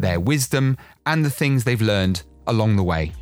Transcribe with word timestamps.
their 0.00 0.20
wisdom, 0.20 0.76
and 1.06 1.24
the 1.24 1.30
things 1.30 1.64
they've 1.64 1.80
learned 1.80 2.22
along 2.46 2.76
the 2.76 2.82
way. 2.82 3.12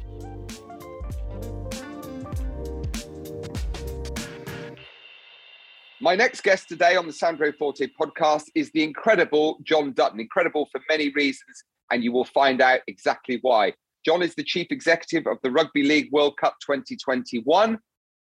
My 6.01 6.15
next 6.15 6.43
guest 6.43 6.69
today 6.69 6.95
on 6.95 7.07
the 7.07 7.13
Sandro 7.13 7.53
Forte 7.53 7.85
podcast 8.01 8.45
is 8.55 8.71
the 8.71 8.85
incredible 8.85 9.59
Jon 9.65 9.93
Dutton. 9.93 10.21
Incredible 10.21 10.69
for 10.71 10.81
many 10.89 11.11
reasons, 11.11 11.65
and 11.91 12.05
you 12.05 12.13
will 12.13 12.25
find 12.25 12.63
out 12.63 12.81
exactly 12.87 13.41
why. 13.43 13.73
Jon 14.07 14.23
is 14.23 14.35
the 14.37 14.45
chief 14.45 14.69
executive 14.71 15.27
of 15.27 15.39
the 15.43 15.51
Rugby 15.51 15.83
League 15.83 16.09
World 16.13 16.37
Cup 16.41 16.55
2021. 16.65 17.77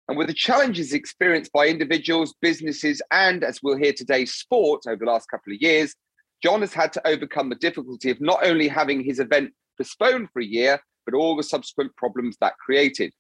And 0.10 0.18
with 0.18 0.28
the 0.28 0.34
challenges 0.34 0.94
experienced 0.94 1.52
by 1.52 1.68
individuals, 1.68 2.34
businesses, 2.42 3.02
and 3.12 3.44
as 3.44 3.60
we'll 3.62 3.78
hear 3.78 3.94
today, 3.94 4.26
sport 4.26 4.84
over 4.88 5.06
the 5.06 5.12
last 5.12 5.30
couple 5.30 5.54
of 5.54 5.62
years, 5.62 5.94
Jon 6.44 6.62
has 6.62 6.74
had 6.74 6.94
to 6.94 7.08
overcome 7.08 7.50
the 7.50 7.56
difficulty 7.56 8.10
of 8.12 8.22
not 8.22 8.46
only 8.46 8.68
having 8.68 9.04
his 9.04 9.20
event 9.20 9.52
postponed 9.78 10.30
for 10.32 10.42
a 10.42 10.46
year, 10.46 10.80
but 11.06 11.16
all 11.16 11.36
the 11.36 11.44
subsequent 11.44 11.96
problems 11.96 12.38
that 12.42 12.58
created. 12.58 13.14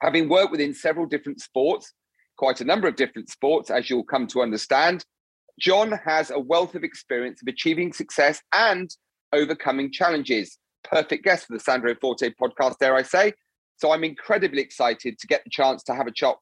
Having 0.00 0.28
worked 0.28 0.52
within 0.52 0.72
several 0.72 1.06
different 1.06 1.40
sports, 1.40 1.92
quite 2.38 2.60
a 2.60 2.64
number 2.64 2.88
of 2.88 2.96
different 2.96 3.28
sports, 3.28 3.70
as 3.70 3.90
you'll 3.90 4.04
come 4.04 4.26
to 4.28 4.40
understand, 4.40 5.04
Jon 5.58 5.92
has 6.04 6.30
a 6.30 6.38
wealth 6.38 6.74
of 6.74 6.84
experience 6.84 7.42
of 7.42 7.48
achieving 7.48 7.92
success 7.92 8.40
and 8.54 8.90
overcoming 9.32 9.92
challenges. 9.92 10.56
Perfect 10.84 11.24
guest 11.24 11.46
for 11.46 11.52
the 11.52 11.60
Sandro 11.60 11.94
Forte 12.00 12.30
podcast, 12.40 12.78
dare 12.78 12.94
I 12.94 13.02
say. 13.02 13.34
So 13.76 13.92
I'm 13.92 14.04
incredibly 14.04 14.62
excited 14.62 15.18
to 15.18 15.26
get 15.26 15.44
the 15.44 15.50
chance 15.50 15.82
to 15.84 15.94
have 15.94 16.06
a 16.06 16.12
chat, 16.12 16.36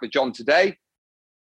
with 0.00 0.10
Jon 0.10 0.32
today. 0.32 0.76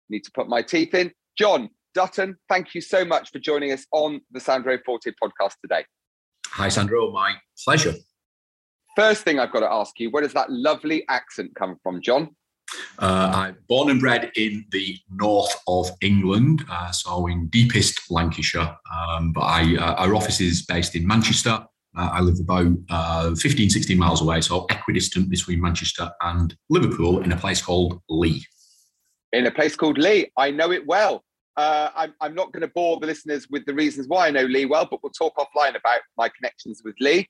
Need 0.09 0.25
to 0.25 0.31
put 0.33 0.49
my 0.49 0.63
teeth 0.63 0.95
in. 0.95 1.13
John, 1.37 1.71
Dutton, 1.97 2.37
thank 2.51 2.75
you 2.75 2.83
so 2.83 3.07
much 3.07 3.33
for 3.33 3.39
joining 3.39 3.73
us 3.73 3.87
on 3.91 4.21
the 4.31 4.39
Sandro 4.39 4.77
Forte 4.85 5.11
podcast 5.13 5.55
today. 5.63 5.83
Hi, 6.49 6.69
Sandro. 6.69 7.11
My 7.11 7.37
pleasure. 7.65 7.95
First 8.95 9.25
thing 9.25 9.41
I've 9.41 9.51
got 9.51 9.61
to 9.61 9.73
ask 9.73 9.99
you, 9.99 10.11
where 10.11 10.23
does 10.23 10.35
that 10.35 10.51
lovely 10.51 11.07
accent 11.09 11.55
come 11.55 11.77
from, 11.83 12.03
Jon? 12.03 12.37
Uh, 12.99 13.33
I'm 13.35 13.57
born 13.67 13.89
and 13.89 13.99
bred 13.99 14.31
in 14.37 14.67
the 14.73 14.99
north 15.11 15.57
of 15.67 15.91
England, 16.03 16.67
uh, 16.71 16.91
so 16.91 17.29
in 17.29 17.47
deepest 17.47 18.11
Lancashire. 18.11 18.77
Um, 18.95 19.33
but 19.33 19.41
I, 19.41 19.77
uh, 19.77 19.95
our 19.95 20.15
office 20.15 20.43
is 20.43 20.67
based 20.67 20.97
in 20.97 21.07
Manchester. 21.07 21.65
Uh, 21.97 22.11
I 22.13 22.21
live 22.21 22.39
about 22.39 22.77
uh, 22.91 23.35
15, 23.35 23.71
16 23.71 23.97
miles 23.97 24.21
away, 24.21 24.43
so 24.43 24.67
equidistant 24.69 25.31
between 25.31 25.63
Manchester 25.63 26.11
and 26.21 26.55
Liverpool 26.69 27.23
in 27.23 27.33
a 27.33 27.37
place 27.39 27.63
called 27.63 28.03
Leigh. 28.11 28.45
In 29.33 29.47
a 29.47 29.51
place 29.51 29.77
called 29.77 29.97
Leigh. 29.97 30.31
I 30.37 30.51
know 30.51 30.71
it 30.73 30.87
well. 30.87 31.23
Uh, 31.57 31.91
I'm, 31.97 32.15
I'm 32.21 32.35
not 32.35 32.53
going 32.53 32.63
to 32.63 32.73
bore 32.75 33.01
the 33.01 33.07
listeners 33.07 33.49
with 33.51 33.65
the 33.65 33.75
reasons 33.75 34.09
why 34.09 34.27
I 34.27 34.31
know 34.31 34.45
Leigh 34.45 34.67
well, 34.67 34.87
but 34.91 35.03
we'll 35.03 35.13
talk 35.13 35.35
offline 35.37 35.77
about 35.77 36.01
my 36.19 36.29
connections 36.29 36.83
with 36.85 36.95
Leigh. 37.01 37.29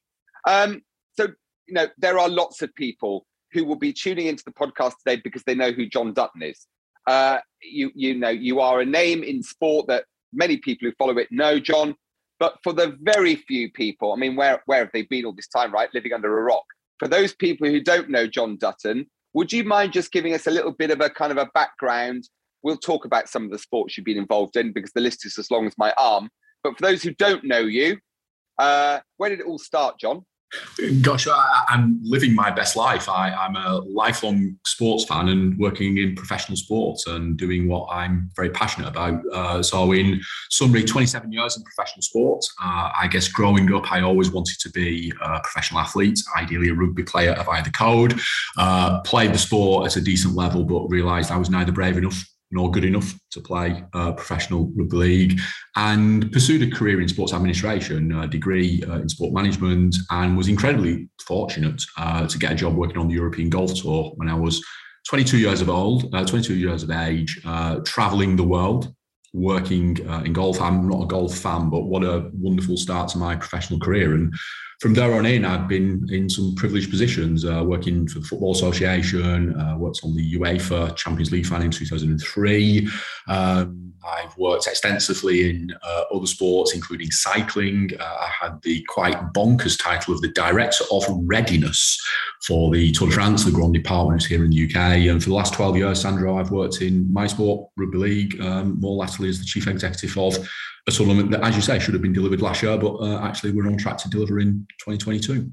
Um, 0.49 0.83
so, 1.17 1.29
you 1.67 1.75
know, 1.75 1.87
there 1.99 2.19
are 2.19 2.29
lots 2.29 2.63
of 2.63 2.75
people 2.75 3.27
who 3.53 3.65
will 3.65 3.77
be 3.77 3.93
tuning 3.93 4.27
into 4.27 4.43
the 4.45 4.53
podcast 4.53 4.95
today 5.05 5.21
because 5.23 5.43
they 5.45 5.55
know 5.55 5.71
who 5.71 5.87
Jon 5.87 6.13
Dutton 6.13 6.43
is. 6.43 6.67
Uh, 7.07 7.39
you, 7.63 7.91
you 7.95 8.15
know, 8.15 8.29
you 8.29 8.61
are 8.61 8.81
a 8.81 8.87
name 8.87 9.23
in 9.23 9.43
sport 9.43 9.87
that 9.87 10.05
many 10.33 10.57
people 10.57 10.89
who 10.89 10.95
follow 10.99 11.17
it 11.19 11.29
know, 11.31 11.61
Jon. 11.61 11.95
But 12.39 12.59
for 12.63 12.73
the 12.73 12.97
very 13.01 13.37
few 13.37 13.71
people, 13.71 14.13
I 14.13 14.17
mean, 14.17 14.37
where, 14.37 14.61
where 14.67 14.81
have 14.81 14.91
they 14.93 15.03
been 15.03 15.25
all 15.25 15.33
this 15.33 15.49
time, 15.49 15.73
right? 15.73 15.89
Living 15.95 16.13
under 16.13 16.39
a 16.39 16.43
rock. 16.43 16.65
For 16.99 17.09
those 17.09 17.35
people 17.35 17.69
who 17.69 17.81
don't 17.81 18.11
know 18.11 18.27
Jon 18.27 18.57
Dutton, 18.57 19.07
would 19.35 19.53
you 19.53 19.65
mind 19.65 19.93
just 19.93 20.13
giving 20.13 20.35
us 20.35 20.47
a 20.47 20.51
little 20.51 20.73
bit 20.73 20.91
of 20.91 21.01
a 21.01 21.11
kind 21.11 21.31
of 21.31 21.39
a 21.39 21.51
background 21.55 22.29
We'll 22.67 22.77
talk 22.77 23.05
about 23.05 23.29
some 23.29 23.45
of 23.45 23.53
the 23.53 23.61
sports 23.61 23.97
you've 23.97 24.07
been 24.07 24.17
involved 24.17 24.57
in 24.57 24.73
because 24.73 24.91
the 24.91 25.01
list 25.01 25.25
is 25.25 25.39
as 25.39 25.53
long 25.53 25.69
as 25.69 25.79
my 25.79 25.95
arm. 25.97 26.29
But 26.65 26.77
for 26.77 26.83
those 26.83 27.01
who 27.01 27.13
don't 27.13 27.45
know 27.45 27.61
you, 27.61 27.99
uh, 28.59 28.99
where 29.19 29.31
did 29.31 29.39
it 29.39 29.47
all 29.47 29.61
start, 29.61 30.01
Jon? 30.01 30.25
Gosh, 31.01 31.29
I, 31.29 31.65
am 31.69 32.01
living 32.03 32.35
my 32.35 32.51
best 32.51 32.75
life. 32.75 33.09
I, 33.09 33.29
am 33.47 33.55
a 33.55 33.83
lifelong 33.87 34.59
sports 34.67 35.05
fan 35.05 35.29
and 35.29 35.57
working 35.59 35.99
in 35.99 36.17
professional 36.17 36.57
sports 36.57 37.07
and 37.07 37.37
doing 37.37 37.69
what 37.69 37.87
I'm 37.89 38.31
very 38.35 38.51
passionate 38.51 38.89
about. 38.89 39.23
Uh, 39.33 39.63
so, 39.63 39.93
in 39.93 40.21
summary, 40.51 40.83
27 40.83 41.31
years 41.31 41.57
in 41.57 41.63
professional 41.63 42.03
sports. 42.03 42.53
Uh, 42.61 42.91
I 43.01 43.07
guess 43.07 43.29
growing 43.29 43.73
up, 43.75 43.93
I 43.93 44.03
always 44.03 44.33
wanted 44.33 44.59
to 44.59 44.71
be 44.71 45.13
a 45.23 45.39
professional 45.39 45.83
athlete, 45.83 46.19
ideally 46.37 46.71
a 46.71 46.75
rugby 46.75 47.05
player 47.05 47.35
of 47.35 47.49
either 47.49 47.71
code. 47.71 48.19
Uh, 48.57 49.03
played 49.03 49.33
the 49.33 49.39
sport 49.39 49.87
at 49.87 49.97
a 49.97 50.01
decent 50.01 50.35
level, 50.35 50.65
but 50.65 50.89
realised 50.89 51.31
I 51.31 51.37
was 51.37 51.49
neither 51.49 51.71
brave 51.71 51.97
enough 51.97 52.25
nor 52.51 52.71
good 52.71 52.85
enough 52.85 53.15
to 53.31 53.41
play 53.41 53.85
uh, 53.93 54.13
professional 54.13 54.73
rugby 54.77 54.97
league 54.97 55.41
and 55.77 56.31
pursued 56.33 56.63
a 56.63 56.75
career 56.75 57.01
in 57.01 57.09
sports 57.09 57.33
administration, 57.33 58.13
a 58.13 58.29
degree 58.29 58.83
uh, 58.89 59.01
in 59.01 59.09
sport 59.09 59.33
management, 59.33 59.97
and 60.11 60.37
was 60.37 60.49
incredibly 60.49 61.09
fortunate 61.27 61.83
uh, 61.99 62.27
to 62.27 62.39
get 62.39 62.53
a 62.53 62.55
job 62.55 62.75
working 62.75 62.99
on 62.99 63.09
the 63.09 63.15
European 63.15 63.51
Golf 63.51 63.75
Tour 63.75 64.13
when 64.17 64.29
I 64.29 64.35
was 64.35 64.63
22 65.09 65.39
years 65.39 65.61
of 65.61 65.69
old, 65.69 66.13
uh, 66.15 66.25
22 66.25 66.55
years 66.55 66.83
of 66.83 66.91
age, 66.91 67.41
uh, 67.45 67.81
traveling 67.85 68.37
the 68.37 68.45
world. 68.45 68.93
Working 69.33 69.99
uh, 70.09 70.23
in 70.25 70.33
golf, 70.33 70.63
I'm 70.63 70.89
not 70.89 71.03
a 71.03 71.07
golf 71.07 71.37
fan, 71.37 71.69
but 71.69 71.83
what 71.83 72.03
a 72.03 72.31
wonderful 72.33 72.79
start 72.79 73.11
to 73.11 73.19
my 73.19 73.37
professional 73.37 73.79
career. 73.79 74.15
And 74.15 74.33
from 74.81 74.93
there 74.93 75.15
on 75.15 75.25
in, 75.25 75.45
I've 75.45 75.69
been 75.69 76.07
in 76.11 76.29
some 76.29 76.55
privileged 76.55 76.91
positions, 76.91 77.45
uh, 77.45 77.63
working 77.65 78.07
for 78.07 78.19
the 78.19 78.27
Football 78.27 78.53
Association, 78.53 79.59
uh, 79.59 79.77
worked 79.79 80.01
on 80.05 80.15
the 80.15 80.35
UEFA 80.35 80.95
Champions 80.97 81.33
League 81.33 81.47
final 81.47 81.65
in 81.65 81.71
2003. 81.71 82.89
Um, 83.27 83.95
I've 84.07 84.37
worked 84.37 84.67
extensively 84.67 85.51
in 85.51 85.75
uh, 85.83 86.05
other 86.15 86.27
sports, 86.27 86.75
including 86.75 87.11
cycling. 87.11 87.91
Uh, 87.99 88.05
I 88.05 88.31
had 88.41 88.61
the 88.63 88.85
quite 88.89 89.17
bonkers 89.33 89.83
title 89.83 90.15
of 90.15 90.21
the 90.21 90.29
Director 90.29 90.85
of 90.93 91.05
Readiness 91.25 92.01
for 92.47 92.71
the 92.71 92.93
Tour 92.93 93.09
de 93.09 93.15
France, 93.15 93.45
the 93.45 93.51
Grand 93.51 93.75
Départ 93.75 94.25
here 94.27 94.45
in 94.45 94.51
the 94.51 94.65
UK. 94.65 94.77
And 94.77 95.23
for 95.23 95.31
the 95.31 95.35
last 95.35 95.55
12 95.55 95.77
years, 95.77 96.03
Sandro, 96.03 96.39
I've 96.39 96.51
worked 96.51 96.83
in 96.83 97.11
my 97.13 97.27
sport, 97.27 97.71
Rugby 97.77 97.99
League, 97.99 98.41
um, 98.41 98.79
more 98.79 98.97
latterly 98.97 99.31
as 99.31 99.39
the 99.39 99.45
Chief 99.45 99.67
Executive 99.67 100.17
of 100.19 100.49
a 100.87 100.91
tournament 100.93 101.31
that, 101.33 101.43
as 101.43 101.57
you 101.57 101.63
say, 101.63 101.79
should 101.79 101.95
have 101.95 102.03
been 102.03 102.13
delivered 102.13 102.41
last 102.41 102.63
year, 102.63 102.77
but 102.79 102.95
uh, 102.97 103.21
actually 103.23 103.53
we're 103.53 103.67
on 103.67 103.77
track 103.77 103.99
to 103.99 104.11
deliver 104.11 104.39
in 104.39 104.67
2022. 104.81 105.51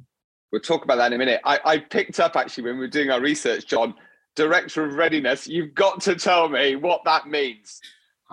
We'll 0.51 0.61
talk 0.61 0.83
about 0.83 0.97
that 0.97 1.07
in 1.07 1.13
a 1.13 1.17
minute. 1.17 1.41
I, 1.43 1.59
I 1.65 1.77
picked 1.79 2.19
up 2.19 2.35
actually 2.35 2.65
when 2.65 2.75
we 2.75 2.81
were 2.81 2.87
doing 2.87 3.09
our 3.09 3.19
research, 3.19 3.65
Jon, 3.65 3.95
Director 4.35 4.85
of 4.85 4.93
Readiness. 4.93 5.47
You've 5.47 5.73
got 5.73 6.01
to 6.01 6.15
tell 6.15 6.49
me 6.49 6.75
what 6.75 7.01
that 7.05 7.27
means. 7.27 7.81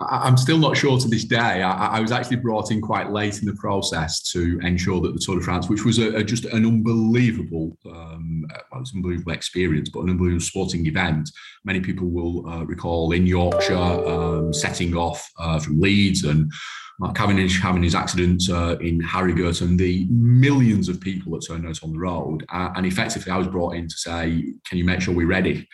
I'm 0.09 0.37
still 0.37 0.57
not 0.57 0.77
sure 0.77 0.97
to 0.97 1.07
this 1.07 1.25
day. 1.25 1.61
I, 1.61 1.97
I, 1.97 1.99
was 1.99 2.11
actually 2.11 2.37
brought 2.37 2.71
in 2.71 2.81
quite 2.81 3.11
late 3.11 3.39
in 3.39 3.45
the 3.45 3.53
process 3.53 4.21
to 4.31 4.59
ensure 4.63 4.99
that 5.01 5.13
the 5.13 5.19
Tour 5.19 5.37
de 5.37 5.43
France, 5.43 5.69
which 5.69 5.85
was 5.85 5.99
a, 5.99 6.15
a, 6.15 6.23
just 6.23 6.45
an 6.45 6.65
unbelievable, 6.65 7.77
um, 7.85 8.45
well, 8.71 8.81
it's 8.81 8.93
an 8.93 8.99
unbelievable 8.99 9.33
experience, 9.33 9.89
but 9.89 10.01
an 10.01 10.09
unbelievable 10.09 10.41
sporting 10.41 10.87
event. 10.87 11.29
Many 11.65 11.81
people 11.81 12.07
will 12.07 12.47
uh, 12.47 12.63
recall 12.63 13.11
in 13.11 13.27
Yorkshire 13.27 13.75
um, 13.75 14.53
setting 14.53 14.95
off 14.95 15.29
uh, 15.37 15.59
from 15.59 15.79
Leeds 15.79 16.23
and 16.23 16.51
Mark 16.99 17.15
Cavendish 17.15 17.59
having 17.59 17.83
his 17.83 17.95
accident 17.95 18.43
uh, 18.49 18.77
in 18.79 18.99
Harrogate 18.99 19.61
and 19.61 19.79
the 19.79 20.07
millions 20.09 20.89
of 20.89 20.99
people 20.99 21.33
that 21.33 21.45
turned 21.47 21.67
out 21.67 21.83
on 21.83 21.93
the 21.93 21.99
road. 21.99 22.45
Uh, 22.49 22.71
and 22.75 22.85
effectively, 22.85 23.31
I 23.31 23.37
was 23.37 23.47
brought 23.47 23.75
in 23.75 23.87
to 23.87 23.95
say, 23.97 24.53
can 24.67 24.77
you 24.77 24.83
make 24.83 25.01
sure 25.01 25.13
we're 25.13 25.27
ready? 25.27 25.67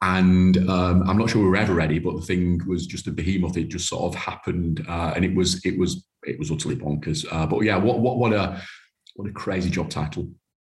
and 0.00 0.56
um, 0.68 1.08
I'm 1.08 1.18
not 1.18 1.30
sure 1.30 1.42
we 1.42 1.48
were 1.48 1.56
ever 1.56 1.74
ready, 1.74 1.98
but 1.98 2.14
the 2.14 2.22
thing 2.22 2.60
was 2.66 2.86
just 2.86 3.08
a 3.08 3.10
behemoth. 3.10 3.56
It 3.56 3.68
just 3.68 3.88
sort 3.88 4.04
of 4.04 4.14
happened, 4.14 4.84
uh, 4.88 5.12
and 5.16 5.24
it 5.24 5.34
was 5.34 5.64
it 5.66 5.76
was 5.76 6.04
it 6.22 6.38
was 6.38 6.52
utterly 6.52 6.76
bonkers. 6.76 7.26
Uh, 7.30 7.46
but 7.46 7.60
yeah, 7.60 7.76
what 7.76 7.98
what 7.98 8.18
what 8.18 8.32
a 8.32 8.62
what 9.16 9.28
a 9.28 9.32
crazy 9.32 9.70
job 9.70 9.90
title. 9.90 10.30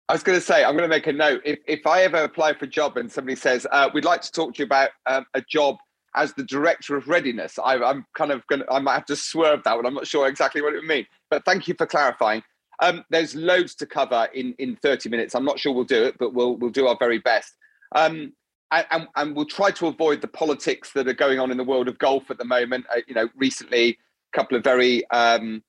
I 0.08 0.14
was 0.14 0.24
going 0.24 0.38
to 0.38 0.44
say, 0.44 0.64
I'm 0.64 0.76
going 0.76 0.88
to 0.88 0.94
make 0.94 1.06
a 1.06 1.12
note. 1.12 1.40
If 1.44 1.60
if 1.68 1.86
I 1.86 2.02
ever 2.02 2.18
apply 2.18 2.54
for 2.54 2.64
a 2.64 2.68
job 2.68 2.96
and 2.96 3.10
somebody 3.10 3.36
says 3.36 3.66
uh, 3.70 3.88
we'd 3.94 4.04
like 4.04 4.22
to 4.22 4.32
talk 4.32 4.54
to 4.54 4.58
you 4.58 4.64
about 4.64 4.90
um, 5.06 5.24
a 5.34 5.42
job 5.42 5.76
as 6.14 6.34
the 6.34 6.44
director 6.44 6.96
of 6.96 7.08
readiness, 7.08 7.58
I, 7.58 7.76
am 7.76 8.04
kind 8.14 8.30
of 8.30 8.46
going. 8.46 8.60
to 8.60 8.70
I 8.70 8.78
might 8.80 8.94
have 8.94 9.06
to 9.06 9.16
swerve 9.16 9.62
that 9.64 9.76
one. 9.76 9.86
I'm 9.86 9.94
not 9.94 10.06
sure 10.06 10.28
exactly 10.28 10.62
what 10.62 10.74
it 10.74 10.78
would 10.78 10.88
mean, 10.88 11.06
but 11.30 11.44
thank 11.44 11.68
you 11.68 11.74
for 11.74 11.86
clarifying. 11.86 12.42
Um, 12.80 13.04
there's 13.10 13.34
loads 13.34 13.74
to 13.76 13.86
cover 13.86 14.28
in 14.34 14.54
in 14.58 14.76
30 14.76 15.08
minutes. 15.08 15.34
I'm 15.34 15.44
not 15.44 15.58
sure 15.58 15.72
we'll 15.72 15.84
do 15.84 16.04
it, 16.04 16.16
but 16.18 16.34
we'll 16.34 16.56
we'll 16.56 16.70
do 16.70 16.86
our 16.86 16.96
very 16.98 17.18
best. 17.18 17.54
Um, 17.94 18.32
and, 18.90 19.06
and, 19.16 19.36
we'll 19.36 19.44
try 19.44 19.70
to 19.70 19.88
avoid 19.88 20.22
the 20.22 20.28
politics 20.28 20.92
that 20.92 21.06
are 21.06 21.12
going 21.12 21.38
on 21.38 21.50
in 21.50 21.58
the 21.58 21.64
world 21.64 21.88
of 21.88 21.98
golf 21.98 22.30
at 22.30 22.38
the 22.38 22.44
moment. 22.46 22.86
Uh, 22.90 23.00
you 23.06 23.14
know, 23.14 23.28
recently, 23.36 23.98
a 24.32 24.36
couple 24.36 24.56
of 24.56 24.64
very 24.64 25.08
um, 25.10 25.62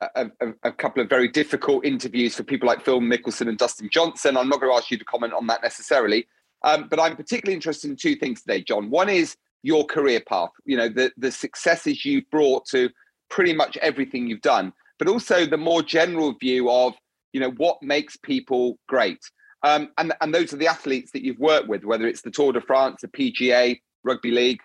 a, 0.00 0.30
a, 0.40 0.52
a, 0.64 0.72
couple 0.72 1.02
of 1.02 1.08
very 1.08 1.28
difficult 1.28 1.84
interviews 1.84 2.34
for 2.34 2.42
people 2.42 2.68
like 2.68 2.84
Phil 2.84 3.00
Mickelson 3.00 3.48
and 3.48 3.58
Dustin 3.58 3.88
Johnson. 3.90 4.36
I'm 4.36 4.48
not 4.48 4.60
going 4.60 4.72
to 4.72 4.76
ask 4.76 4.90
you 4.90 4.98
to 4.98 5.04
comment 5.04 5.32
on 5.32 5.46
that 5.48 5.62
necessarily, 5.62 6.26
um, 6.62 6.88
but 6.88 7.00
I'm 7.00 7.16
particularly 7.16 7.54
interested 7.54 7.90
in 7.90 7.96
two 7.96 8.16
things 8.16 8.42
today, 8.42 8.62
Jon. 8.62 8.90
One 8.90 9.08
is 9.08 9.36
your 9.64 9.84
career 9.86 10.20
path. 10.20 10.50
You 10.64 10.76
know, 10.76 10.88
the 10.88 11.10
the 11.16 11.32
successes 11.32 12.04
you've 12.04 12.30
brought 12.30 12.66
to 12.66 12.90
pretty 13.30 13.54
much 13.54 13.76
everything 13.78 14.28
you've 14.28 14.42
done, 14.42 14.72
but 14.98 15.08
also 15.08 15.46
the 15.46 15.56
more 15.56 15.82
general 15.82 16.34
view 16.34 16.70
of 16.70 16.92
you 17.32 17.40
know 17.40 17.50
what 17.56 17.82
makes 17.82 18.16
people 18.18 18.78
great. 18.86 19.18
Um, 19.64 19.88
and, 19.96 20.12
and 20.20 20.34
those 20.34 20.52
are 20.52 20.58
the 20.58 20.66
athletes 20.66 21.10
that 21.12 21.24
you've 21.24 21.38
worked 21.38 21.68
with, 21.68 21.84
whether 21.84 22.06
it's 22.06 22.20
the 22.20 22.30
Tour 22.30 22.52
de 22.52 22.60
France, 22.60 23.00
the 23.00 23.08
PGA, 23.08 23.80
Rugby 24.04 24.30
League, 24.30 24.60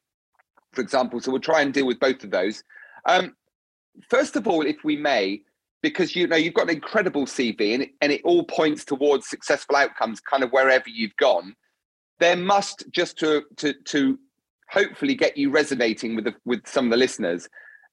for 0.73 0.81
example. 0.81 1.21
So 1.21 1.31
we'll 1.31 1.39
try 1.39 1.61
and 1.61 1.73
deal 1.73 1.87
with 1.87 2.01
both 2.01 2.21
of 2.25 2.31
those. 2.31 2.61
Um, 3.05 3.33
first 4.09 4.35
of 4.35 4.45
all, 4.45 4.65
if 4.65 4.83
we 4.83 4.97
may, 4.97 5.41
because 5.81 6.17
you 6.17 6.27
know 6.27 6.35
you've 6.35 6.53
got 6.53 6.69
an 6.69 6.75
incredible 6.75 7.25
CV 7.25 7.73
and 7.73 7.87
and 8.01 8.11
it 8.11 8.21
all 8.25 8.43
points 8.43 8.83
towards 8.83 9.29
successful 9.29 9.77
outcomes, 9.77 10.19
kind 10.19 10.43
of 10.43 10.51
wherever 10.51 10.89
you've 10.89 11.15
gone. 11.15 11.55
There 12.19 12.35
must 12.35 12.83
just 12.91 13.17
to 13.19 13.45
to 13.57 13.73
to 13.73 14.19
hopefully 14.71 15.15
get 15.15 15.37
you 15.37 15.49
resonating 15.49 16.15
with 16.15 16.25
the, 16.25 16.35
with 16.45 16.65
some 16.67 16.85
of 16.85 16.91
the 16.91 16.97
listeners. 16.97 17.47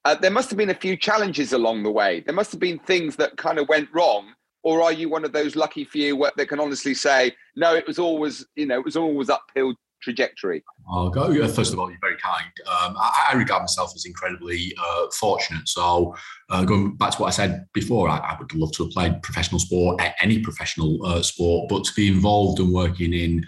Uh, 0.04 0.14
there 0.14 0.30
must 0.30 0.50
have 0.50 0.56
been 0.56 0.70
a 0.70 0.74
few 0.74 0.96
challenges 0.96 1.52
along 1.52 1.82
the 1.82 1.90
way. 1.90 2.20
There 2.20 2.34
must 2.34 2.52
have 2.52 2.60
been 2.60 2.78
things 2.78 3.16
that 3.16 3.36
kind 3.36 3.58
of 3.58 3.68
went 3.68 3.88
wrong 3.92 4.32
or 4.66 4.82
are 4.82 4.92
you 4.92 5.08
one 5.08 5.24
of 5.24 5.32
those 5.32 5.54
lucky 5.54 5.84
few 5.84 6.28
that 6.36 6.48
can 6.48 6.58
honestly 6.58 6.92
say, 6.92 7.30
no, 7.54 7.76
it 7.76 7.86
was 7.86 8.00
always, 8.00 8.44
you 8.56 8.66
know, 8.66 8.80
it 8.80 8.84
was 8.84 8.96
always 8.96 9.30
uphill 9.30 9.74
trajectory? 10.02 10.64
I'll 10.90 11.08
go. 11.08 11.46
First 11.46 11.72
of 11.72 11.78
all, 11.78 11.88
you're 11.88 12.00
very 12.00 12.16
kind. 12.16 12.50
Um, 12.66 12.96
I, 12.98 13.28
I, 13.30 13.36
regard 13.36 13.62
myself 13.62 13.92
as 13.94 14.04
incredibly 14.04 14.74
uh, 14.76 15.06
fortunate. 15.12 15.68
So, 15.68 16.16
uh, 16.50 16.64
going 16.64 16.96
back 16.96 17.12
to 17.12 17.18
what 17.18 17.28
I 17.28 17.30
said 17.30 17.64
before, 17.74 18.08
I, 18.08 18.16
I, 18.16 18.36
would 18.40 18.52
love 18.54 18.72
to 18.72 18.82
have 18.82 18.92
played 18.92 19.22
professional 19.22 19.60
sport, 19.60 20.02
any 20.20 20.40
professional 20.40 20.98
uh, 21.06 21.22
sport, 21.22 21.68
but 21.68 21.84
to 21.84 21.94
be 21.94 22.08
involved 22.08 22.58
and 22.58 22.74
working 22.74 23.14
in 23.14 23.46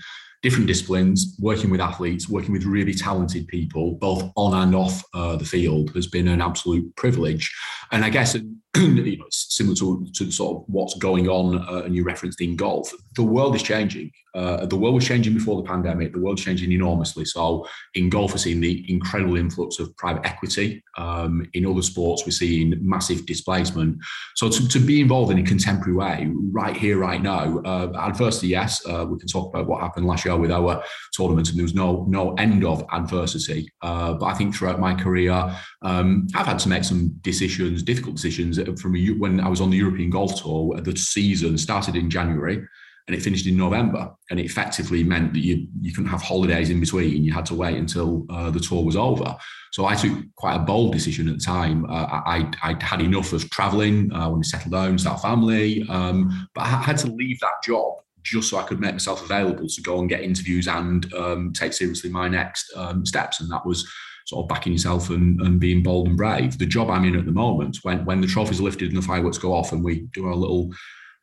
different 0.49 0.67
disciplines, 0.67 1.37
working 1.39 1.69
with 1.69 1.79
athletes, 1.79 2.27
working 2.27 2.53
with 2.53 2.65
really 2.65 2.95
talented 2.95 3.47
people, 3.49 3.97
both 3.97 4.33
on 4.35 4.55
and 4.63 4.75
off 4.75 5.05
uh, 5.13 5.37
the 5.37 5.45
field, 5.45 5.91
has 5.95 6.07
been 6.07 6.27
an 6.27 6.41
absolute 6.41 6.97
privilege. 6.97 7.55
And 7.93 8.03
I 8.03 8.09
guess 8.09 8.35
you 8.77 9.19
know, 9.19 9.27
similar 9.31 9.75
to, 9.77 10.07
to 10.15 10.31
sort 10.31 10.57
of 10.57 10.65
what's 10.67 10.95
going 10.95 11.29
on, 11.29 11.59
uh, 11.69 11.83
and 11.85 11.95
you 11.95 12.05
referenced 12.05 12.41
in 12.41 12.57
golf, 12.57 12.93
the 13.17 13.23
world 13.23 13.55
is 13.55 13.63
changing. 13.63 14.11
Uh, 14.35 14.67
the 14.67 14.77
world 14.77 14.95
was 14.95 15.07
changing 15.07 15.35
before 15.35 15.61
the 15.61 15.67
pandemic. 15.67 16.13
The 16.13 16.21
world's 16.21 16.45
changing 16.45 16.71
enormously. 16.71 17.25
So 17.25 17.67
in 17.95 18.11
golf, 18.11 18.33
we're 18.33 18.39
seeing 18.39 18.61
the 18.61 18.85
incredible 18.89 19.37
influx 19.37 19.81
of 19.81 19.97
private 19.97 20.25
equity. 20.25 20.85
Um, 20.97 21.49
in 21.55 21.67
other 21.67 21.83
sports, 21.83 22.25
we're 22.25 22.33
seeing 22.33 22.75
massive 22.81 23.27
displacement. 23.27 23.99
So 24.37 24.49
to, 24.49 24.69
to 24.69 24.79
be 24.79 25.01
involved 25.01 25.33
in 25.33 25.39
a 25.39 25.43
contemporary 25.43 25.95
way, 25.95 26.31
right 26.53 26.77
here, 26.77 26.99
right 26.99 27.23
now, 27.23 27.59
uh, 27.61 27.93
adversity, 27.99 28.49
yes, 28.49 28.81
uh, 28.87 29.07
we 29.09 29.19
can 29.19 29.29
talk 29.29 29.53
about 29.53 29.67
what 29.67 29.81
happened 29.81 30.07
last 30.07 30.25
year 30.25 30.35
with 30.39 30.51
our 30.51 30.83
tournament, 31.13 31.49
and 31.49 31.59
there 31.59 31.65
was 31.65 31.75
no 31.75 32.05
no 32.09 32.35
end 32.35 32.65
of 32.65 32.85
adversity. 32.93 33.71
Uh, 33.83 34.15
but 34.15 34.27
I 34.27 34.35
think 34.35 34.55
throughout 34.55 34.81
my 34.81 34.95
career, 34.95 35.55
um, 35.83 36.27
I've 36.35 36.47
had 36.47 36.59
to 36.61 36.69
make 36.69 36.85
some 36.85 37.09
decisions, 37.21 37.83
difficult 37.83 38.17
decisions. 38.17 38.59
From 38.81 38.97
a, 38.97 39.09
when 39.11 39.41
I 39.41 39.49
was 39.49 39.61
on 39.61 39.71
the 39.71 39.77
European 39.77 40.11
Golf 40.11 40.41
Tour, 40.41 40.81
the 40.81 40.97
season 40.97 41.59
started 41.59 41.97
in 41.97 42.11
January 42.11 42.63
and 43.09 43.17
it 43.17 43.23
finished 43.23 43.47
in 43.47 43.57
November. 43.57 44.15
And 44.31 44.39
it 44.39 44.45
effectively 44.45 45.03
meant 45.03 45.33
that 45.33 45.41
you 45.41 45.67
you 45.81 45.93
couldn't 45.93 46.11
have 46.11 46.23
holidays 46.23 46.71
in 46.71 46.79
between. 46.79 47.25
You 47.25 47.33
had 47.33 47.47
to 47.47 47.55
wait 47.55 47.77
until 47.77 48.27
uh, 48.29 48.51
the 48.51 48.61
tour 48.61 48.85
was 48.85 48.97
over. 48.97 49.37
So 49.73 49.87
I 49.87 49.95
took 49.95 50.13
quite 50.37 50.57
a 50.57 50.61
bold 50.61 50.93
decision 50.93 51.29
at 51.29 51.39
the 51.39 51.45
time. 51.45 51.87
Uh, 51.87 52.07
I 52.27 52.51
I 52.63 52.77
had 52.81 53.01
enough 53.01 53.33
of 53.33 53.49
traveling. 53.51 54.13
I 54.13 54.27
wanted 54.27 54.45
to 54.45 54.49
settle 54.51 54.71
down, 54.71 54.99
start 54.99 55.23
family, 55.23 55.87
um, 55.89 56.49
but 56.55 56.63
I 56.63 56.69
had 56.69 56.99
to 56.99 57.11
leave 57.11 57.41
that 57.41 57.63
job 57.65 57.95
just 58.23 58.51
so 58.51 58.59
I 58.59 58.63
could 58.63 58.81
make 58.81 58.93
myself 58.93 59.23
available 59.23 59.69
to 59.69 59.83
go 59.83 60.01
and 60.01 60.09
get 60.09 60.23
interviews 60.23 60.69
and 60.69 61.13
um, 61.15 61.53
take 61.53 61.73
seriously 61.73 62.11
my 62.11 62.29
next 62.29 62.71
um, 62.77 63.05
steps. 63.07 63.41
And 63.41 63.51
that 63.51 63.65
was 63.65 63.89
sort 64.27 64.45
of 64.45 64.49
backing 64.49 64.73
yourself 64.73 65.09
and, 65.11 65.41
and 65.41 65.59
being 65.59 65.83
bold 65.83 66.07
and 66.07 66.17
brave. 66.17 66.59
The 66.59 66.67
job 66.67 66.91
I'm 66.91 67.05
in 67.05 67.17
at 67.17 67.25
the 67.25 67.33
moment, 67.33 67.79
when 67.83 68.05
when 68.05 68.21
the 68.21 68.27
trophies 68.27 68.61
are 68.61 68.65
lifted 68.65 68.89
and 68.89 68.99
the 68.99 69.07
fireworks 69.07 69.39
go 69.39 69.55
off 69.55 69.73
and 69.73 69.83
we 69.83 70.01
do 70.13 70.27
our 70.27 70.35
little 70.35 70.71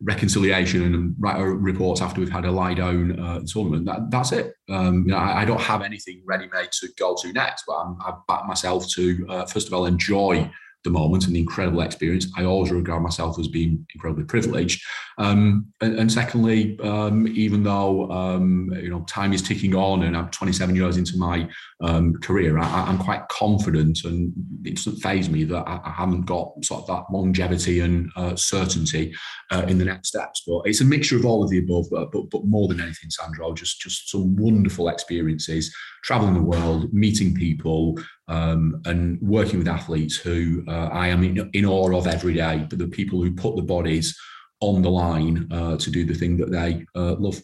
reconciliation 0.02 0.84
and 0.84 1.16
write 1.20 1.38
our 1.38 1.52
reports 1.52 2.02
after 2.02 2.20
we've 2.20 2.32
had 2.32 2.46
a 2.46 2.52
lie 2.52 2.74
down 2.74 3.18
uh, 3.20 3.40
tournament. 3.48 3.86
That, 3.86 4.12
that's 4.12 4.32
it. 4.32 4.54
Um, 4.70 5.06
you 5.06 5.12
know, 5.12 5.18
I, 5.18 5.42
I, 5.42 5.46
don't 5.46 5.62
have 5.62 5.82
anything 5.82 6.22
ready 6.26 6.50
made 6.54 6.70
to 6.82 6.90
go 6.98 7.16
to 7.22 7.32
next, 7.32 7.64
but 7.66 7.76
I'm, 7.76 7.98
I 8.02 8.14
back 8.28 8.46
myself 8.46 8.90
to 8.90 9.26
uh, 9.30 9.46
first 9.46 9.68
of 9.68 9.74
all 9.74 9.86
enjoy 9.86 10.52
the 10.86 10.90
moment 10.92 11.26
and 11.26 11.36
the 11.36 11.40
incredible 11.40 11.82
experience. 11.82 12.28
I 12.38 12.46
always 12.46 12.72
regard 12.72 13.04
myself 13.04 13.38
as 13.38 13.50
being 13.50 13.86
incredibly 13.94 14.24
privileged. 14.24 14.82
Um, 15.18 15.68
and, 15.82 16.00
and, 16.00 16.12
secondly, 16.12 16.80
um, 16.82 17.28
even 17.28 17.64
though 17.64 18.10
um, 18.12 18.72
you 18.76 18.90
know 18.90 19.02
time 19.08 19.34
is 19.34 19.42
ticking 19.42 19.76
on 19.76 20.04
and 20.04 20.16
I'm 20.16 20.30
27 20.30 20.76
years 20.76 20.98
into 20.98 21.18
my 21.18 21.48
um, 21.82 22.16
career, 22.22 22.58
I, 22.58 22.90
am 22.90 22.98
quite 22.98 23.28
confident, 23.30 24.04
and 24.06 24.32
it 24.64 24.76
doesn't 24.76 24.98
phase 24.98 25.30
me 25.30 25.44
that 25.46 25.68
I, 25.68 25.82
I 25.84 25.92
haven't 25.92 26.26
got 26.26 26.54
sort 26.64 26.82
of 26.82 26.88
that 26.88 27.12
longevity 27.12 27.80
and 27.80 28.10
uh, 28.16 28.36
certainty 28.36 29.14
uh, 29.52 29.66
in 29.68 29.78
the 29.78 29.86
next 29.86 30.10
steps. 30.10 30.44
But 30.46 30.62
it's 30.66 30.82
a 30.82 30.86
mixture 30.86 31.18
of 31.18 31.26
all 31.26 31.44
of 31.44 31.50
the 31.50 31.60
above. 31.60 31.86
But 31.90 32.12
but, 32.12 32.30
but 32.30 32.46
more 32.46 32.68
than 32.68 32.82
anything, 32.82 33.10
Sandro, 33.10 33.54
just 33.54 33.82
just 33.82 34.10
some 34.10 34.36
wonderful 34.36 34.90
experiences, 34.90 35.74
traveling 36.06 36.36
the 36.36 36.42
world, 36.42 36.94
meeting 36.94 37.34
people, 37.34 37.98
um, 38.28 38.80
and 38.86 39.20
working 39.22 39.58
with 39.58 39.68
athletes 39.68 40.16
who 40.16 40.64
uh, 40.68 40.90
I 40.92 41.08
am 41.08 41.24
in, 41.24 41.50
in 41.54 41.66
awe 41.66 41.98
of 41.98 42.06
every 42.06 42.36
day. 42.36 42.66
But 42.70 42.78
the 42.78 42.88
people 42.88 43.22
who 43.22 43.34
put 43.34 43.56
the 43.56 43.64
bodies 43.64 44.16
on 44.60 44.84
the 44.84 44.90
line 44.90 45.48
uh, 45.52 45.78
to 45.78 45.90
do 45.90 46.06
the 46.06 46.14
thing 46.14 46.38
that 46.38 46.52
they 46.52 46.86
uh, 46.96 47.16
love. 47.16 47.42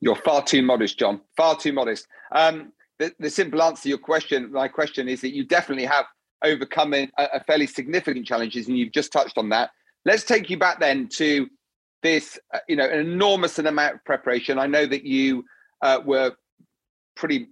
You're 0.00 0.16
far 0.16 0.44
too 0.44 0.62
modest, 0.62 0.98
Jon. 0.98 1.22
Far 1.36 1.56
too 1.56 1.72
modest. 1.72 2.06
Um, 2.32 2.72
the, 2.98 3.12
the, 3.18 3.30
simple 3.30 3.62
answer 3.62 3.84
to 3.84 3.88
your 3.88 3.98
question, 3.98 4.52
my 4.52 4.68
question, 4.68 5.08
is 5.08 5.22
that 5.22 5.34
you 5.34 5.44
definitely 5.44 5.86
have 5.86 6.04
overcome 6.44 6.94
a, 6.94 7.08
a, 7.18 7.42
fairly 7.44 7.66
significant 7.66 8.26
challenges, 8.26 8.68
and 8.68 8.78
you've 8.78 8.92
just 8.92 9.12
touched 9.12 9.38
on 9.38 9.48
that. 9.48 9.70
Let's 10.04 10.24
take 10.24 10.50
you 10.50 10.58
back 10.58 10.78
then 10.78 11.08
to 11.14 11.48
this, 12.02 12.38
uh, 12.52 12.58
you 12.68 12.76
know, 12.76 12.84
an 12.84 13.00
enormous 13.00 13.58
amount 13.58 13.94
of 13.94 14.04
preparation. 14.04 14.58
I 14.58 14.66
know 14.66 14.86
that 14.86 15.04
you 15.04 15.44
uh, 15.82 16.00
were 16.04 16.32
pretty 17.16 17.48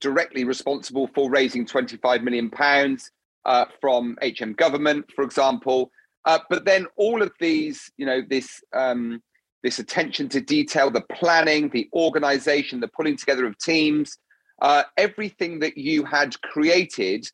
directly 0.00 0.44
responsible 0.44 1.08
for 1.14 1.30
raising 1.30 1.66
25 1.66 2.22
million 2.22 2.50
pounds 2.50 3.10
uh, 3.44 3.66
from 3.80 4.16
HM 4.22 4.54
government, 4.54 5.06
for 5.14 5.24
example. 5.24 5.90
Uh, 6.24 6.38
but 6.50 6.64
then 6.64 6.86
all 6.96 7.22
of 7.22 7.32
these, 7.40 7.90
you 7.96 8.04
know, 8.04 8.20
this 8.28 8.62
um, 8.74 9.22
this 9.62 9.78
attention 9.78 10.28
to 10.30 10.40
detail, 10.40 10.90
the 10.90 11.04
planning, 11.12 11.68
the 11.68 11.88
organization, 11.92 12.80
the 12.80 12.88
pulling 12.88 13.16
together 13.16 13.46
of 13.46 13.58
teams, 13.58 14.16
uh, 14.62 14.84
everything 14.96 15.58
that 15.60 15.76
you 15.76 16.04
had 16.04 16.40
created 16.40 17.26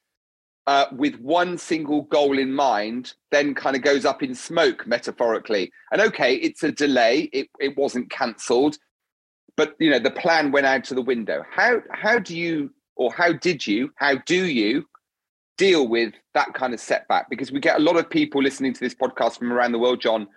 uh, 0.66 0.86
with 0.92 1.14
one 1.20 1.56
single 1.56 2.02
goal 2.02 2.38
in 2.38 2.52
mind, 2.52 3.14
then 3.30 3.54
kind 3.54 3.76
of 3.76 3.82
goes 3.82 4.04
up 4.04 4.22
in 4.22 4.34
smoke, 4.34 4.84
metaphorically. 4.86 5.70
And 5.92 6.00
okay, 6.00 6.34
it's 6.34 6.62
a 6.62 6.72
delay; 6.72 7.28
it, 7.32 7.48
it 7.60 7.76
wasn't 7.76 8.10
cancelled, 8.10 8.76
but 9.56 9.74
you 9.78 9.90
know 9.90 9.98
the 9.98 10.10
plan 10.10 10.52
went 10.52 10.66
out 10.66 10.84
to 10.84 10.94
the 10.94 11.02
window. 11.02 11.44
How 11.50 11.80
how 11.90 12.18
do 12.18 12.36
you 12.36 12.70
or 12.96 13.12
how 13.12 13.32
did 13.32 13.66
you 13.66 13.90
how 13.96 14.16
do 14.26 14.46
you 14.46 14.86
deal 15.58 15.88
with 15.88 16.14
that 16.34 16.52
kind 16.54 16.74
of 16.74 16.80
setback? 16.80 17.30
Because 17.30 17.50
we 17.50 17.60
get 17.60 17.78
a 17.78 17.82
lot 17.82 17.96
of 17.96 18.08
people 18.10 18.42
listening 18.42 18.74
to 18.74 18.80
this 18.80 18.94
podcast 18.94 19.38
from 19.38 19.52
around 19.52 19.72
the 19.72 19.78
world, 19.78 20.00
Jon, 20.00 20.28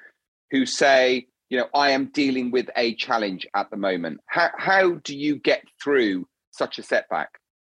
who 0.52 0.66
say, 0.66 1.28
you 1.50 1.58
know, 1.58 1.68
I 1.74 1.92
am 1.92 2.06
dealing 2.14 2.52
with 2.52 2.70
a 2.78 2.96
challenge 2.96 3.46
at 3.56 3.70
the 3.70 3.78
moment. 3.78 4.22
How 4.28 4.50
how 4.58 4.96
do 5.04 5.18
you 5.18 5.38
get 5.38 5.64
through 5.84 6.28
such 6.52 6.80
a 6.80 6.84
setback? 6.84 7.30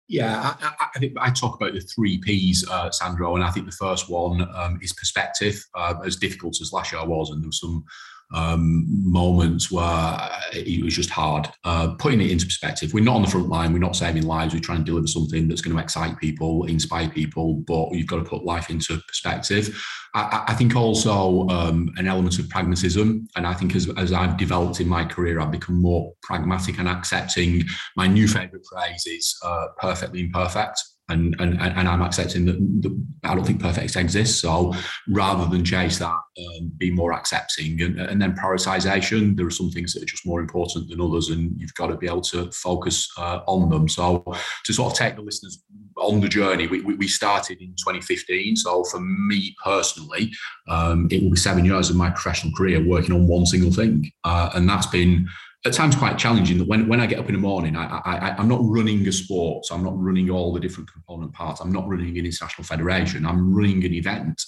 Yeah, 0.09 0.55
I, 0.61 0.87
I, 0.95 0.99
think 0.99 1.13
I 1.17 1.31
talk 1.31 1.55
about 1.55 1.73
the 1.73 1.79
three 1.79 2.17
P's, 2.17 2.67
uh, 2.69 2.91
Sandro, 2.91 3.35
and 3.35 3.43
I 3.43 3.49
think 3.51 3.65
the 3.65 3.71
first 3.71 4.09
one 4.09 4.47
um, 4.53 4.77
is 4.81 4.91
perspective. 4.93 5.65
Uh, 5.73 5.95
as 6.05 6.17
difficult 6.17 6.59
as 6.61 6.73
last 6.73 6.91
year 6.91 7.03
was, 7.05 7.29
and 7.29 7.41
there 7.41 7.47
was 7.47 7.61
some 7.61 7.85
um, 8.33 8.85
moments 8.89 9.71
where 9.71 10.29
it 10.53 10.83
was 10.83 10.95
just 10.95 11.09
hard. 11.09 11.47
Uh, 11.63 11.95
putting 11.95 12.21
it 12.21 12.31
into 12.31 12.45
perspective, 12.45 12.93
we're 12.93 13.03
not 13.03 13.15
on 13.15 13.21
the 13.21 13.27
front 13.27 13.49
line, 13.49 13.71
we're 13.71 13.79
not 13.79 13.95
saving 13.95 14.23
lives, 14.23 14.53
we're 14.53 14.59
trying 14.59 14.79
to 14.79 14.83
deliver 14.83 15.07
something 15.07 15.47
that's 15.47 15.61
going 15.61 15.75
to 15.75 15.81
excite 15.81 16.17
people, 16.17 16.65
inspire 16.65 17.09
people, 17.09 17.55
but 17.55 17.91
you've 17.91 18.07
got 18.07 18.17
to 18.17 18.23
put 18.23 18.43
life 18.43 18.69
into 18.69 18.97
perspective. 19.07 19.81
I, 20.15 20.43
I 20.49 20.53
think 20.53 20.75
also 20.75 21.47
um, 21.49 21.91
an 21.97 22.07
element 22.07 22.39
of 22.39 22.49
pragmatism, 22.49 23.27
and 23.35 23.47
I 23.47 23.53
think 23.53 23.75
as, 23.75 23.89
as 23.97 24.13
I've 24.13 24.37
developed 24.37 24.79
in 24.79 24.87
my 24.87 25.05
career, 25.05 25.39
I've 25.39 25.51
become 25.51 25.81
more 25.81 26.13
pragmatic 26.21 26.79
and 26.79 26.87
accepting. 26.87 27.63
My 27.95 28.07
new 28.07 28.27
favourite 28.27 28.65
phrase 28.65 29.05
is 29.07 29.37
uh, 29.43 29.67
perfectly 29.77 30.21
imperfect. 30.21 30.81
And 31.09 31.35
and 31.39 31.59
and 31.59 31.87
I'm 31.87 32.01
accepting 32.01 32.45
that, 32.45 32.57
that 32.81 33.05
I 33.23 33.35
don't 33.35 33.45
think 33.45 33.61
perfect 33.61 33.95
exists. 33.95 34.39
So 34.41 34.73
rather 35.09 35.45
than 35.49 35.65
chase 35.65 35.99
that, 35.99 36.11
um, 36.11 36.71
be 36.77 36.91
more 36.91 37.13
accepting, 37.13 37.81
and, 37.81 37.99
and 37.99 38.21
then 38.21 38.35
prioritization. 38.35 39.35
There 39.35 39.45
are 39.45 39.51
some 39.51 39.69
things 39.69 39.93
that 39.93 40.03
are 40.03 40.07
just 40.07 40.25
more 40.25 40.39
important 40.39 40.89
than 40.89 41.01
others, 41.01 41.29
and 41.29 41.51
you've 41.57 41.73
got 41.73 41.87
to 41.87 41.97
be 41.97 42.07
able 42.07 42.21
to 42.21 42.49
focus 42.51 43.09
uh, 43.17 43.41
on 43.47 43.69
them. 43.69 43.89
So 43.89 44.23
to 44.65 44.73
sort 44.73 44.93
of 44.93 44.97
take 44.97 45.15
the 45.15 45.21
listeners 45.21 45.61
on 45.97 46.21
the 46.21 46.29
journey, 46.29 46.67
we, 46.67 46.81
we 46.81 47.07
started 47.07 47.61
in 47.61 47.69
2015. 47.69 48.55
So 48.55 48.83
for 48.85 48.99
me 48.99 49.55
personally, 49.63 50.31
um, 50.69 51.07
it 51.11 51.21
will 51.21 51.31
be 51.31 51.37
seven 51.37 51.65
years 51.65 51.89
of 51.89 51.97
my 51.97 52.09
professional 52.09 52.53
career 52.55 52.85
working 52.85 53.13
on 53.13 53.27
one 53.27 53.45
single 53.45 53.71
thing, 53.71 54.09
uh, 54.23 54.51
and 54.55 54.69
that's 54.69 54.87
been 54.87 55.27
at 55.65 55.73
times 55.73 55.95
quite 55.95 56.17
challenging 56.17 56.57
that 56.57 56.67
when, 56.67 56.87
when 56.87 56.99
I 56.99 57.05
get 57.05 57.19
up 57.19 57.29
in 57.29 57.35
the 57.35 57.41
morning, 57.41 57.77
I, 57.77 58.01
I, 58.03 58.35
I'm 58.37 58.49
not 58.49 58.59
running 58.61 59.07
a 59.07 59.11
sport. 59.11 59.65
So 59.65 59.75
I'm 59.75 59.83
not 59.83 59.97
running 59.97 60.29
all 60.29 60.51
the 60.51 60.59
different 60.59 60.91
component 60.91 61.31
parts. 61.33 61.61
I'm 61.61 61.71
not 61.71 61.87
running 61.87 62.17
an 62.17 62.25
international 62.25 62.65
federation. 62.65 63.25
I'm 63.25 63.53
running 63.53 63.83
an 63.85 63.93
event. 63.93 64.43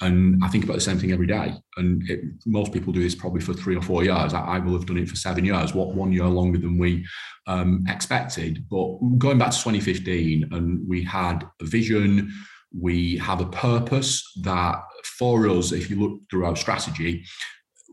And 0.00 0.42
I 0.44 0.48
think 0.48 0.64
about 0.64 0.74
the 0.74 0.80
same 0.80 0.98
thing 0.98 1.10
every 1.10 1.26
day. 1.26 1.54
And 1.76 2.08
it, 2.08 2.20
most 2.46 2.72
people 2.72 2.92
do 2.92 3.02
this 3.02 3.14
probably 3.14 3.40
for 3.40 3.54
three 3.54 3.76
or 3.76 3.82
four 3.82 4.04
years. 4.04 4.34
I, 4.34 4.40
I, 4.40 4.58
will 4.58 4.74
have 4.74 4.86
done 4.86 4.98
it 4.98 5.08
for 5.08 5.16
seven 5.16 5.44
years, 5.44 5.74
what 5.74 5.94
one 5.94 6.12
year 6.12 6.26
longer 6.26 6.58
than 6.58 6.78
we 6.78 7.04
um, 7.46 7.84
expected. 7.88 8.64
But 8.70 8.98
going 9.18 9.38
back 9.38 9.50
to 9.50 9.58
2015, 9.58 10.50
and 10.52 10.86
we 10.86 11.02
had 11.02 11.48
a 11.60 11.64
vision, 11.64 12.32
we 12.78 13.16
have 13.16 13.40
a 13.40 13.46
purpose 13.46 14.22
that 14.42 14.82
for 15.04 15.48
us, 15.48 15.72
if 15.72 15.90
you 15.90 16.00
look 16.00 16.20
through 16.30 16.44
our 16.44 16.54
strategy, 16.54 17.24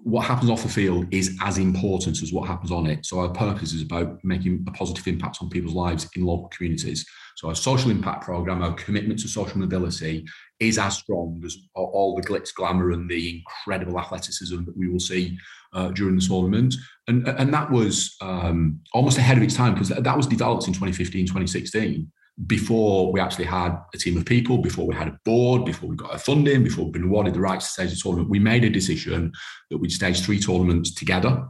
what 0.06 0.24
happens 0.24 0.52
off 0.52 0.62
the 0.62 0.70
field 0.70 1.08
is 1.10 1.36
as 1.42 1.58
important 1.58 2.22
as 2.22 2.32
what 2.32 2.48
happens 2.48 2.72
on 2.72 2.86
it. 2.86 3.04
So 3.08 3.22
our 3.22 3.30
purpose 3.30 3.74
is 3.74 3.82
about 3.82 4.24
making 4.24 4.64
a 4.68 4.72
positive 4.72 5.08
impact 5.08 5.40
on 5.42 5.50
people's 5.50 5.74
lives 5.74 6.08
in 6.16 6.24
local 6.24 6.48
communities. 6.50 7.04
So 7.38 7.48
our 7.48 7.56
social 7.56 7.90
impact 7.90 8.24
program, 8.24 8.62
our 8.62 8.74
commitment 8.74 9.20
to 9.22 9.28
social 9.28 9.58
mobility 9.58 10.24
is 10.60 10.78
as 10.78 10.98
strong 10.98 11.42
as 11.44 11.58
all 11.74 12.16
the 12.16 12.22
glitz, 12.22 12.54
glamour, 12.54 12.92
and 12.92 13.10
the 13.10 13.42
incredible 13.42 14.00
athleticism 14.00 14.64
that 14.66 14.78
we 14.78 14.88
will 14.88 15.00
see 15.00 15.40
uh, 15.74 15.90
during 15.90 16.18
the 16.18 16.22
tournament. 16.22 16.76
And, 17.08 17.28
and 17.28 17.52
that 17.52 17.72
was 17.72 18.16
um, 18.22 18.82
almost 18.94 19.18
ahead 19.18 19.38
of 19.38 19.44
its 19.44 19.56
time 19.56 19.74
because 19.74 19.90
that 19.90 20.16
was 20.18 20.28
developed 20.28 20.68
in 20.68 20.74
2015, 20.74 21.26
2016 21.26 22.12
before 22.48 23.14
we 23.14 23.20
actually 23.20 23.46
had 23.46 23.78
a 23.94 23.98
team 23.98 24.18
of 24.18 24.26
people, 24.26 24.58
before 24.58 24.86
we 24.86 24.94
had 24.94 25.08
a 25.08 25.20
board, 25.24 25.64
before 25.64 25.90
we 25.90 25.96
got 25.96 26.12
our 26.12 26.20
funding, 26.20 26.64
before 26.64 26.84
we've 26.84 26.94
been 26.94 27.04
awarded 27.06 27.34
the 27.34 27.40
rights 27.40 27.66
to 27.66 27.72
stage 27.72 27.90
the 27.92 27.96
tournament, 27.96 28.30
we 28.30 28.40
made 28.40 28.66
a 28.66 28.70
decision 28.70 29.32
that 29.70 29.78
we'd 29.78 29.92
stage 29.92 30.22
three 30.22 30.40
tournaments 30.40 30.94
together 30.94 31.48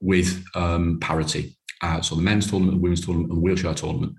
with 0.00 0.42
um, 0.54 0.98
parity. 1.00 1.56
Uh, 1.82 2.00
so 2.00 2.14
the 2.14 2.22
men's 2.22 2.48
tournament, 2.48 2.78
the 2.78 2.82
women's 2.82 3.04
tournament, 3.04 3.30
and 3.30 3.38
the 3.38 3.42
wheelchair 3.42 3.74
tournament. 3.74 4.14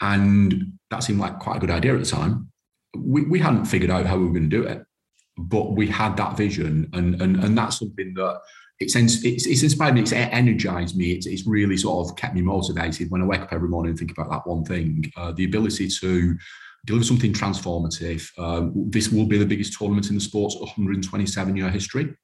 And 0.00 0.72
that 0.90 1.02
seemed 1.04 1.20
like 1.20 1.38
quite 1.38 1.56
a 1.58 1.60
good 1.60 1.70
idea 1.70 1.94
at 1.94 2.00
the 2.00 2.10
time. 2.10 2.50
We, 2.96 3.22
we 3.22 3.38
hadn't 3.38 3.66
figured 3.66 3.90
out 3.90 4.06
how 4.06 4.16
we 4.16 4.24
were 4.24 4.32
going 4.32 4.48
to 4.48 4.56
do 4.56 4.62
it, 4.62 4.82
but 5.36 5.72
we 5.72 5.88
had 5.88 6.16
that 6.16 6.38
vision. 6.38 6.88
And, 6.94 7.20
and, 7.20 7.36
and 7.44 7.56
that's 7.56 7.78
something 7.78 8.14
that 8.14 8.40
it's, 8.80 8.96
it's, 8.96 9.46
it's 9.46 9.62
inspired 9.62 9.94
me, 9.94 10.02
it's 10.02 10.12
energized 10.12 10.96
me, 10.96 11.12
it's, 11.12 11.26
it's 11.26 11.46
really 11.46 11.76
sort 11.76 12.08
of 12.08 12.16
kept 12.16 12.34
me 12.34 12.42
motivated 12.42 13.10
when 13.10 13.22
I 13.22 13.26
wake 13.26 13.40
up 13.40 13.52
every 13.52 13.68
morning 13.68 13.90
and 13.90 13.98
think 13.98 14.12
about 14.12 14.30
that 14.30 14.46
one 14.46 14.64
thing. 14.64 15.04
Uh, 15.16 15.32
the 15.32 15.44
ability 15.44 15.88
to 16.00 16.36
deliver 16.84 17.04
something 17.04 17.32
transformative. 17.32 18.26
Um, 18.38 18.72
this 18.90 19.10
will 19.10 19.26
be 19.26 19.38
the 19.38 19.46
biggest 19.46 19.78
tournament 19.78 20.08
in 20.08 20.16
the 20.16 20.20
sport's 20.20 20.56
127 20.56 21.56
year 21.56 21.70
history. 21.70 22.14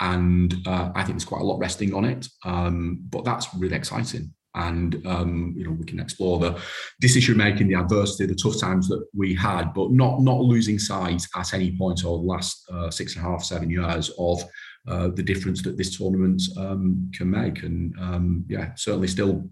And 0.00 0.54
uh, 0.66 0.90
I 0.94 1.02
think 1.02 1.14
there's 1.14 1.24
quite 1.24 1.40
a 1.40 1.44
lot 1.44 1.58
resting 1.58 1.94
on 1.94 2.04
it. 2.04 2.26
Um, 2.44 3.00
but 3.10 3.24
that's 3.24 3.48
really 3.56 3.76
exciting. 3.76 4.32
And 4.56 5.04
um, 5.04 5.52
you 5.56 5.64
know 5.64 5.72
we 5.72 5.84
can 5.84 5.98
explore 5.98 6.38
the 6.38 6.60
decision 7.00 7.36
making, 7.36 7.66
the 7.66 7.74
adversity, 7.74 8.26
the 8.26 8.36
tough 8.36 8.60
times 8.60 8.86
that 8.86 9.04
we 9.12 9.34
had, 9.34 9.74
but 9.74 9.90
not 9.90 10.20
not 10.20 10.42
losing 10.42 10.78
sight 10.78 11.26
at 11.34 11.52
any 11.54 11.76
point 11.76 12.04
over 12.04 12.22
the 12.22 12.28
last 12.28 12.64
uh, 12.72 12.88
six 12.88 13.16
and 13.16 13.26
a 13.26 13.28
half, 13.28 13.42
seven 13.42 13.68
years 13.68 14.12
of 14.16 14.44
uh, 14.86 15.08
the 15.08 15.22
difference 15.22 15.62
that 15.62 15.76
this 15.76 15.96
tournament 15.96 16.42
um, 16.58 17.10
can 17.14 17.30
make. 17.30 17.62
And 17.62 17.94
um, 17.98 18.44
yeah, 18.48 18.72
certainly 18.74 19.08
still, 19.08 19.44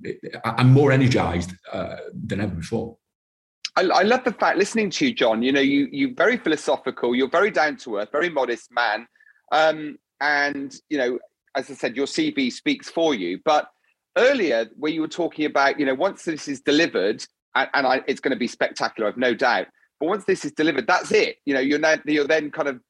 I'm 0.44 0.72
more 0.72 0.92
energized 0.92 1.52
uh, 1.72 1.96
than 2.26 2.40
ever 2.40 2.54
before. 2.54 2.96
I, 3.76 3.82
I, 3.82 4.02
love 4.02 4.24
the 4.24 4.32
fact 4.32 4.58
listening 4.58 4.90
to 4.90 5.06
you, 5.06 5.14
Jon. 5.14 5.42
You 5.42 5.52
know, 5.52 5.60
you 5.60 5.88
you're 5.90 6.14
very 6.14 6.36
philosophical. 6.36 7.14
You're 7.14 7.30
very 7.30 7.50
down 7.50 7.78
to 7.78 7.96
earth, 7.96 8.10
very 8.12 8.28
modest 8.28 8.70
man. 8.70 9.06
Um, 9.50 9.96
and 10.20 10.74
you 10.90 10.98
know, 10.98 11.18
as 11.56 11.70
I 11.70 11.74
said, 11.74 11.96
your 11.96 12.06
CV 12.06 12.52
speaks 12.52 12.90
for 12.90 13.14
you. 13.14 13.40
But 13.44 13.68
earlier, 14.18 14.66
where 14.76 14.92
you 14.92 15.00
were 15.00 15.08
talking 15.08 15.46
about, 15.46 15.80
you 15.80 15.86
know, 15.86 15.94
once 15.94 16.24
this 16.24 16.48
is 16.48 16.60
delivered, 16.60 17.24
and, 17.54 17.68
and 17.74 17.86
I, 17.86 18.02
it's 18.06 18.20
going 18.20 18.32
to 18.32 18.38
be 18.38 18.48
spectacular, 18.48 19.08
I've 19.08 19.16
no 19.16 19.34
doubt. 19.34 19.68
But 20.00 20.06
once 20.08 20.24
this 20.24 20.44
is 20.44 20.52
delivered, 20.52 20.86
that's 20.86 21.12
it. 21.12 21.36
You 21.46 21.54
know, 21.54 21.60
you're 21.60 21.78
now, 21.78 21.94
you're 22.04 22.26
then 22.26 22.50
kind 22.50 22.68
of 22.68 22.80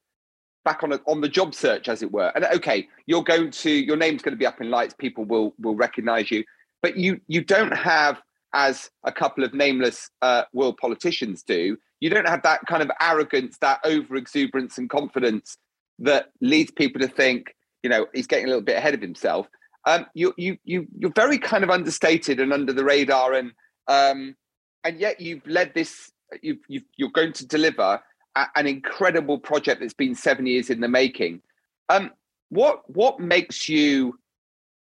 back 0.64 0.82
on 0.82 0.92
a, 0.92 1.00
on 1.06 1.20
the 1.20 1.28
job 1.28 1.54
search, 1.54 1.88
as 1.88 2.02
it 2.02 2.12
were. 2.12 2.32
And 2.34 2.44
okay, 2.44 2.88
you're 3.06 3.24
going 3.24 3.50
to 3.50 3.70
your 3.70 3.96
name's 3.96 4.22
going 4.22 4.32
to 4.32 4.38
be 4.38 4.46
up 4.46 4.60
in 4.60 4.70
lights. 4.70 4.94
People 4.96 5.24
will 5.24 5.54
will 5.58 5.74
recognise 5.74 6.30
you, 6.30 6.44
but 6.82 6.96
you 6.96 7.20
you 7.28 7.42
don't 7.42 7.76
have 7.76 8.20
as 8.54 8.90
a 9.04 9.12
couple 9.12 9.44
of 9.44 9.54
nameless 9.54 10.10
uh, 10.20 10.42
world 10.52 10.76
politicians 10.76 11.42
do. 11.42 11.76
You 12.00 12.10
don't 12.10 12.28
have 12.28 12.42
that 12.42 12.60
kind 12.66 12.82
of 12.82 12.90
arrogance, 13.00 13.56
that 13.58 13.80
over 13.84 14.16
exuberance 14.16 14.76
and 14.76 14.90
confidence 14.90 15.56
that 16.00 16.30
leads 16.40 16.70
people 16.70 17.00
to 17.00 17.08
think, 17.08 17.54
you 17.82 17.90
know, 17.90 18.06
he's 18.12 18.26
getting 18.26 18.44
a 18.44 18.48
little 18.48 18.62
bit 18.62 18.76
ahead 18.76 18.94
of 18.94 19.00
himself. 19.00 19.46
Um, 19.86 20.06
you 20.14 20.32
you 20.36 20.58
you 20.64 20.86
you're 20.96 21.12
very 21.14 21.38
kind 21.38 21.64
of 21.64 21.70
understated 21.70 22.38
and 22.38 22.52
under 22.52 22.72
the 22.72 22.84
radar, 22.84 23.32
and 23.32 23.52
um, 23.88 24.36
and 24.84 24.98
yet 24.98 25.20
you've 25.20 25.46
led 25.46 25.74
this. 25.74 26.10
You've, 26.40 26.60
you've 26.68 26.84
you're 26.96 27.10
going 27.10 27.32
to 27.34 27.46
deliver 27.46 28.00
an 28.34 28.66
incredible 28.66 29.38
project 29.38 29.80
that's 29.80 29.94
been 29.94 30.14
seven 30.14 30.46
years 30.46 30.70
in 30.70 30.80
the 30.80 30.88
making. 30.88 31.42
Um, 31.88 32.10
what 32.48 32.88
what 32.88 33.20
makes 33.20 33.68
you 33.68 34.18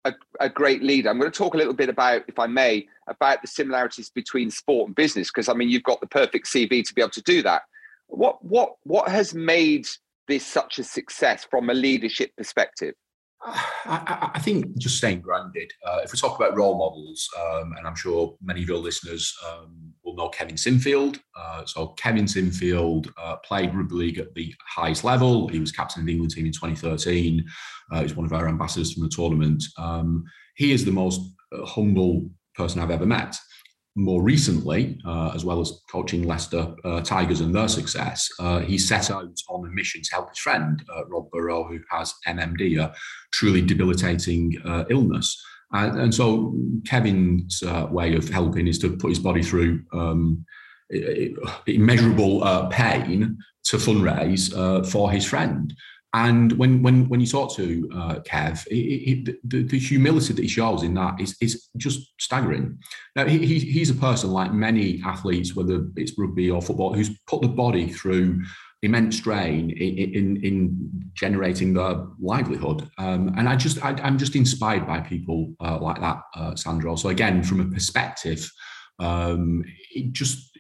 a, 0.06 0.14
a, 0.40 0.50
great 0.50 0.84
leader? 0.84 1.10
I'm 1.10 1.20
going 1.20 1.32
to 1.32 1.38
talk 1.38 1.54
a 1.54 1.58
little 1.58 1.74
bit 1.74 1.90
about, 1.90 2.24
if 2.28 2.40
I 2.40 2.48
may, 2.48 2.88
about 3.08 3.42
the 3.42 3.48
similarities 3.48 4.10
between 4.10 4.52
sport 4.52 4.88
and 4.88 4.96
business, 4.96 5.30
because 5.30 5.50
I 5.50 5.54
mean 5.54 5.70
you've 5.70 5.84
got 5.84 6.02
the 6.02 6.08
perfect 6.08 6.48
CV 6.48 6.84
to 6.84 6.94
be 6.94 7.02
able 7.02 7.12
to 7.12 7.22
do 7.22 7.42
that. 7.44 7.64
What 8.08 8.44
what 8.44 8.76
what 8.84 9.10
has 9.10 9.34
made 9.34 9.88
this 10.28 10.46
such 10.46 10.80
a 10.80 10.84
success 10.84 11.46
from 11.50 11.70
a 11.70 11.74
leadership 11.74 12.36
perspective? 12.36 12.96
I, 13.42 14.32
I, 14.36 14.40
think 14.40 14.78
just 14.78 14.98
staying 14.98 15.22
grounded. 15.22 15.72
Uh, 15.86 16.00
if 16.04 16.12
we 16.12 16.20
talk 16.20 16.38
about 16.38 16.58
role 16.58 16.78
models, 16.78 17.28
um, 17.40 17.74
and 17.78 17.88
I'm 17.88 17.96
sure 17.96 18.36
many 18.42 18.62
of 18.64 18.68
your 18.68 18.78
listeners 18.78 19.34
um, 19.50 19.94
will 20.04 20.16
know 20.16 20.30
Kevin 20.30 20.56
Sinfield. 20.56 21.20
Uh, 21.40 21.66
so 21.66 21.88
Kevin 21.90 22.26
Sinfield 22.26 23.12
uh, 23.18 23.38
played 23.38 23.74
rugby 23.74 23.96
league 23.96 24.20
at 24.20 24.34
the 24.36 24.54
highest 24.68 25.04
level. 25.04 25.48
He 25.48 25.60
was 25.60 25.72
captain 25.72 26.02
of 26.02 26.06
the 26.06 26.12
England 26.12 26.34
team 26.34 26.46
in 26.46 26.52
2013. 26.52 27.46
Uh, 27.92 28.02
he's 28.02 28.16
one 28.16 28.26
of 28.26 28.34
our 28.34 28.48
ambassadors 28.48 28.94
from 28.94 29.04
the 29.04 29.10
tournament. 29.10 29.64
Um, 29.78 30.26
he 30.56 30.74
is 30.74 30.84
the 30.84 30.92
most 30.92 31.22
uh, 31.54 31.66
humble 31.66 32.30
person 32.56 32.82
I've 32.82 32.92
ever 32.92 33.06
met 33.06 33.38
more 33.96 34.22
recently, 34.22 35.00
uh, 35.06 35.32
as 35.34 35.44
well 35.44 35.60
as 35.60 35.82
coaching 35.92 36.24
Leicester 36.24 36.74
uh, 36.86 37.02
Tigers 37.02 37.42
and 37.42 37.54
their 37.54 37.68
success, 37.68 38.30
uh, 38.40 38.60
he 38.60 38.78
set 38.78 39.12
out 39.12 39.36
on 39.50 39.68
a 39.68 39.72
mission 39.72 40.02
to 40.02 40.12
help 40.12 40.30
his 40.30 40.40
friend, 40.40 40.84
uh, 40.96 41.06
Rob 41.08 41.30
Burrow, 41.32 41.64
who 41.64 41.80
has 41.92 42.14
MND, 42.28 42.80
a 42.80 42.94
truly 43.34 43.62
debilitating 43.62 44.56
uh, 44.66 44.86
illness. 44.90 45.42
And, 45.72 46.00
and, 46.00 46.16
so 46.16 46.56
Kevin's 46.86 47.62
uh, 47.62 47.88
way 47.92 48.16
of 48.16 48.30
helping 48.30 48.68
is 48.68 48.80
to 48.80 48.98
put 48.98 49.10
his 49.10 49.20
body 49.20 49.44
through 49.44 49.84
um, 49.94 50.44
immeasurable 51.68 52.68
pain 52.72 53.38
to 53.66 53.78
fundraise 53.78 54.52
for 54.90 55.12
his 55.12 55.26
friend. 55.26 55.72
And 56.14 56.54
when 56.54 56.82
when 56.82 57.08
when 57.08 57.20
you 57.20 57.28
talk 57.28 57.56
to 57.56 57.88
uh, 57.94 58.16
Kev, 58.22 58.64
the, 58.66 59.64
the, 59.64 59.78
humility 59.78 60.34
that 60.34 60.42
he 60.42 60.48
shows 60.48 60.82
in 60.82 60.96
that 60.96 61.22
is, 61.22 61.38
is 61.40 61.70
just 61.78 62.14
staggering. 62.20 62.80
Now 63.16 63.26
he, 63.26 63.46
he, 63.46 63.60
he's 63.60 63.92
a 63.92 63.96
person 63.96 64.32
like 64.32 64.52
many 64.52 65.04
athletes, 65.06 65.56
whether 65.56 65.86
it's 65.96 66.18
rugby 66.18 66.50
or 66.50 66.64
football, 66.64 66.94
who's 66.94 67.12
put 67.28 67.42
the 67.42 67.48
body 67.48 67.90
through 67.90 68.42
immense 68.82 69.18
strain 69.18 69.70
in, 69.72 70.14
in, 70.14 70.44
in 70.44 70.90
generating 71.14 71.74
their 71.74 72.08
livelihood. 72.20 72.90
Um, 72.98 73.34
and 73.38 73.48
I 73.48 73.56
just 73.56 73.84
I, 73.86 73.92
am 74.08 74.18
just 74.18 74.36
inspired 74.36 74.88
by 74.88 75.02
people 75.02 75.54
uh, 75.60 75.78
like 75.80 76.02
that, 76.02 76.22
uh, 76.36 76.56
Sandro. 76.56 76.96
So 76.96 77.10
again, 77.10 77.44
from 77.44 77.60
a 77.60 77.66
perspective, 77.66 78.50
um, 78.98 79.64
it 79.92 80.12
just 80.14 80.58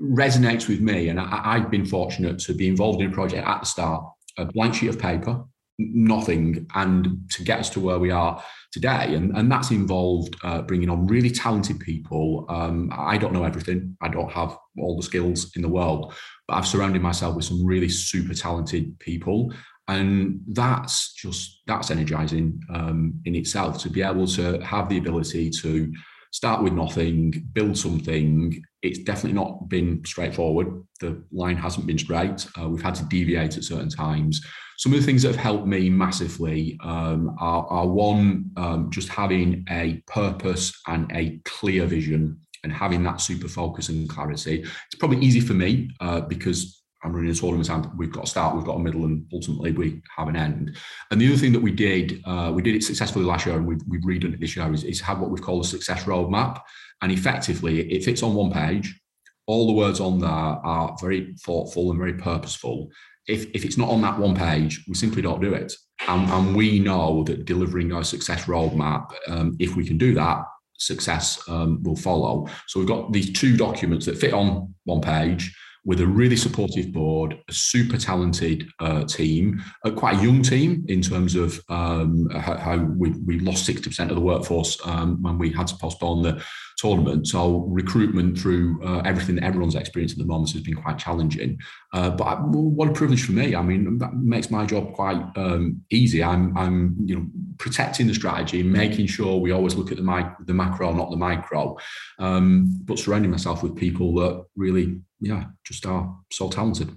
resonates 0.00 0.68
with 0.68 0.80
me. 0.80 1.08
And 1.08 1.18
I, 1.18 1.40
I've 1.44 1.70
been 1.70 1.86
fortunate 1.86 2.38
to 2.40 2.54
be 2.54 2.68
involved 2.68 3.00
in 3.00 3.10
a 3.10 3.14
project 3.14 3.46
at 3.46 3.60
the 3.60 3.66
start 3.66 4.04
a 4.38 4.44
blank 4.46 4.74
sheet 4.74 4.88
of 4.88 4.98
paper, 4.98 5.44
nothing, 5.78 6.66
and 6.74 7.28
to 7.30 7.42
get 7.42 7.60
us 7.60 7.70
to 7.70 7.80
where 7.80 7.98
we 7.98 8.10
are 8.10 8.42
today. 8.72 9.14
And, 9.14 9.36
and 9.36 9.50
that's 9.50 9.70
involved 9.70 10.36
uh, 10.42 10.62
bringing 10.62 10.90
on 10.90 11.06
really 11.06 11.30
talented 11.30 11.80
people. 11.80 12.46
Um, 12.48 12.92
I 12.96 13.18
don't 13.18 13.32
know 13.32 13.44
everything, 13.44 13.96
I 14.00 14.08
don't 14.08 14.30
have 14.30 14.56
all 14.78 14.96
the 14.96 15.02
skills 15.02 15.52
in 15.56 15.62
the 15.62 15.68
world, 15.68 16.14
but 16.46 16.54
I've 16.54 16.66
surrounded 16.66 17.02
myself 17.02 17.36
with 17.36 17.44
some 17.44 17.64
really 17.64 17.88
super 17.88 18.34
talented 18.34 18.98
people. 18.98 19.52
And 19.88 20.40
that's 20.46 21.14
just 21.14 21.62
that's 21.66 21.90
energizing 21.90 22.60
um, 22.72 23.20
in 23.24 23.34
itself 23.34 23.78
to 23.78 23.90
be 23.90 24.02
able 24.02 24.28
to 24.28 24.60
have 24.60 24.88
the 24.88 24.98
ability 24.98 25.50
to 25.62 25.92
start 26.30 26.62
with 26.62 26.72
nothing, 26.72 27.48
build 27.52 27.76
something, 27.76 28.62
it's 28.82 29.00
definitely 29.00 29.34
not 29.38 29.68
been 29.68 30.02
straightforward. 30.04 30.84
The 31.00 31.22
line 31.32 31.56
hasn't 31.56 31.86
been 31.86 31.98
straight. 31.98 32.46
Uh, 32.58 32.68
we've 32.68 32.82
had 32.82 32.94
to 32.96 33.04
deviate 33.04 33.56
at 33.56 33.64
certain 33.64 33.90
times. 33.90 34.44
Some 34.78 34.92
of 34.94 35.00
the 35.00 35.04
things 35.04 35.22
that 35.22 35.28
have 35.28 35.36
helped 35.36 35.66
me 35.66 35.90
massively 35.90 36.78
um, 36.82 37.36
are, 37.38 37.66
are, 37.66 37.86
one, 37.86 38.50
um, 38.56 38.90
just 38.90 39.10
having 39.10 39.64
a 39.68 40.02
purpose 40.06 40.72
and 40.86 41.10
a 41.14 41.38
clear 41.44 41.84
vision 41.84 42.40
and 42.64 42.72
having 42.72 43.02
that 43.02 43.20
super 43.20 43.48
focus 43.48 43.90
and 43.90 44.08
clarity. 44.08 44.62
It's 44.62 44.94
probably 44.98 45.18
easy 45.18 45.40
for 45.40 45.54
me 45.54 45.90
uh, 46.00 46.22
because 46.22 46.79
I'm 47.02 47.14
running 47.14 47.30
a 47.30 47.34
tournament 47.34 47.68
and 47.70 47.98
we've 47.98 48.12
got 48.12 48.24
a 48.24 48.26
start, 48.26 48.54
we've 48.54 48.64
got 48.64 48.76
a 48.76 48.80
middle, 48.80 49.04
and 49.04 49.26
ultimately 49.32 49.72
we 49.72 50.02
have 50.16 50.28
an 50.28 50.36
end. 50.36 50.76
And 51.10 51.20
the 51.20 51.28
other 51.28 51.36
thing 51.36 51.52
that 51.52 51.62
we 51.62 51.72
did, 51.72 52.22
uh, 52.26 52.52
we 52.54 52.62
did 52.62 52.74
it 52.74 52.84
successfully 52.84 53.24
last 53.24 53.46
year 53.46 53.56
and 53.56 53.66
we've, 53.66 53.80
we've 53.88 54.02
redone 54.02 54.34
it 54.34 54.40
this 54.40 54.54
year, 54.54 54.72
is, 54.72 54.84
is 54.84 55.00
have 55.00 55.18
what 55.18 55.30
we've 55.30 55.42
called 55.42 55.64
a 55.64 55.68
success 55.68 56.04
roadmap. 56.04 56.60
And 57.02 57.10
effectively, 57.10 57.90
it 57.90 58.04
fits 58.04 58.22
on 58.22 58.34
one 58.34 58.52
page. 58.52 59.00
All 59.46 59.66
the 59.66 59.72
words 59.72 60.00
on 60.00 60.18
there 60.18 60.28
are 60.30 60.96
very 61.00 61.34
thoughtful 61.44 61.90
and 61.90 61.98
very 61.98 62.14
purposeful. 62.14 62.90
If, 63.26 63.46
if 63.54 63.64
it's 63.64 63.78
not 63.78 63.88
on 63.88 64.02
that 64.02 64.18
one 64.18 64.34
page, 64.34 64.84
we 64.86 64.94
simply 64.94 65.22
don't 65.22 65.40
do 65.40 65.54
it. 65.54 65.72
And, 66.06 66.28
and 66.30 66.56
we 66.56 66.78
know 66.78 67.24
that 67.24 67.46
delivering 67.46 67.92
our 67.92 68.04
success 68.04 68.44
roadmap, 68.44 69.12
um, 69.28 69.56
if 69.58 69.74
we 69.74 69.86
can 69.86 69.96
do 69.96 70.14
that, 70.14 70.44
success 70.76 71.42
um, 71.48 71.82
will 71.82 71.96
follow. 71.96 72.46
So 72.66 72.80
we've 72.80 72.88
got 72.88 73.12
these 73.12 73.32
two 73.32 73.56
documents 73.56 74.06
that 74.06 74.18
fit 74.18 74.34
on 74.34 74.74
one 74.84 75.00
page 75.00 75.54
with 75.84 76.00
a 76.00 76.06
really 76.06 76.36
supportive 76.36 76.92
board, 76.92 77.38
a 77.48 77.52
super 77.52 77.96
talented 77.96 78.68
uh, 78.80 79.04
team, 79.04 79.62
a 79.84 79.90
quite 79.90 80.18
a 80.18 80.22
young 80.22 80.42
team 80.42 80.84
in 80.88 81.00
terms 81.00 81.34
of 81.34 81.60
um, 81.68 82.28
how, 82.30 82.56
how, 82.56 82.76
we, 82.76 83.10
we 83.24 83.40
lost 83.40 83.68
60% 83.68 84.10
of 84.10 84.14
the 84.14 84.20
workforce 84.20 84.78
um, 84.86 85.22
when 85.22 85.38
we 85.38 85.50
had 85.50 85.66
to 85.68 85.76
postpone 85.76 86.22
the 86.22 86.42
tournament. 86.76 87.26
So 87.26 87.66
recruitment 87.68 88.38
through 88.38 88.82
uh, 88.84 89.02
everything 89.04 89.36
that 89.36 89.44
everyone's 89.44 89.74
experienced 89.74 90.14
at 90.14 90.18
the 90.18 90.26
moment 90.26 90.52
has 90.52 90.62
been 90.62 90.74
quite 90.74 90.98
challenging. 90.98 91.58
Uh, 91.92 92.10
but 92.10 92.24
I, 92.24 92.34
what 92.36 92.88
a 92.88 92.92
privilege 92.92 93.24
for 93.24 93.32
me! 93.32 93.54
I 93.54 93.62
mean, 93.62 93.98
that 93.98 94.14
makes 94.14 94.50
my 94.50 94.64
job 94.64 94.92
quite 94.94 95.22
um, 95.36 95.82
easy. 95.90 96.22
I'm, 96.22 96.56
I'm, 96.56 96.96
you 97.04 97.16
know, 97.16 97.26
protecting 97.58 98.06
the 98.06 98.14
strategy, 98.14 98.62
making 98.62 99.06
sure 99.06 99.38
we 99.38 99.52
always 99.52 99.74
look 99.74 99.90
at 99.90 99.96
the, 99.96 100.02
mic- 100.02 100.46
the 100.46 100.54
macro, 100.54 100.92
not 100.92 101.10
the 101.10 101.16
micro, 101.16 101.76
um, 102.18 102.80
but 102.84 102.98
surrounding 102.98 103.30
myself 103.30 103.62
with 103.62 103.76
people 103.76 104.14
that 104.14 104.44
really, 104.56 105.00
yeah, 105.20 105.44
just 105.64 105.86
are 105.86 106.16
so 106.32 106.48
talented. 106.48 106.96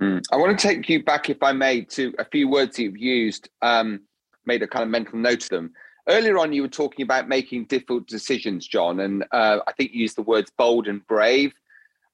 Mm. 0.00 0.22
I 0.32 0.36
want 0.36 0.58
to 0.58 0.68
take 0.68 0.88
you 0.88 1.02
back, 1.02 1.28
if 1.28 1.42
I 1.42 1.52
may, 1.52 1.82
to 1.82 2.14
a 2.18 2.24
few 2.24 2.48
words 2.48 2.78
you've 2.78 2.96
used. 2.96 3.48
Um, 3.62 4.00
made 4.46 4.62
a 4.62 4.66
kind 4.66 4.82
of 4.82 4.88
mental 4.88 5.18
note 5.18 5.42
of 5.44 5.48
them 5.50 5.72
earlier 6.08 6.38
on 6.38 6.52
you 6.52 6.62
were 6.62 6.68
talking 6.68 7.02
about 7.02 7.28
making 7.28 7.66
difficult 7.66 8.06
decisions 8.06 8.66
Jon 8.66 9.00
and 9.00 9.24
uh, 9.32 9.58
i 9.66 9.72
think 9.72 9.92
you 9.92 10.00
used 10.00 10.16
the 10.16 10.22
words 10.22 10.50
bold 10.56 10.88
and 10.88 11.06
brave 11.06 11.52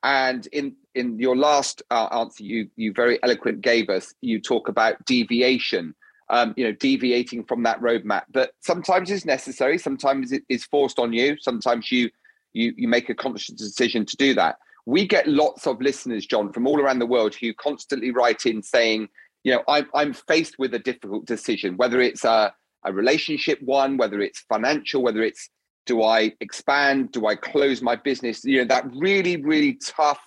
and 0.02 0.46
in 0.48 0.74
in 0.94 1.18
your 1.18 1.36
last 1.36 1.82
uh, 1.90 2.08
answer 2.12 2.44
you 2.44 2.68
you 2.76 2.92
very 2.92 3.22
eloquent 3.22 3.60
gave 3.60 3.88
us 3.88 4.14
you 4.20 4.40
talk 4.40 4.68
about 4.68 5.02
deviation 5.06 5.94
um, 6.28 6.52
you 6.56 6.64
know 6.64 6.72
deviating 6.72 7.44
from 7.44 7.62
that 7.62 7.80
roadmap 7.80 8.22
but 8.32 8.50
sometimes 8.60 9.10
it's 9.10 9.24
necessary 9.24 9.78
sometimes 9.78 10.32
it 10.32 10.42
is 10.48 10.64
forced 10.64 10.98
on 10.98 11.12
you 11.12 11.36
sometimes 11.40 11.90
you 11.92 12.10
you 12.52 12.74
you 12.76 12.88
make 12.88 13.08
a 13.08 13.14
conscious 13.14 13.54
decision 13.54 14.04
to 14.04 14.16
do 14.16 14.34
that 14.34 14.56
we 14.86 15.06
get 15.06 15.26
lots 15.28 15.66
of 15.66 15.80
listeners 15.80 16.26
Jon 16.26 16.52
from 16.52 16.66
all 16.66 16.80
around 16.80 17.00
the 17.00 17.06
world 17.06 17.34
who 17.34 17.52
constantly 17.54 18.10
write 18.10 18.46
in 18.46 18.62
saying 18.62 19.08
you 19.44 19.52
know 19.52 19.62
i'm, 19.68 19.88
I'm 19.94 20.12
faced 20.12 20.58
with 20.58 20.74
a 20.74 20.78
difficult 20.78 21.26
decision 21.26 21.76
whether 21.76 22.00
it's 22.00 22.24
a 22.24 22.54
a 22.86 22.92
relationship 22.92 23.60
one, 23.62 23.96
whether 23.96 24.20
it's 24.20 24.40
financial, 24.48 25.02
whether 25.02 25.22
it's 25.22 25.50
do 25.84 26.02
I 26.02 26.32
expand, 26.40 27.12
do 27.12 27.26
I 27.26 27.36
close 27.36 27.82
my 27.82 27.94
business? 27.96 28.44
You 28.44 28.58
know, 28.58 28.64
that 28.64 28.86
really, 28.94 29.36
really 29.42 29.74
tough 29.74 30.20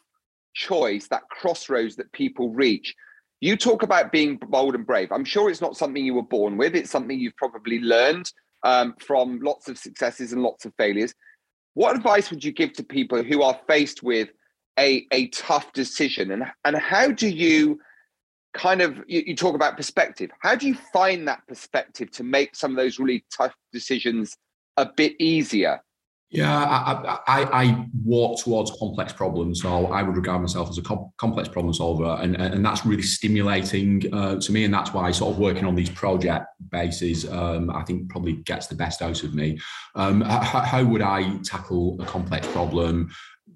choice, 0.54 1.08
that 1.08 1.24
crossroads 1.30 1.96
that 1.98 2.12
people 2.12 2.50
reach. 2.50 2.94
You 3.42 3.58
talk 3.58 3.84
about 3.84 4.12
being 4.12 4.38
bold 4.38 4.76
and 4.76 4.86
brave. 4.86 5.12
I'm 5.12 5.26
sure 5.26 5.50
it's 5.50 5.62
not 5.62 5.78
something 5.78 6.04
you 6.04 6.14
were 6.14 6.22
born 6.22 6.58
with, 6.58 6.76
it's 6.76 6.92
something 6.92 7.20
you've 7.20 7.36
probably 7.38 7.80
learned 7.80 8.32
um, 8.64 8.94
from 9.00 9.40
lots 9.42 9.70
of 9.70 9.78
successes 9.78 10.34
and 10.34 10.44
lots 10.44 10.66
of 10.66 10.74
failures. 10.78 11.14
What 11.74 11.96
advice 11.96 12.30
would 12.30 12.44
you 12.44 12.52
give 12.52 12.74
to 12.74 12.84
people 12.84 13.24
who 13.24 13.42
are 13.42 13.60
faced 13.68 14.04
with 14.04 14.30
a, 14.80 15.06
a 15.12 15.28
tough 15.28 15.72
decision? 15.74 16.32
And, 16.32 16.46
and 16.66 16.78
how 16.78 17.12
do 17.12 17.28
you 17.28 17.80
kind 18.54 18.82
of 18.82 18.98
you, 19.08 19.24
you, 19.28 19.36
talk 19.36 19.54
about 19.54 19.78
perspective 19.78 20.32
how 20.40 20.56
do 20.56 20.68
you 20.68 20.74
find 20.92 21.28
that 21.28 21.40
perspective 21.48 22.10
to 22.10 22.24
make 22.24 22.56
some 22.56 22.72
of 22.72 22.78
those 22.78 22.98
really 22.98 23.24
tough 23.32 23.54
decisions 23.72 24.36
a 24.78 24.88
bit 24.98 25.14
easier 25.20 25.80
yeah 26.32 26.64
i, 26.64 27.20
I, 27.28 27.64
I 27.64 27.86
walk 28.04 28.40
towards 28.40 28.72
complex 28.78 29.14
problems. 29.14 29.62
So 29.62 29.88
i 29.88 30.04
would 30.04 30.16
regard 30.16 30.42
myself 30.42 30.70
as 30.70 30.78
a 30.78 30.82
com- 30.82 31.12
complex 31.18 31.50
problem 31.50 31.74
solver 31.74 32.18
and, 32.22 32.36
and 32.36 32.64
that's 32.64 32.86
really 32.86 33.02
stimulating 33.02 34.14
uh, 34.14 34.40
to 34.40 34.52
me 34.52 34.66
and 34.66 34.74
that's 34.74 34.94
why 34.94 35.12
sort 35.12 35.34
of 35.34 35.40
working 35.40 35.66
on 35.66 35.76
these 35.76 35.90
project 35.90 36.46
bases 36.70 37.28
um, 37.30 37.70
i 37.72 37.84
think 37.84 38.10
probably 38.10 38.34
gets 38.34 38.68
the 38.68 38.76
best 38.76 39.02
out 39.02 39.24
of 39.24 39.34
me. 39.34 39.60
Um, 39.96 40.22
how, 40.22 40.62
how 40.62 40.84
would 40.84 41.02
i 41.02 41.38
tackle 41.44 42.02
a 42.02 42.06
complex 42.06 42.48
problem? 42.48 43.12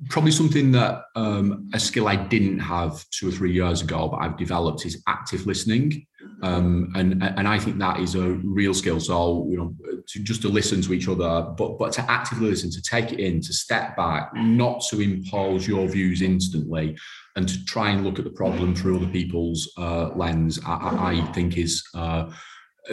Probably 0.09 0.31
something 0.31 0.71
that 0.71 1.03
um, 1.15 1.69
a 1.73 1.79
skill 1.79 2.07
I 2.07 2.15
didn't 2.15 2.59
have 2.59 3.05
two 3.11 3.29
or 3.29 3.31
three 3.31 3.53
years 3.53 3.81
ago, 3.81 4.09
but 4.09 4.17
I've 4.17 4.37
developed 4.37 4.85
is 4.85 5.01
active 5.07 5.45
listening, 5.45 6.05
um, 6.43 6.91
and 6.95 7.23
and 7.23 7.47
I 7.47 7.57
think 7.57 7.79
that 7.79 7.99
is 8.01 8.15
a 8.15 8.21
real 8.43 8.73
skill. 8.73 8.99
So 8.99 9.47
you 9.49 9.57
know, 9.57 9.75
to 10.07 10.19
just 10.19 10.41
to 10.41 10.49
listen 10.49 10.81
to 10.81 10.93
each 10.93 11.07
other, 11.07 11.47
but 11.57 11.79
but 11.79 11.93
to 11.93 12.11
actively 12.11 12.49
listen, 12.49 12.69
to 12.71 12.81
take 12.81 13.13
it 13.13 13.19
in, 13.19 13.39
to 13.41 13.53
step 13.53 13.95
back, 13.95 14.31
not 14.35 14.83
to 14.89 14.99
impose 14.99 15.65
your 15.67 15.87
views 15.87 16.21
instantly, 16.21 16.97
and 17.37 17.47
to 17.47 17.63
try 17.65 17.91
and 17.91 18.03
look 18.03 18.19
at 18.19 18.25
the 18.25 18.31
problem 18.31 18.75
through 18.75 18.97
other 18.97 19.07
people's 19.07 19.71
uh, 19.77 20.09
lens. 20.15 20.59
I, 20.65 21.21
I, 21.21 21.31
think 21.33 21.57
is. 21.57 21.83
Uh, 21.95 22.29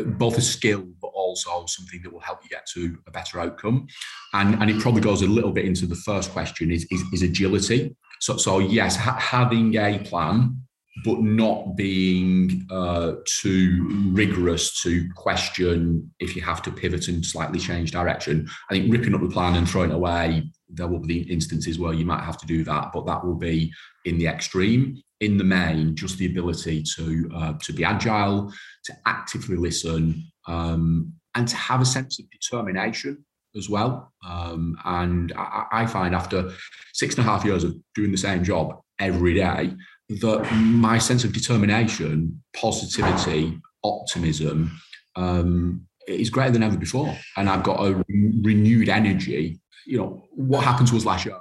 both 0.06 0.38
a 0.38 0.40
skill 0.40 0.86
but 1.02 1.08
also 1.08 1.66
something 1.66 2.00
that 2.00 2.12
will 2.12 2.20
help 2.20 2.38
you 2.44 2.48
get 2.48 2.64
to 2.64 2.96
a 3.08 3.10
better 3.10 3.40
outcome 3.40 3.88
and 4.34 4.54
and 4.62 4.70
it 4.70 4.80
probably 4.80 5.00
goes 5.00 5.22
a 5.22 5.26
little 5.26 5.50
bit 5.50 5.64
into 5.64 5.84
the 5.84 5.96
first 5.96 6.30
question 6.30 6.70
is 6.70 6.86
is, 6.92 7.02
is 7.12 7.22
agility 7.22 7.96
so 8.20 8.36
so 8.36 8.60
yes 8.60 8.94
ha- 8.94 9.18
having 9.18 9.74
a 9.74 9.98
plan 10.04 10.62
but 11.05 11.20
not 11.20 11.76
being 11.76 12.66
uh, 12.70 13.12
too 13.24 14.11
rigorous 14.12 14.83
to 14.83 15.09
question 15.14 16.11
if 16.18 16.35
you 16.35 16.42
have 16.42 16.62
to 16.62 16.70
pivot 16.70 17.09
and 17.09 17.24
slightly 17.24 17.59
change 17.59 17.92
direction. 17.92 18.48
I 18.70 18.74
think 18.74 18.92
ripping 18.92 19.14
up 19.14 19.20
the 19.20 19.29
plan 19.29 19.55
and 19.55 19.68
throwing 19.68 19.90
it 19.90 19.94
away, 19.94 20.50
there 20.68 20.88
will 20.88 21.00
be 21.00 21.31
instances 21.31 21.79
where 21.79 21.94
you 21.94 22.05
might 22.05 22.24
have 22.24 22.38
to 22.38 22.46
do 22.46 22.64
that, 22.64 22.90
but 22.92 23.07
that 23.07 23.24
will 23.24 23.37
be 23.37 23.72
in 24.05 24.18
the 24.18 24.26
extreme. 24.26 25.00
In 25.20 25.37
the 25.37 25.44
main, 25.44 25.94
just 25.94 26.16
the 26.16 26.26
ability 26.26 26.83
to 26.96 27.31
uh, 27.35 27.53
to 27.62 27.74
be 27.74 27.85
agile, 27.85 28.50
to 28.85 28.92
actively 29.05 29.57
listen, 29.57 30.24
um, 30.46 31.12
and 31.35 31.46
to 31.46 31.57
have 31.57 31.83
a 31.83 31.85
sense 31.85 32.18
of 32.18 32.24
determination 32.31 33.22
as 33.55 33.68
well. 33.68 34.12
Um, 34.26 34.79
and 34.85 35.33
I, 35.37 35.66
I, 35.72 35.87
find 35.87 36.14
after 36.14 36.53
six 36.94 37.16
and 37.16 37.26
a 37.26 37.31
half 37.31 37.44
years 37.44 37.64
of 37.64 37.76
doing 37.94 38.12
the 38.12 38.16
same 38.16 38.44
job 38.44 38.81
every 38.98 39.35
day, 39.35 39.74
that 40.18 40.51
my 40.53 40.99
sense 40.99 41.23
of 41.23 41.33
determination, 41.33 42.42
positivity, 42.55 43.59
optimism 43.85 44.77
um, 45.16 45.87
is 46.09 46.31
greater 46.31 46.51
than 46.51 46.62
ever 46.62 46.77
before. 46.77 47.16
And 47.37 47.49
I've 47.49 47.62
got 47.62 47.81
a 47.81 48.05
renewed 48.42 48.88
energy. 48.88 49.61
You 49.87 49.99
know, 49.99 50.25
what 50.33 50.64
happened 50.64 50.88
to 50.88 50.96
us 50.96 51.05
last 51.05 51.25
year 51.25 51.38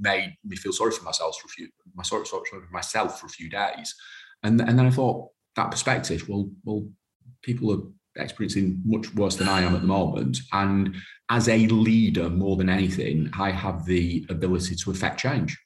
made 0.00 0.36
me 0.44 0.56
feel 0.56 0.72
sorry 0.72 0.92
for 0.92 1.02
myself 1.02 1.36
for 1.40 1.46
a 1.46 1.50
few, 1.50 1.68
my 1.94 2.04
sorry, 2.04 2.24
sorry 2.24 2.44
for 2.48 2.62
myself 2.70 3.20
for 3.20 3.26
a 3.26 3.30
few 3.30 3.50
days. 3.50 3.94
And, 4.44 4.60
and 4.60 4.78
then 4.78 4.86
I 4.86 4.90
thought 4.90 5.30
that 5.56 5.72
perspective, 5.72 6.28
well, 6.28 6.48
well, 6.64 6.88
people 7.42 7.72
are 7.72 8.22
experiencing 8.22 8.80
much 8.84 9.12
worse 9.14 9.34
than 9.34 9.48
I 9.48 9.62
am 9.62 9.74
at 9.74 9.80
the 9.80 9.88
moment. 9.88 10.38
And 10.52 10.94
as 11.30 11.48
a 11.48 11.66
leader, 11.66 12.30
more 12.30 12.56
than 12.56 12.68
anything, 12.68 13.30
I 13.36 13.50
have 13.50 13.84
the 13.84 14.24
ability 14.28 14.76
to 14.76 14.90
affect 14.92 15.18
change. 15.18 15.58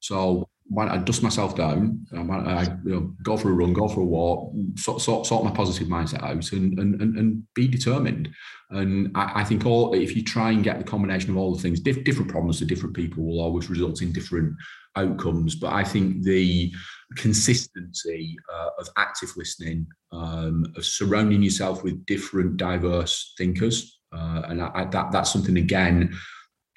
So 0.00 0.48
I 0.76 0.98
dust 0.98 1.22
myself 1.22 1.56
down, 1.56 2.06
I, 2.12 2.64
you 2.84 2.90
know, 2.90 3.14
go 3.22 3.36
for 3.36 3.50
a 3.50 3.54
run, 3.54 3.72
go 3.72 3.88
for 3.88 4.00
a 4.00 4.04
walk, 4.04 4.52
sort, 4.76 5.00
sort, 5.00 5.26
sort 5.26 5.44
my 5.44 5.50
positive 5.50 5.88
mindset 5.88 6.22
out 6.22 6.52
and, 6.52 6.78
and, 6.78 7.00
and, 7.00 7.16
and 7.16 7.42
be 7.54 7.66
determined. 7.68 8.28
And 8.70 9.10
I, 9.14 9.40
I, 9.40 9.44
think 9.44 9.64
all 9.64 9.94
if 9.94 10.14
you 10.14 10.22
try 10.22 10.50
and 10.50 10.62
get 10.62 10.78
the 10.78 10.84
combination 10.84 11.30
of 11.30 11.38
all 11.38 11.54
the 11.54 11.62
things, 11.62 11.80
diff, 11.80 12.04
different 12.04 12.30
problems 12.30 12.58
to 12.58 12.66
different 12.66 12.94
people 12.94 13.24
will 13.24 13.40
always 13.40 13.70
result 13.70 14.02
in 14.02 14.12
different 14.12 14.54
outcomes. 14.94 15.54
But 15.54 15.72
I 15.72 15.84
think 15.84 16.22
the 16.22 16.70
consistency 17.16 18.36
uh, 18.52 18.68
of 18.78 18.88
active 18.98 19.30
listening, 19.36 19.86
um, 20.12 20.70
of 20.76 20.84
surrounding 20.84 21.42
yourself 21.42 21.82
with 21.82 22.04
different 22.04 22.58
diverse 22.58 23.32
thinkers, 23.38 24.00
uh, 24.12 24.42
and 24.48 24.62
I, 24.62 24.86
that 24.90 25.12
that's 25.12 25.32
something 25.32 25.56
again 25.56 26.14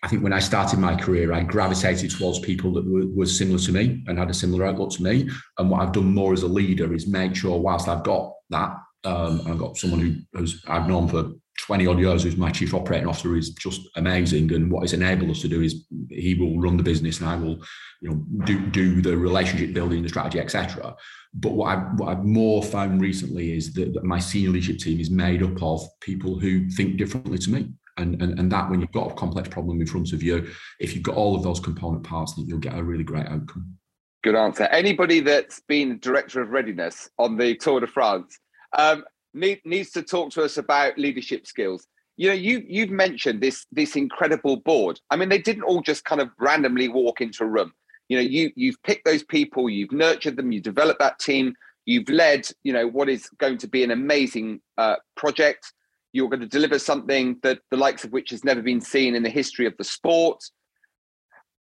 I 0.04 0.08
think 0.08 0.24
when 0.24 0.34
I 0.34 0.40
started 0.40 0.80
my 0.80 0.96
career, 0.96 1.32
I 1.32 1.44
gravitated 1.44 2.10
towards 2.12 2.40
people 2.40 2.74
that 2.74 2.90
were, 2.90 3.06
were, 3.08 3.28
similar 3.28 3.60
to 3.60 3.72
me 3.72 4.04
and 4.08 4.18
had 4.18 4.32
a 4.32 4.34
similar 4.34 4.66
outlook 4.66 4.92
to 4.94 5.04
me. 5.04 5.30
And 5.60 5.70
what 5.70 5.82
I've 5.82 5.92
done 5.92 6.12
more 6.12 6.34
as 6.34 6.42
a 6.42 6.48
leader 6.48 6.94
is 6.94 7.08
make 7.08 7.36
sure, 7.36 7.60
whilst 7.60 7.88
I've 7.88 8.04
got 8.04 8.34
that, 8.50 8.76
um, 9.04 9.42
I've 9.46 9.60
got 9.60 9.78
someone 9.78 10.26
who, 10.34 10.46
I've 10.68 10.88
known 10.88 11.08
for 11.08 11.34
20 11.60 11.86
odd 11.86 12.00
years 12.00 12.24
who's 12.24 12.38
my 12.38 12.50
chief 12.50 12.74
operating 12.74 13.08
officer 13.08 13.36
is 13.36 13.52
just 13.52 13.82
amazing. 13.96 14.52
And 14.54 14.72
what 14.72 14.82
he's 14.82 14.94
enabled 14.94 15.30
us 15.30 15.42
to 15.42 15.48
do 15.48 15.62
is 15.62 15.86
he 16.10 16.34
will 16.34 16.60
run 16.60 16.78
the 16.78 16.84
business 16.84 17.20
and 17.20 17.30
I 17.30 17.36
will, 17.36 17.64
you 18.02 18.10
know, 18.10 18.26
do, 18.46 18.60
do 18.68 19.02
the 19.02 19.16
relationship 19.16 19.74
building, 19.74 20.02
the 20.02 20.10
strategy, 20.10 20.40
etc. 20.40 20.96
But 21.34 21.52
what 21.52 21.78
I've, 21.78 22.00
what 22.00 22.10
I've 22.10 22.24
more 22.24 22.64
found 22.64 23.02
recently 23.02 23.56
is 23.56 23.74
that, 23.74 23.94
that 23.94 24.04
my 24.04 24.18
senior 24.18 24.50
leadership 24.50 24.80
team 24.80 25.00
is 25.00 25.12
made 25.12 25.44
up 25.44 25.62
of 25.62 25.82
people 26.00 26.40
who 26.40 26.68
think 26.70 26.98
differently 26.98 27.38
to 27.38 27.52
me. 27.52 27.70
And, 27.98 28.22
and, 28.22 28.40
and 28.40 28.52
that 28.52 28.70
when 28.70 28.82
you've 28.82 28.92
got 28.92 29.12
a 29.12 29.16
complex 29.16 29.50
problem 29.50 29.82
in 29.82 29.88
front 29.88 30.14
of 30.14 30.24
you, 30.24 30.48
if 30.80 30.96
you've 30.96 31.04
got 31.04 31.16
all 31.16 31.36
of 31.36 31.44
those 31.44 31.60
component 31.60 32.04
parts, 32.04 32.34
you'll 32.38 32.60
get 32.60 32.78
a 32.78 32.84
really 32.84 33.04
great 33.04 33.28
outcome. 33.28 33.78
Good 34.24 34.36
answer. 34.36 34.64
Anybody 34.66 35.20
that's 35.20 35.62
been 35.62 36.00
director 36.00 36.42
of 36.42 36.50
readiness 36.50 37.10
on 37.18 37.38
the 37.38 37.56
Tour 37.56 37.80
de 37.80 37.88
France, 37.88 38.40
um, 38.78 39.04
need, 39.34 39.62
needs 39.66 39.92
to 39.92 40.04
talk 40.04 40.32
to 40.32 40.44
us 40.44 40.58
about 40.58 40.98
leadership 40.98 41.48
skills. 41.48 41.88
You 42.18 42.28
know, 42.28 42.36
you 42.36 42.64
you've 42.68 42.92
mentioned 42.92 43.42
this 43.42 43.66
this 43.72 43.96
incredible 43.96 44.58
board. 44.58 45.00
I 45.10 45.16
mean, 45.16 45.30
they 45.30 45.40
didn't 45.40 45.64
all 45.64 45.82
just 45.82 46.06
kind 46.06 46.22
of 46.22 46.30
randomly 46.38 46.88
walk 46.88 47.20
into 47.20 47.44
a 47.44 47.48
room. 47.48 47.72
You 48.10 48.18
know, 48.18 48.24
you 48.24 48.52
you've 48.56 48.82
picked 48.84 49.06
those 49.06 49.24
people, 49.24 49.70
you've 49.70 49.92
nurtured 49.92 50.36
them, 50.36 50.52
you 50.52 50.62
developed 50.62 51.00
that 51.00 51.18
team, 51.18 51.56
you've 51.86 52.10
led. 52.10 52.48
You 52.64 52.74
know, 52.74 52.88
what 52.88 53.10
is 53.10 53.28
going 53.40 53.58
to 53.60 53.68
be 53.68 53.84
an 53.84 53.92
amazing 53.92 54.62
uh, 54.78 54.98
project. 55.16 55.74
You're 56.14 56.30
going 56.30 56.42
to 56.42 56.48
deliver 56.48 56.80
something 56.80 57.38
that 57.44 57.60
the 57.70 57.78
likes 57.78 58.04
of 58.04 58.12
which 58.12 58.30
has 58.32 58.44
never 58.44 58.62
been 58.62 58.82
seen 58.82 59.16
in 59.16 59.24
the 59.24 59.30
history 59.30 59.66
of 59.66 59.76
the 59.78 59.84
sport. 59.84 60.44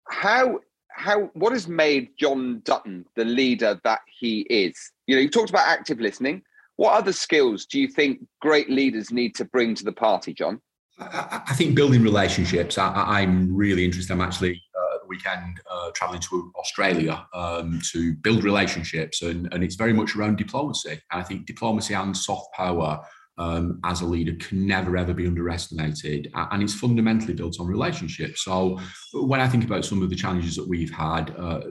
How 0.10 0.60
how 0.94 1.32
what 1.34 1.54
has 1.54 1.68
made 1.68 2.10
Jon 2.18 2.62
Dutton 2.64 3.06
the 3.16 3.26
leader 3.26 3.80
that 3.84 4.02
he 4.08 4.42
is? 4.42 4.76
You 5.08 5.16
know, 5.16 5.22
you 5.22 5.30
talked 5.30 5.50
about 5.50 5.68
active 5.68 6.00
listening. 6.00 6.44
What 6.76 6.94
other 6.94 7.14
skills 7.14 7.66
do 7.66 7.80
you 7.80 7.88
think 7.88 8.20
great 8.42 8.70
leaders 8.70 9.12
need 9.12 9.36
to 9.36 9.46
bring 9.46 9.76
to 9.76 9.84
the 9.84 9.92
party, 9.92 10.34
Jon? 10.34 10.62
I, 11.00 11.54
think 11.54 11.76
building 11.76 12.04
relationships. 12.04 12.78
I, 12.78 13.22
am 13.22 13.56
really 13.56 13.86
interested. 13.86 14.14
I'm 14.14 14.22
actually 14.22 14.62
uh, 14.76 14.98
the 15.02 15.08
weekend 15.08 15.60
uh, 15.70 15.92
traveling 15.96 16.22
to 16.22 16.52
Australia 16.60 17.26
um, 17.34 17.80
to 17.92 18.14
build 18.16 18.44
relationships, 18.44 19.22
and, 19.22 19.52
and 19.54 19.64
it's 19.64 19.76
very 19.76 19.94
much 19.94 20.16
around 20.16 20.38
diplomacy. 20.38 21.00
And 21.12 21.22
I 21.22 21.24
think 21.24 21.46
diplomacy 21.46 21.94
and 21.94 22.16
soft 22.16 22.54
power 22.54 23.00
um, 23.38 23.80
as 23.84 24.02
a 24.02 24.06
leader 24.06 24.34
can 24.39 24.67
never 24.67 24.98
ever 24.98 25.13
be 25.13 25.28
underestimated 25.28 26.32
and 26.34 26.63
it's 26.63 26.74
fundamentally 26.74 27.34
built 27.34 27.60
on 27.60 27.67
relationships. 27.67 28.44
So 28.44 28.80
when 29.13 29.39
i 29.39 29.48
think 29.48 29.63
about 29.63 29.86
some 29.86 30.02
of 30.02 30.10
the 30.10 30.15
challenges 30.15 30.56
that 30.56 30.67
we've 30.67 30.94
had 30.94 31.34
uh, 31.38 31.62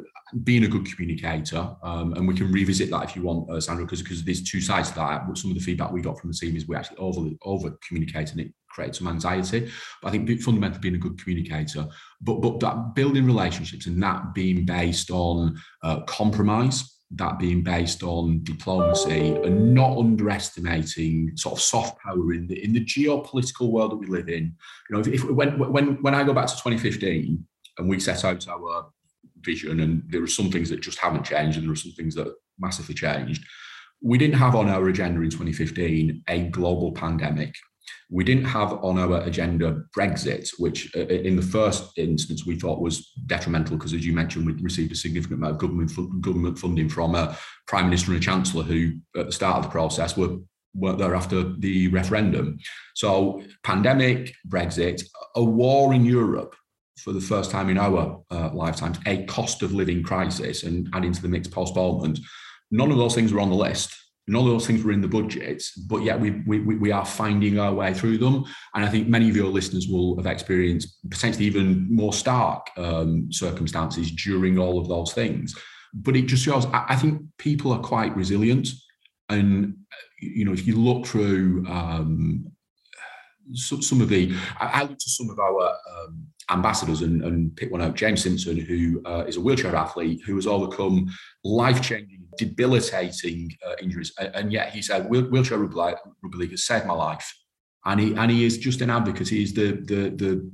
being 0.44 0.64
a 0.64 0.68
good 0.68 0.86
communicator 0.86 1.76
um, 1.82 2.12
and 2.14 2.26
we 2.26 2.34
can 2.34 2.52
revisit 2.52 2.90
that 2.90 3.04
if 3.04 3.16
you 3.16 3.22
want 3.22 3.50
uh, 3.50 3.60
Sandro 3.60 3.84
because 3.84 4.02
because 4.02 4.24
there's 4.24 4.42
two 4.42 4.60
sides 4.60 4.90
to 4.90 4.96
that. 4.96 5.22
Some 5.36 5.50
of 5.50 5.56
the 5.56 5.62
feedback 5.62 5.92
we 5.92 6.02
got 6.02 6.18
from 6.18 6.30
the 6.30 6.36
team 6.36 6.56
is 6.56 6.68
we 6.68 6.76
actually 6.76 6.98
over 6.98 7.28
over 7.42 7.76
communicate 7.86 8.32
and 8.32 8.40
it 8.40 8.52
creates 8.68 8.98
some 8.98 9.08
anxiety. 9.08 9.70
But 10.02 10.08
i 10.08 10.10
think 10.12 10.40
fundamentally 10.40 10.80
being 10.80 10.94
a 10.94 10.98
good 10.98 11.20
communicator 11.20 11.86
but 12.20 12.40
but 12.40 12.60
that 12.60 12.94
building 12.94 13.26
relationships 13.26 13.86
and 13.86 14.02
that 14.02 14.34
being 14.34 14.64
based 14.64 15.10
on 15.10 15.56
uh, 15.82 16.00
compromise 16.02 16.99
that 17.12 17.38
being 17.38 17.62
based 17.62 18.02
on 18.02 18.42
diplomacy 18.44 19.34
and 19.44 19.74
not 19.74 19.98
underestimating 19.98 21.32
sort 21.36 21.58
of 21.58 21.62
soft 21.62 22.00
power 22.00 22.32
in 22.32 22.46
the 22.46 22.62
in 22.62 22.72
the 22.72 22.84
geopolitical 22.84 23.70
world 23.70 23.92
that 23.92 23.96
we 23.96 24.06
live 24.06 24.28
in. 24.28 24.54
You 24.88 24.96
know, 24.96 25.00
if, 25.00 25.08
if 25.08 25.24
when 25.24 25.58
when 25.58 26.02
when 26.02 26.14
I 26.14 26.22
go 26.22 26.32
back 26.32 26.46
to 26.46 26.54
2015 26.54 27.44
and 27.78 27.88
we 27.88 27.98
set 27.98 28.24
out 28.24 28.46
our 28.46 28.86
vision, 29.40 29.80
and 29.80 30.02
there 30.08 30.22
are 30.22 30.28
some 30.28 30.50
things 30.50 30.70
that 30.70 30.80
just 30.80 30.98
haven't 30.98 31.24
changed, 31.24 31.58
and 31.58 31.66
there 31.66 31.72
are 31.72 31.76
some 31.76 31.92
things 31.92 32.14
that 32.14 32.32
massively 32.58 32.94
changed. 32.94 33.44
We 34.02 34.16
didn't 34.16 34.38
have 34.38 34.54
on 34.54 34.68
our 34.68 34.88
agenda 34.88 35.20
in 35.20 35.30
2015 35.30 36.22
a 36.28 36.44
global 36.44 36.92
pandemic 36.92 37.54
we 38.10 38.24
didn't 38.24 38.44
have 38.44 38.72
on 38.84 38.98
our 38.98 39.22
agenda 39.22 39.82
Brexit, 39.96 40.48
which 40.58 40.90
uh, 40.96 41.00
in 41.00 41.36
the 41.36 41.42
first 41.42 41.96
instance 41.96 42.46
we 42.46 42.58
thought 42.58 42.80
was 42.80 43.12
detrimental 43.26 43.76
because, 43.76 43.94
as 43.94 44.04
you 44.04 44.12
mentioned, 44.12 44.46
we 44.46 44.52
received 44.54 44.92
a 44.92 44.96
significant 44.96 45.40
amount 45.40 45.54
of 45.54 45.58
government 45.58 46.20
government 46.20 46.58
funding 46.58 46.88
from 46.88 47.14
a 47.14 47.36
prime 47.66 47.86
minister 47.86 48.12
and 48.12 48.20
a 48.20 48.24
chancellor 48.24 48.64
who, 48.64 48.92
at 49.16 49.26
the 49.26 49.32
start 49.32 49.58
of 49.58 49.64
the 49.64 49.70
process, 49.70 50.16
were 50.16 50.38
weren't 50.74 50.98
there 50.98 51.14
after 51.14 51.42
the 51.58 51.88
referendum. 51.88 52.58
So, 52.94 53.42
pandemic, 53.64 54.34
Brexit, 54.48 55.02
a 55.34 55.42
war 55.42 55.94
in 55.94 56.04
Europe 56.04 56.54
for 56.98 57.12
the 57.12 57.20
first 57.20 57.50
time 57.50 57.70
in 57.70 57.78
our 57.78 58.22
uh, 58.30 58.50
lifetimes, 58.52 58.98
a 59.06 59.24
cost 59.24 59.62
of 59.62 59.72
living 59.72 60.02
crisis, 60.02 60.62
and 60.62 60.88
adding 60.92 61.12
to 61.12 61.22
the 61.22 61.28
mix 61.28 61.48
postponement. 61.48 62.20
None 62.70 62.90
of 62.90 62.98
those 62.98 63.14
things 63.14 63.32
were 63.32 63.40
on 63.40 63.50
the 63.50 63.56
list. 63.56 63.96
None 64.28 64.42
of 64.42 64.48
those 64.48 64.66
things 64.66 64.84
were 64.84 64.92
in 64.92 65.00
the 65.00 65.08
budgets, 65.08 65.72
but 65.76 66.02
yet 66.02 66.20
we, 66.20 66.30
we, 66.46 66.58
we 66.60 66.92
are 66.92 67.04
finding 67.04 67.58
our 67.58 67.74
way 67.74 67.92
through 67.92 68.18
them. 68.18 68.44
And 68.74 68.84
I 68.84 68.88
think 68.88 69.08
many 69.08 69.28
of 69.28 69.34
your 69.34 69.48
listeners 69.48 69.88
will 69.88 70.16
have 70.16 70.26
experienced 70.26 70.98
potentially 71.10 71.46
even 71.46 71.92
more 71.92 72.12
stark 72.12 72.70
um, 72.76 73.32
circumstances 73.32 74.12
during 74.12 74.58
all 74.58 74.78
of 74.78 74.88
those 74.88 75.12
things. 75.12 75.56
But 75.92 76.16
it 76.16 76.26
just 76.26 76.44
shows, 76.44 76.66
I, 76.66 76.84
I 76.90 76.96
think 76.96 77.22
people 77.38 77.72
are 77.72 77.80
quite 77.80 78.14
resilient. 78.14 78.68
And, 79.28 79.78
you 80.20 80.44
know, 80.44 80.52
if 80.52 80.66
you 80.66 80.76
look 80.76 81.06
through 81.06 81.66
um, 81.68 82.49
some, 83.54 84.00
of 84.00 84.08
the, 84.08 84.34
I, 84.58 84.82
looked 84.82 85.00
to 85.00 85.10
some 85.10 85.30
of 85.30 85.38
our 85.38 85.68
um, 85.68 86.26
ambassadors 86.50 87.02
and, 87.02 87.22
and 87.22 87.54
pick 87.56 87.70
one 87.70 87.82
out, 87.82 87.94
James 87.94 88.22
Simpson, 88.22 88.56
who 88.56 89.02
uh, 89.04 89.24
is 89.26 89.36
a 89.36 89.40
wheelchair 89.40 89.74
athlete 89.74 90.22
who 90.26 90.34
has 90.36 90.46
overcome 90.46 91.10
life 91.44 91.80
changing, 91.82 92.22
debilitating 92.38 93.50
uh, 93.66 93.74
injuries. 93.82 94.12
And 94.18 94.52
yet 94.52 94.70
he 94.70 94.82
said, 94.82 95.08
wheelchair 95.08 95.58
rugby, 95.58 95.96
rugby 96.22 96.38
league 96.38 96.50
has 96.50 96.64
saved 96.64 96.86
my 96.86 96.94
life. 96.94 97.32
And 97.84 98.00
he, 98.00 98.14
and 98.14 98.30
he 98.30 98.44
is 98.44 98.58
just 98.58 98.82
an 98.82 98.90
advocate. 98.90 99.28
He 99.28 99.42
is 99.42 99.54
the, 99.54 99.72
the, 99.72 100.10
the, 100.10 100.50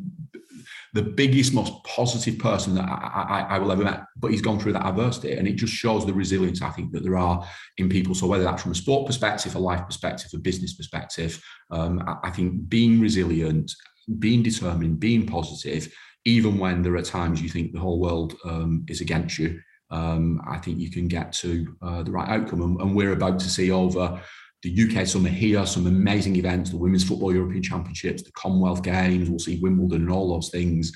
the 0.97 1.03
biggest, 1.03 1.55
most 1.55 1.73
positive 1.85 2.39
person 2.39 2.75
that 2.75 2.89
I, 2.89 3.27
I, 3.29 3.57
I, 3.57 3.59
will 3.59 3.71
ever 3.71 3.85
met. 3.85 4.05
But 4.17 4.33
he's 4.33 4.43
gone 4.43 4.59
through 4.59 4.73
that 4.73 4.87
adversity, 4.87 5.33
and 5.33 5.47
it 5.47 5.55
just 5.55 5.73
shows 5.73 6.05
the 6.05 6.13
resilience 6.13 6.63
I 6.63 6.71
think 6.71 6.93
that 6.93 7.05
there 7.05 7.17
are 7.17 7.47
in 7.79 7.89
people. 7.89 8.15
So 8.15 8.27
whether 8.27 8.45
that's 8.45 8.63
from 8.63 8.73
a 8.73 8.77
sport 8.77 9.07
perspective, 9.07 9.55
a 9.55 9.59
life 9.59 9.87
perspective, 9.87 10.31
a 10.35 10.39
business 10.39 10.75
perspective, 10.75 11.43
um, 11.71 12.03
I, 12.07 12.29
I 12.29 12.31
think 12.31 12.69
being 12.69 13.01
resilient 13.01 13.71
being 14.19 14.43
determined, 14.43 15.01
being 15.01 15.27
positive, 15.27 15.93
even 16.25 16.59
when 16.59 16.83
there 16.83 16.95
are 16.97 17.03
times 17.03 17.41
you 17.41 17.49
think 17.49 17.73
the 17.73 17.79
whole 17.79 18.01
world 18.01 18.35
um, 18.45 18.85
is 18.89 19.01
against 19.01 19.39
you, 19.39 19.61
um, 19.91 20.41
I 20.47 20.59
think 20.59 20.79
you 20.79 20.91
can 20.91 21.09
get 21.09 21.33
to 21.35 21.77
uh, 21.83 22.03
the 22.03 22.11
right 22.11 22.29
outcome. 22.29 22.63
And, 22.63 22.81
and, 22.81 22.95
we're 22.95 23.13
about 23.13 23.39
to 23.41 23.49
see 23.49 23.71
over 23.71 24.21
the 24.63 25.01
UK 25.01 25.07
summer 25.07 25.29
here 25.29 25.65
some 25.67 25.87
amazing 25.87 26.37
events, 26.37 26.71
the 26.71 26.77
Women's 26.77 27.05
Football 27.05 27.35
European 27.35 27.63
Championships, 27.63 28.23
the 28.23 28.33
Commonwealth 28.33 28.83
Games, 28.83 29.29
we'll 29.29 29.39
see 29.39 29.61
Wimbledon 29.61 30.03
and 30.03 30.11
all 30.11 30.33
those 30.33 30.51
things, 30.51 30.93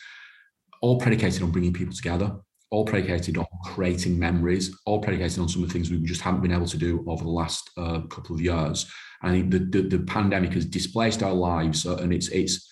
all 0.83 0.99
predicated 0.99 1.43
on 1.43 1.51
bringing 1.51 1.73
people 1.73 1.95
together, 1.95 2.35
all 2.71 2.85
predicated 2.85 3.37
on 3.37 3.47
creating 3.65 4.19
memories, 4.19 4.77
all 4.87 5.01
predicated 5.01 5.39
on 5.39 5.49
some 5.49 5.63
of 5.63 5.69
the 5.69 5.73
things 5.73 5.91
we 5.91 6.01
just 6.03 6.21
haven't 6.21 6.41
been 6.41 6.53
able 6.53 6.67
to 6.67 6.79
do 6.79 7.05
over 7.09 7.25
the 7.25 7.31
last 7.31 7.71
uh, 7.77 8.01
couple 8.03 8.35
of 8.35 8.41
years. 8.41 8.91
I 9.23 9.31
think 9.31 9.51
the, 9.51 9.59
the, 9.59 9.83
the 9.83 10.05
pandemic 10.05 10.53
has 10.55 10.65
displaced 10.65 11.23
our 11.23 11.35
lives, 11.35 11.87
uh, 11.87 11.97
and 11.97 12.13
it's 12.15 12.29
it's 12.29 12.67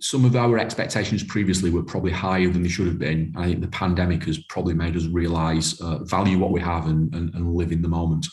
some 0.00 0.24
of 0.24 0.34
our 0.34 0.58
expectations 0.58 1.22
previously 1.22 1.70
were 1.70 1.82
probably 1.82 2.12
higher 2.12 2.48
than 2.48 2.62
they 2.62 2.68
should 2.68 2.86
have 2.86 2.98
been. 2.98 3.34
I 3.36 3.46
think 3.46 3.60
the 3.60 3.68
pandemic 3.68 4.24
has 4.24 4.38
probably 4.48 4.72
made 4.72 4.96
us 4.96 5.04
realize, 5.06 5.78
uh, 5.80 5.98
value 6.04 6.38
what 6.38 6.52
we 6.52 6.60
have 6.60 6.86
and, 6.86 7.14
and, 7.14 7.34
and 7.34 7.54
live 7.54 7.70
in 7.70 7.82
the 7.82 7.88
moment. 7.88 8.26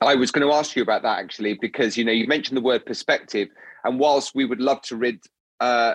I 0.00 0.14
was 0.14 0.30
going 0.30 0.46
to 0.46 0.54
ask 0.54 0.76
you 0.76 0.82
about 0.82 1.02
that 1.02 1.18
actually, 1.18 1.54
because 1.60 1.96
you 1.96 2.04
know 2.04 2.12
you 2.12 2.26
mentioned 2.26 2.56
the 2.56 2.62
word 2.62 2.84
perspective, 2.84 3.48
and 3.84 3.98
whilst 3.98 4.34
we 4.34 4.44
would 4.44 4.60
love 4.60 4.82
to 4.82 4.96
rid 4.96 5.24
uh, 5.60 5.94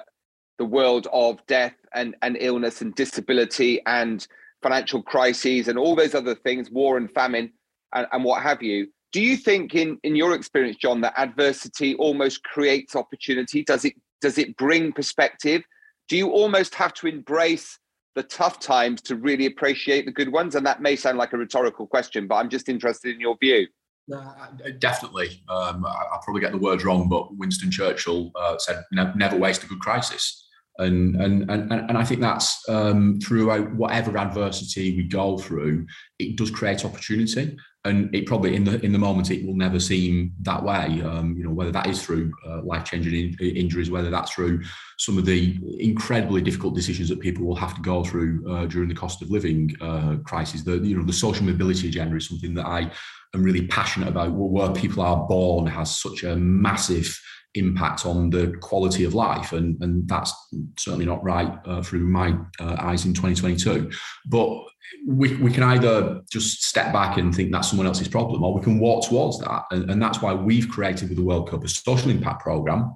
the 0.57 0.65
world 0.65 1.07
of 1.13 1.45
death 1.47 1.75
and, 1.93 2.15
and 2.21 2.37
illness 2.39 2.81
and 2.81 2.95
disability 2.95 3.81
and 3.85 4.27
financial 4.61 5.01
crises 5.01 5.67
and 5.67 5.77
all 5.77 5.95
those 5.95 6.15
other 6.15 6.35
things, 6.35 6.69
war 6.69 6.97
and 6.97 7.11
famine 7.11 7.51
and, 7.93 8.07
and 8.11 8.23
what 8.23 8.41
have 8.41 8.61
you, 8.61 8.87
do 9.11 9.21
you 9.21 9.35
think 9.35 9.75
in 9.75 9.99
in 10.03 10.15
your 10.15 10.33
experience, 10.33 10.77
Jon, 10.77 11.01
that 11.01 11.13
adversity 11.17 11.95
almost 11.95 12.43
creates 12.43 12.95
opportunity? 12.95 13.63
Does 13.63 13.85
it 13.85 13.93
does 14.21 14.37
it 14.37 14.55
bring 14.57 14.93
perspective? 14.93 15.63
Do 16.07 16.17
you 16.17 16.29
almost 16.29 16.75
have 16.75 16.93
to 16.95 17.07
embrace 17.07 17.77
the 18.15 18.23
tough 18.23 18.59
times 18.59 19.01
to 19.03 19.15
really 19.15 19.45
appreciate 19.45 20.05
the 20.05 20.11
good 20.11 20.31
ones? 20.31 20.55
And 20.55 20.65
that 20.65 20.81
may 20.81 20.95
sound 20.95 21.17
like 21.17 21.33
a 21.33 21.37
rhetorical 21.37 21.87
question, 21.87 22.27
but 22.27 22.35
I'm 22.35 22.49
just 22.49 22.69
interested 22.69 23.13
in 23.13 23.19
your 23.19 23.37
view. 23.41 23.67
Uh, 24.13 24.47
definitely. 24.79 25.43
Um, 25.47 25.85
I'll 25.85 26.21
probably 26.23 26.41
get 26.41 26.51
the 26.51 26.57
words 26.57 26.83
wrong, 26.83 27.07
but 27.09 27.35
Winston 27.37 27.71
Churchill 27.71 28.31
uh, 28.35 28.57
said, 28.57 28.83
never 28.91 29.37
waste 29.37 29.63
a 29.63 29.67
good 29.67 29.79
crisis. 29.79 30.47
And, 30.77 31.15
and, 31.17 31.49
and, 31.51 31.71
and 31.71 31.97
I 31.97 32.03
think 32.03 32.21
that's 32.21 32.67
um, 32.67 33.19
throughout 33.19 33.73
whatever 33.75 34.17
adversity 34.17 34.95
we 34.97 35.03
go 35.03 35.37
through, 35.37 35.85
it 36.17 36.37
does 36.37 36.49
create 36.49 36.85
opportunity 36.85 37.55
and 37.83 38.13
it 38.13 38.27
probably 38.27 38.55
in 38.55 38.63
the 38.63 38.79
in 38.85 38.91
the 38.91 38.99
moment 38.99 39.31
it 39.31 39.45
will 39.45 39.55
never 39.55 39.79
seem 39.79 40.33
that 40.41 40.61
way. 40.61 41.01
Um, 41.01 41.35
you 41.35 41.43
know 41.43 41.51
whether 41.51 41.71
that 41.71 41.87
is 41.87 42.03
through 42.03 42.31
uh, 42.47 42.61
life 42.61 42.85
changing 42.85 43.13
in, 43.39 43.55
injuries, 43.55 43.89
whether 43.89 44.11
that's 44.11 44.31
through 44.31 44.61
some 44.99 45.17
of 45.17 45.25
the 45.25 45.57
incredibly 45.79 46.41
difficult 46.41 46.75
decisions 46.75 47.09
that 47.09 47.19
people 47.19 47.45
will 47.45 47.55
have 47.55 47.75
to 47.75 47.81
go 47.81 48.03
through 48.03 48.43
uh, 48.51 48.65
during 48.67 48.87
the 48.87 48.95
cost 48.95 49.21
of 49.21 49.31
living 49.31 49.75
uh, 49.81 50.17
crisis. 50.23 50.61
The 50.63 50.77
you 50.77 50.95
know 50.95 51.03
the 51.03 51.13
social 51.13 51.45
mobility 51.45 51.87
agenda 51.87 52.15
is 52.17 52.27
something 52.27 52.53
that 52.53 52.67
I 52.67 52.91
am 53.33 53.43
really 53.43 53.67
passionate 53.67 54.09
about. 54.09 54.31
Where 54.31 54.71
people 54.71 55.03
are 55.03 55.25
born 55.27 55.67
has 55.67 55.99
such 55.99 56.23
a 56.23 56.35
massive 56.35 57.19
impact 57.55 58.05
on 58.05 58.29
the 58.29 58.55
quality 58.61 59.03
of 59.03 59.13
life. 59.13 59.51
And, 59.51 59.81
and 59.81 60.07
that's 60.07 60.33
certainly 60.77 61.05
not 61.05 61.23
right 61.23 61.51
uh, 61.65 61.81
through 61.81 62.07
my 62.07 62.35
uh, 62.59 62.77
eyes 62.79 63.05
in 63.05 63.13
2022. 63.13 63.91
But 64.27 64.63
we, 65.07 65.35
we 65.35 65.51
can 65.51 65.63
either 65.63 66.21
just 66.31 66.63
step 66.63 66.93
back 66.93 67.17
and 67.17 67.33
think 67.33 67.51
that's 67.51 67.69
someone 67.69 67.87
else's 67.87 68.07
problem, 68.07 68.43
or 68.43 68.53
we 68.53 68.61
can 68.61 68.79
walk 68.79 69.07
towards 69.07 69.39
that. 69.39 69.63
And, 69.71 69.89
and 69.89 70.01
that's 70.01 70.21
why 70.21 70.33
we've 70.33 70.69
created 70.69 71.09
with 71.09 71.17
the 71.17 71.23
World 71.23 71.49
Cup 71.49 71.63
a 71.63 71.67
social 71.67 72.09
impact 72.09 72.41
program 72.41 72.95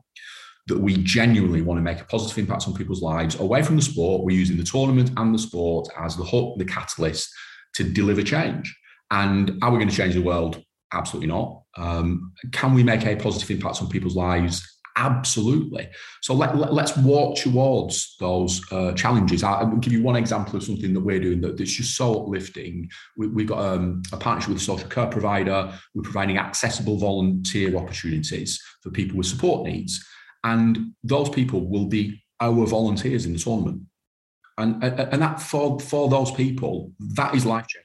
that 0.67 0.79
we 0.79 0.97
genuinely 0.97 1.61
want 1.61 1.77
to 1.77 1.83
make 1.83 2.01
a 2.01 2.05
positive 2.05 2.37
impact 2.39 2.67
on 2.67 2.73
people's 2.73 3.01
lives 3.01 3.39
away 3.39 3.61
from 3.61 3.75
the 3.75 3.81
sport. 3.81 4.23
We're 4.23 4.37
using 4.37 4.57
the 4.57 4.63
tournament 4.63 5.11
and 5.15 5.33
the 5.33 5.39
sport 5.39 5.87
as 5.99 6.15
the 6.15 6.23
hook, 6.23 6.57
the 6.57 6.65
catalyst 6.65 7.29
to 7.75 7.83
deliver 7.83 8.23
change. 8.23 8.75
And 9.11 9.59
are 9.61 9.71
we 9.71 9.77
going 9.77 9.89
to 9.89 9.95
change 9.95 10.15
the 10.15 10.21
world? 10.21 10.63
Absolutely 10.93 11.27
not. 11.27 11.61
Um, 11.77 12.31
can 12.51 12.73
we 12.73 12.83
make 12.83 13.05
a 13.05 13.15
positive 13.15 13.49
impact 13.51 13.81
on 13.81 13.89
people's 13.89 14.15
lives? 14.15 14.75
Absolutely. 14.97 15.89
So 16.21 16.33
let, 16.33 16.55
let, 16.55 16.85
us 16.85 16.97
walk 16.97 17.37
towards 17.37 18.15
those 18.17 18.61
uh, 18.71 18.93
challenges. 18.93 19.43
I'll 19.43 19.75
give 19.75 19.91
you 19.91 20.01
one 20.01 20.15
example 20.15 20.55
of 20.55 20.63
something 20.63 20.93
that 20.93 21.01
we're 21.01 21.19
doing 21.19 21.41
that, 21.41 21.57
that's 21.57 21.71
just 21.71 21.97
so 21.97 22.23
uplifting. 22.23 22.89
We, 23.17 23.43
have 23.43 23.49
got 23.49 23.59
um, 23.59 24.03
a 24.13 24.17
partnership 24.17 24.53
with 24.53 24.61
a 24.61 24.61
social 24.61 24.87
care 24.87 25.07
provider. 25.07 25.73
We're 25.93 26.03
providing 26.03 26.37
accessible 26.37 26.97
volunteer 26.97 27.75
opportunities 27.75 28.61
for 28.81 28.89
people 28.89 29.17
with 29.17 29.27
support 29.27 29.67
needs. 29.67 30.05
And 30.45 30.93
those 31.03 31.29
people 31.29 31.67
will 31.67 31.87
be 31.87 32.23
our 32.39 32.65
volunteers 32.65 33.25
in 33.25 33.33
the 33.33 33.39
tournament. 33.39 33.81
And, 34.57 34.81
and 34.81 35.21
that 35.21 35.41
for, 35.41 35.77
for 35.81 36.07
those 36.07 36.31
people, 36.31 36.93
that 37.15 37.35
is 37.35 37.45
life 37.45 37.67
changing 37.67 37.84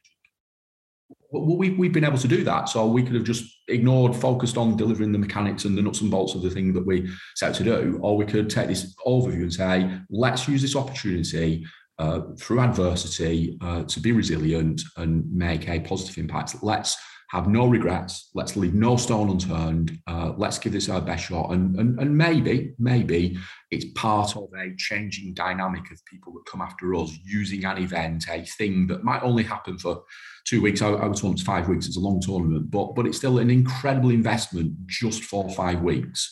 we, 1.32 1.70
we've 1.70 1.92
been 1.92 2.04
able 2.04 2.18
to 2.18 2.28
do 2.28 2.44
that. 2.44 2.68
So 2.68 2.86
we 2.86 3.02
could 3.02 3.14
have 3.14 3.24
just 3.24 3.44
ignored, 3.68 4.16
focused 4.16 4.56
on 4.56 4.76
delivering 4.76 5.12
the 5.12 5.18
mechanics 5.18 5.64
and 5.64 5.76
the 5.76 5.82
nuts 5.82 6.00
and 6.00 6.10
bolts 6.10 6.34
of 6.34 6.42
the 6.42 6.50
thing 6.50 6.72
that 6.72 6.86
we 6.86 7.10
set 7.36 7.50
out 7.50 7.54
to 7.56 7.64
do. 7.64 7.98
Or 8.02 8.16
we 8.16 8.26
could 8.26 8.50
take 8.50 8.68
this 8.68 8.94
overview 9.06 9.42
and 9.42 9.52
say, 9.52 9.90
let's 10.10 10.48
use 10.48 10.62
this 10.62 10.76
opportunity 10.76 11.64
uh, 11.98 12.22
through 12.38 12.60
adversity 12.60 13.58
uh, 13.60 13.84
to 13.84 14.00
be 14.00 14.12
resilient 14.12 14.82
and 14.96 15.30
make 15.32 15.68
a 15.68 15.80
positive 15.80 16.18
impact. 16.18 16.56
Let's 16.62 16.96
have 17.30 17.46
no 17.46 17.66
regrets. 17.66 18.30
Let's 18.34 18.56
leave 18.56 18.74
no 18.74 18.96
stone 18.96 19.30
unturned. 19.30 19.98
Uh, 20.08 20.32
let's 20.36 20.58
give 20.58 20.72
this 20.72 20.88
our 20.88 21.00
best 21.00 21.26
shot. 21.26 21.52
And, 21.52 21.76
and, 21.76 21.98
and 22.00 22.16
maybe, 22.16 22.74
maybe 22.78 23.38
it's 23.70 23.86
part 23.94 24.36
of 24.36 24.48
a 24.58 24.74
changing 24.76 25.34
dynamic 25.34 25.92
of 25.92 26.04
people 26.06 26.32
that 26.32 26.50
come 26.50 26.60
after 26.60 26.92
us 26.96 27.16
using 27.24 27.64
an 27.64 27.78
event, 27.78 28.26
a 28.28 28.44
thing 28.44 28.88
that 28.88 29.04
might 29.04 29.22
only 29.22 29.44
happen 29.44 29.78
for 29.78 30.02
two 30.44 30.60
weeks. 30.60 30.82
I, 30.82 30.88
I 30.88 31.06
was 31.06 31.20
told 31.20 31.34
it's 31.34 31.42
five 31.42 31.68
weeks. 31.68 31.86
It's 31.86 31.96
a 31.96 32.00
long 32.00 32.20
tournament, 32.20 32.68
but 32.68 32.96
but 32.96 33.06
it's 33.06 33.18
still 33.18 33.38
an 33.38 33.50
incredible 33.50 34.10
investment 34.10 34.74
just 34.86 35.22
for 35.22 35.48
five 35.50 35.82
weeks. 35.82 36.28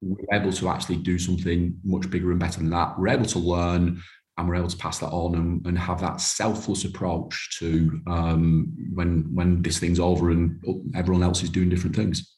We're 0.00 0.38
able 0.38 0.52
to 0.52 0.68
actually 0.68 0.98
do 0.98 1.18
something 1.18 1.76
much 1.82 2.08
bigger 2.08 2.30
and 2.30 2.38
better 2.38 2.60
than 2.60 2.70
that. 2.70 2.96
We're 2.96 3.08
able 3.08 3.26
to 3.26 3.38
learn 3.40 4.00
and 4.38 4.48
we're 4.48 4.54
able 4.54 4.68
to 4.68 4.76
pass 4.76 4.98
that 5.00 5.08
on 5.08 5.34
and, 5.34 5.66
and 5.66 5.76
have 5.76 6.00
that 6.00 6.20
selfless 6.20 6.84
approach 6.84 7.58
to 7.58 8.00
um, 8.06 8.72
when 8.94 9.28
when 9.34 9.60
this 9.62 9.78
thing's 9.78 9.98
over 9.98 10.30
and 10.30 10.60
everyone 10.94 11.24
else 11.24 11.42
is 11.42 11.50
doing 11.50 11.68
different 11.68 11.96
things. 11.96 12.36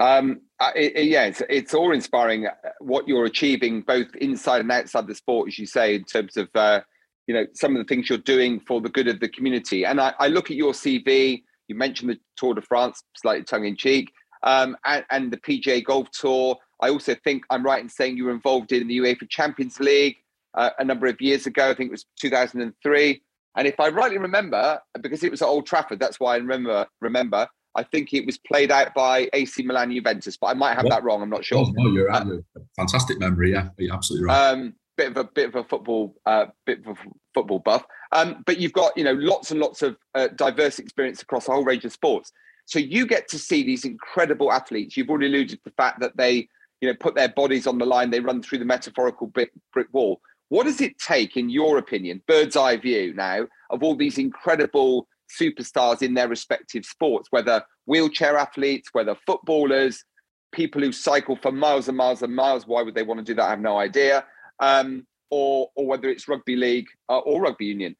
Um, 0.00 0.40
it, 0.76 0.96
it, 0.96 1.04
yeah, 1.06 1.24
it's, 1.24 1.42
it's 1.48 1.74
inspiring 1.74 2.46
uh, 2.46 2.52
what 2.80 3.06
you're 3.08 3.24
achieving 3.24 3.82
both 3.82 4.14
inside 4.16 4.60
and 4.60 4.70
outside 4.70 5.06
the 5.06 5.14
sport, 5.14 5.48
as 5.48 5.58
you 5.58 5.66
say, 5.66 5.94
in 5.94 6.04
terms 6.04 6.36
of 6.36 6.48
uh, 6.54 6.80
you 7.28 7.34
know 7.34 7.46
some 7.54 7.76
of 7.76 7.78
the 7.78 7.84
things 7.88 8.08
you're 8.08 8.18
doing 8.18 8.58
for 8.60 8.80
the 8.80 8.88
good 8.88 9.06
of 9.06 9.20
the 9.20 9.28
community. 9.28 9.84
And 9.84 10.00
I, 10.00 10.14
I 10.18 10.26
look 10.28 10.50
at 10.50 10.56
your 10.56 10.72
CV. 10.72 11.42
You 11.68 11.76
mentioned 11.76 12.10
the 12.10 12.18
Tour 12.36 12.54
de 12.54 12.62
France, 12.62 13.02
slightly 13.16 13.44
tongue 13.44 13.66
in 13.66 13.76
cheek, 13.76 14.10
um, 14.42 14.76
and, 14.84 15.04
and 15.10 15.32
the 15.32 15.36
PGA 15.36 15.84
Golf 15.84 16.10
Tour. 16.10 16.56
I 16.80 16.90
also 16.90 17.14
think 17.22 17.44
I'm 17.50 17.64
right 17.64 17.82
in 17.82 17.88
saying 17.88 18.16
you 18.16 18.24
were 18.24 18.32
involved 18.32 18.72
in 18.72 18.88
the 18.88 18.98
UEFA 18.98 19.28
Champions 19.28 19.78
League 19.78 20.16
uh, 20.58 20.70
a 20.78 20.84
number 20.84 21.06
of 21.06 21.20
years 21.20 21.46
ago. 21.46 21.70
I 21.70 21.74
think 21.74 21.88
it 21.88 21.92
was 21.92 22.04
2003. 22.20 23.22
And 23.56 23.66
if 23.66 23.80
I 23.80 23.88
rightly 23.88 24.18
remember, 24.18 24.80
because 25.00 25.24
it 25.24 25.30
was 25.30 25.40
at 25.40 25.48
Old 25.48 25.66
Trafford, 25.66 25.98
that's 25.98 26.20
why 26.20 26.34
I 26.34 26.36
remember. 26.36 26.86
Remember, 27.00 27.48
I 27.74 27.82
think 27.82 28.12
it 28.12 28.26
was 28.26 28.38
played 28.38 28.70
out 28.70 28.94
by 28.94 29.28
AC 29.32 29.62
Milan 29.62 29.92
Juventus, 29.92 30.36
but 30.36 30.48
I 30.48 30.54
might 30.54 30.74
have 30.74 30.88
that 30.88 31.02
wrong. 31.02 31.22
I'm 31.22 31.30
not 31.30 31.44
sure. 31.44 31.58
Oh, 31.58 31.72
no, 31.76 31.90
you're 31.90 32.08
right. 32.08 32.26
Uh, 32.26 32.60
fantastic 32.76 33.18
memory. 33.18 33.52
Yeah, 33.52 33.70
you're 33.78 33.94
absolutely 33.94 34.26
right. 34.26 34.50
Um, 34.50 34.74
bit 34.96 35.08
of 35.08 35.16
a 35.16 35.24
bit 35.24 35.48
of 35.48 35.54
a 35.54 35.64
football 35.64 36.14
uh, 36.26 36.46
bit 36.66 36.80
of 36.80 36.98
a 36.98 37.00
football 37.34 37.60
buff. 37.60 37.84
Um, 38.12 38.42
but 38.46 38.58
you've 38.58 38.72
got 38.72 38.96
you 38.96 39.04
know 39.04 39.12
lots 39.12 39.50
and 39.50 39.60
lots 39.60 39.82
of 39.82 39.96
uh, 40.14 40.28
diverse 40.36 40.78
experience 40.78 41.22
across 41.22 41.48
a 41.48 41.52
whole 41.52 41.64
range 41.64 41.84
of 41.84 41.92
sports. 41.92 42.32
So 42.66 42.78
you 42.78 43.06
get 43.06 43.28
to 43.28 43.38
see 43.38 43.62
these 43.62 43.84
incredible 43.84 44.52
athletes. 44.52 44.96
You've 44.96 45.08
already 45.08 45.28
alluded 45.28 45.58
to 45.58 45.64
the 45.64 45.72
fact 45.76 46.00
that 46.00 46.16
they 46.16 46.48
you 46.80 46.88
know 46.88 46.94
put 46.94 47.14
their 47.14 47.28
bodies 47.28 47.66
on 47.66 47.78
the 47.78 47.86
line. 47.86 48.10
They 48.10 48.20
run 48.20 48.42
through 48.42 48.58
the 48.58 48.64
metaphorical 48.64 49.28
brick, 49.28 49.52
brick 49.72 49.88
wall. 49.92 50.20
What 50.48 50.64
does 50.64 50.80
it 50.80 50.98
take, 50.98 51.36
in 51.36 51.50
your 51.50 51.78
opinion, 51.78 52.22
bird's 52.26 52.56
eye 52.56 52.76
view 52.76 53.14
now, 53.14 53.46
of 53.70 53.82
all 53.82 53.96
these 53.96 54.18
incredible 54.18 55.06
superstars 55.40 56.02
in 56.02 56.14
their 56.14 56.28
respective 56.28 56.84
sports, 56.84 57.28
whether 57.30 57.62
wheelchair 57.84 58.36
athletes, 58.38 58.88
whether 58.92 59.14
footballers, 59.26 60.04
people 60.52 60.80
who 60.80 60.92
cycle 60.92 61.36
for 61.36 61.52
miles 61.52 61.88
and 61.88 61.96
miles 61.96 62.22
and 62.22 62.34
miles? 62.34 62.66
Why 62.66 62.82
would 62.82 62.94
they 62.94 63.02
want 63.02 63.18
to 63.18 63.24
do 63.24 63.34
that? 63.34 63.44
I 63.44 63.50
have 63.50 63.60
no 63.60 63.78
idea. 63.78 64.24
Um, 64.60 65.06
or, 65.30 65.68
or 65.76 65.86
whether 65.86 66.08
it's 66.08 66.28
rugby 66.28 66.56
league 66.56 66.86
uh, 67.08 67.18
or 67.18 67.42
rugby 67.42 67.66
union. 67.66 67.96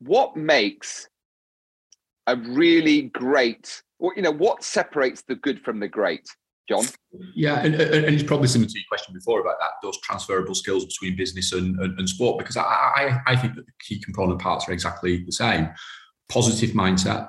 What 0.00 0.36
makes 0.36 1.08
a 2.26 2.36
really 2.36 3.02
great, 3.02 3.82
or, 3.98 4.12
you 4.14 4.22
know, 4.22 4.32
what 4.32 4.62
separates 4.62 5.22
the 5.22 5.36
good 5.36 5.60
from 5.62 5.80
the 5.80 5.88
great? 5.88 6.28
Jon? 6.68 6.84
Yeah, 7.34 7.60
and, 7.60 7.74
and 7.74 8.14
it's 8.14 8.22
probably 8.22 8.48
similar 8.48 8.68
to 8.68 8.78
your 8.78 8.84
question 8.88 9.14
before 9.14 9.40
about 9.40 9.56
that, 9.60 9.70
those 9.82 9.98
transferable 10.00 10.54
skills 10.54 10.84
between 10.84 11.16
business 11.16 11.52
and, 11.52 11.78
and, 11.80 11.98
and 11.98 12.08
sport, 12.08 12.38
because 12.38 12.56
I, 12.56 12.62
I, 12.62 13.20
I 13.26 13.36
think 13.36 13.54
that 13.54 13.66
the 13.66 13.72
key 13.80 14.00
component 14.00 14.40
parts 14.40 14.68
are 14.68 14.72
exactly 14.72 15.24
the 15.24 15.32
same. 15.32 15.70
Positive 16.28 16.70
mindset, 16.70 17.28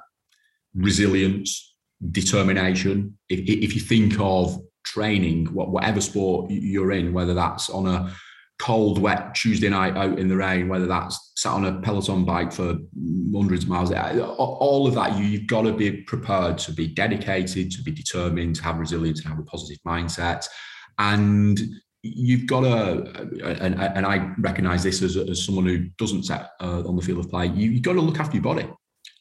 resilience, 0.73 1.75
determination. 2.11 3.17
If, 3.29 3.39
if 3.41 3.75
you 3.75 3.81
think 3.81 4.19
of 4.19 4.59
training, 4.85 5.47
whatever 5.47 6.01
sport 6.01 6.49
you're 6.49 6.91
in, 6.91 7.13
whether 7.13 7.33
that's 7.33 7.69
on 7.69 7.87
a 7.87 8.13
cold, 8.59 8.99
wet 8.99 9.35
Tuesday 9.35 9.69
night 9.69 9.95
out 9.95 10.17
in 10.17 10.27
the 10.27 10.35
rain, 10.35 10.67
whether 10.67 10.87
that's 10.87 11.33
sat 11.35 11.53
on 11.53 11.65
a 11.65 11.79
Peloton 11.81 12.25
bike 12.25 12.51
for 12.51 12.77
hundreds 13.33 13.63
of 13.63 13.69
miles, 13.69 13.91
all 13.91 14.87
of 14.87 14.95
that, 14.95 15.17
you've 15.17 15.47
got 15.47 15.61
to 15.61 15.73
be 15.73 16.01
prepared 16.03 16.57
to 16.57 16.71
be 16.71 16.87
dedicated, 16.87 17.71
to 17.71 17.83
be 17.83 17.91
determined, 17.91 18.55
to 18.55 18.63
have 18.63 18.79
resilience 18.79 19.19
and 19.19 19.29
have 19.29 19.39
a 19.39 19.43
positive 19.43 19.77
mindset. 19.85 20.47
And 20.97 21.59
you've 22.01 22.47
got 22.47 22.61
to, 22.61 23.61
and, 23.61 23.79
and 23.79 24.05
I 24.05 24.33
recognize 24.39 24.83
this 24.83 25.01
as, 25.01 25.17
as 25.17 25.45
someone 25.45 25.65
who 25.65 25.89
doesn't 25.97 26.23
set 26.23 26.51
uh, 26.59 26.83
on 26.87 26.95
the 26.95 27.01
field 27.01 27.19
of 27.19 27.29
play, 27.29 27.47
you, 27.47 27.73
have 27.73 27.81
got 27.83 27.93
to 27.93 28.01
look 28.01 28.19
after 28.19 28.35
your 28.35 28.43
body. 28.43 28.67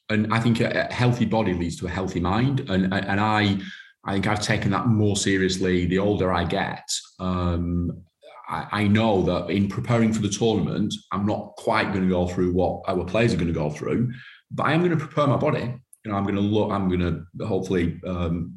And 0.09 0.33
I 0.33 0.41
think 0.41 0.61
a 0.61 0.85
healthy 0.93 1.25
body 1.25 1.53
leads 1.53 1.77
to 1.81 1.87
a 1.87 1.91
healthy 1.91 2.21
mind. 2.21 2.61
And, 2.71 2.95
and 2.95 3.21
I, 3.21 3.59
I 4.05 4.13
think 4.13 4.27
I've 4.29 4.41
taken 4.41 4.71
that 4.71 4.87
more 4.87 5.17
seriously 5.17 5.87
the 5.87 5.99
older 5.99 6.33
I 6.33 6.45
get. 6.45 6.89
Um, 7.19 8.05
I, 8.49 8.67
I 8.73 8.89
know 8.89 9.23
that 9.23 9.51
in 9.51 9.69
preparing 9.69 10.13
for 10.13 10.23
the 10.23 10.29
tournament, 10.29 10.95
I'm 11.13 11.27
not 11.27 11.55
quite 11.57 11.93
going 11.93 12.03
to 12.03 12.09
go 12.09 12.27
through 12.27 12.53
what 12.53 12.83
our 12.89 13.05
players 13.05 13.33
are 13.33 13.37
going 13.37 13.49
to 13.49 13.53
go 13.53 13.71
through, 13.71 14.13
but 14.51 14.65
I 14.65 14.73
am 14.73 14.81
going 14.81 14.97
to 14.97 14.97
prepare 14.97 15.27
my 15.27 15.37
body. 15.37 15.75
You 16.05 16.11
know, 16.11 16.17
I'm 16.17 16.25
going 16.25 16.37
to 16.37 16.41
look. 16.41 16.71
I'm 16.71 16.89
going 16.89 17.01
to 17.01 17.47
hopefully 17.47 18.01
um, 18.07 18.57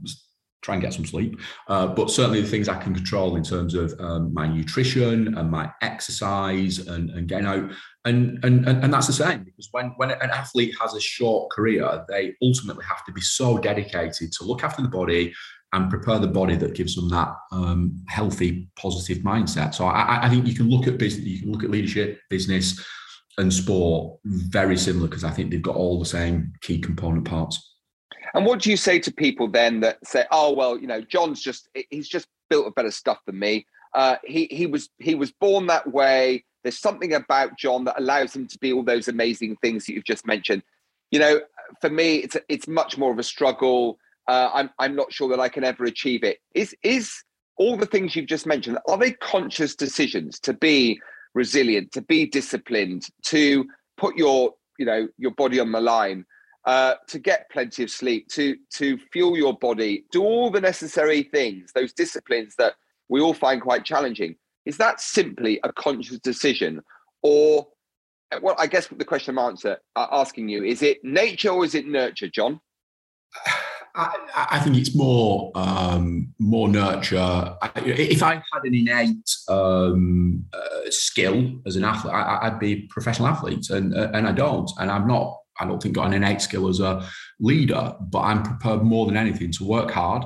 try 0.62 0.76
and 0.76 0.82
get 0.82 0.94
some 0.94 1.06
sleep. 1.06 1.40
Uh, 1.68 1.88
but 1.88 2.12
certainly 2.12 2.42
the 2.42 2.48
things 2.48 2.68
I 2.68 2.82
can 2.82 2.94
control 2.94 3.36
in 3.36 3.44
terms 3.44 3.74
of 3.74 3.94
um, 4.00 4.34
my 4.34 4.48
nutrition 4.48 5.38
and 5.38 5.50
my 5.50 5.72
exercise 5.82 6.80
and, 6.80 7.10
and 7.12 7.28
getting 7.28 7.48
out. 7.48 7.72
And, 8.06 8.44
and, 8.44 8.68
and 8.68 8.94
that's 8.94 9.08
the 9.08 9.14
same 9.14 9.44
because 9.44 9.70
when, 9.72 9.94
when 9.98 10.12
an 10.12 10.30
athlete 10.30 10.76
has 10.80 10.96
a 10.96 11.02
short 11.02 11.52
career, 11.52 12.06
they 12.08 12.36
ultimately 12.42 12.86
have 12.86 13.06
to 13.06 13.12
be 13.12 13.22
so 13.22 13.58
dedicated 13.58 14.32
to 14.34 14.44
look 14.44 14.64
after 14.64 14.82
the 14.82 14.90
body, 14.90 15.34
and 15.74 15.90
prepare 15.90 16.20
the 16.20 16.28
body 16.28 16.56
that 16.56 16.74
gives 16.74 16.96
them 16.96 17.10
that 17.10 17.30
um, 17.52 18.04
healthy, 18.08 18.70
positive 18.76 19.20
mindset. 19.20 19.74
So 19.74 19.86
I, 19.86 20.26
I, 20.26 20.30
think 20.30 20.48
you 20.48 20.56
can 20.56 20.70
look 20.70 20.88
at 20.88 20.98
business, 20.98 21.28
you 21.28 21.42
can 21.42 21.52
look 21.52 21.64
at 21.64 21.70
leadership, 21.70 22.20
business, 22.30 22.84
and 23.38 23.54
sport 23.54 24.20
very 24.26 24.76
similar 24.76 25.08
because 25.08 25.24
I 25.24 25.32
think 25.32 25.52
they've 25.52 25.62
got 25.62 25.76
all 25.76 26.00
the 26.00 26.06
same 26.06 26.54
key 26.62 26.80
component 26.80 27.26
parts. 27.26 27.76
And 28.34 28.46
what 28.46 28.60
do 28.62 28.70
you 28.70 28.78
say 28.78 29.00
to 29.00 29.12
people 29.12 29.48
then 29.48 29.80
that 29.82 30.06
say, 30.06 30.26
"Oh 30.32 30.54
well, 30.54 30.78
you 30.78 30.88
know, 30.88 31.02
Jon's 31.02 31.42
just 31.42 31.70
he's 31.90 32.10
just 32.10 32.28
built 32.50 32.68
a 32.68 32.72
better 32.72 32.92
stuff 32.92 33.20
than 33.26 33.40
me. 33.40 33.66
Uh, 33.94 34.18
he 34.24 34.48
he 34.52 34.66
was 34.66 34.90
he 35.00 35.16
was 35.16 35.32
born 35.32 35.68
that 35.68 35.92
way. 35.92 36.44
There's 36.64 36.78
something 36.78 37.14
about 37.14 37.58
Jon 37.58 37.86
that 37.86 38.00
allows 38.00 38.36
him 38.36 38.48
to 38.48 38.58
be 38.60 38.74
all 38.74 38.84
those 38.84 39.08
amazing 39.08 39.56
things 39.58 39.86
that 39.86 39.94
you've 39.94 40.04
just 40.04 40.28
mentioned. 40.28 40.62
You 41.12 41.20
know, 41.20 41.42
for 41.82 41.90
me, 41.90 42.18
it's 42.18 42.38
it's 42.50 42.68
much 42.68 42.98
more 42.98 43.12
of 43.12 43.20
a 43.20 43.24
struggle 43.24 43.98
uh, 44.30 44.50
I'm 44.54 44.70
I'm 44.80 44.96
not 44.96 45.12
sure 45.12 45.30
that 45.30 45.40
I 45.40 45.50
can 45.50 45.64
ever 45.64 45.84
achieve 45.84 46.24
it. 46.24 46.38
Is 46.56 46.76
is 46.84 47.12
all 47.58 47.76
the 47.76 47.86
things 47.86 48.16
you've 48.16 48.28
just 48.28 48.46
mentioned 48.46 48.78
are 48.88 48.98
they 48.98 49.12
conscious 49.12 49.76
decisions 49.76 50.40
to 50.42 50.54
be 50.54 51.00
resilient, 51.34 51.92
to 51.92 52.02
be 52.02 52.26
disciplined, 52.26 53.08
to 53.26 53.66
put 53.98 54.16
your 54.16 54.54
you 54.78 54.86
know 54.86 55.08
your 55.18 55.32
body 55.32 55.60
on 55.60 55.72
the 55.72 55.82
line? 55.82 56.26
uh, 56.66 56.96
to 57.08 57.20
get 57.20 57.50
plenty 57.50 57.84
of 57.84 57.90
sleep, 57.90 58.28
to 58.30 58.56
to 58.76 58.98
fuel 59.12 59.38
your 59.38 59.58
body, 59.58 60.06
do 60.12 60.22
all 60.22 60.52
the 60.52 60.62
necessary 60.62 61.24
things, 61.24 61.72
those 61.74 61.94
disciplines 61.94 62.56
that 62.58 62.74
we 63.08 63.22
all 63.22 63.34
find 63.34 63.62
quite 63.62 63.86
challenging. 63.86 64.36
Is 64.66 64.78
that 64.78 65.02
simply 65.02 65.60
a 65.64 65.74
conscious 65.74 66.20
decision, 66.20 66.82
or 67.24 67.68
well, 68.42 68.56
I 68.60 68.68
guess 68.68 68.88
the 68.88 69.06
question 69.06 69.38
I'm 69.38 69.50
answer, 69.50 69.78
uh, 69.96 70.08
asking 70.12 70.50
you 70.50 70.64
is 70.64 70.82
it 70.84 71.04
nature 71.04 71.50
or 71.50 71.66
is 71.66 71.76
it 71.76 71.88
nurture, 71.88 72.28
Jon? 72.28 72.60
I, 74.00 74.48
I, 74.52 74.60
think 74.60 74.78
it's 74.78 74.96
more 74.96 75.52
um, 75.56 76.34
more 76.40 76.70
nurture. 76.70 77.56
If 77.76 78.24
I 78.24 78.36
had 78.36 78.64
an 78.64 78.74
innate 78.74 79.30
um, 79.50 80.46
uh, 80.54 80.90
skill 80.90 81.60
as 81.66 81.76
an 81.76 81.84
athlete, 81.84 82.14
I, 82.14 82.50
would 82.50 82.60
be 82.60 82.74
a 82.74 82.88
professional 82.88 83.28
athlete, 83.28 83.70
and 83.70 83.94
uh, 83.94 84.12
and 84.14 84.28
I 84.28 84.32
don't, 84.32 84.70
and 84.80 84.90
I'm 84.90 85.08
not. 85.08 85.38
I 85.60 85.66
don't 85.66 85.84
think 85.84 85.96
got 85.96 86.08
an 86.08 86.14
innate 86.14 86.42
skill 86.42 86.70
as 86.70 86.80
a 86.80 87.06
leader, 87.42 87.94
but 88.00 88.22
I'm 88.22 88.44
prepared 88.44 88.82
more 88.82 89.06
than 89.06 89.18
anything 89.18 89.52
to 89.54 89.66
work 89.66 89.92
hard, 89.92 90.24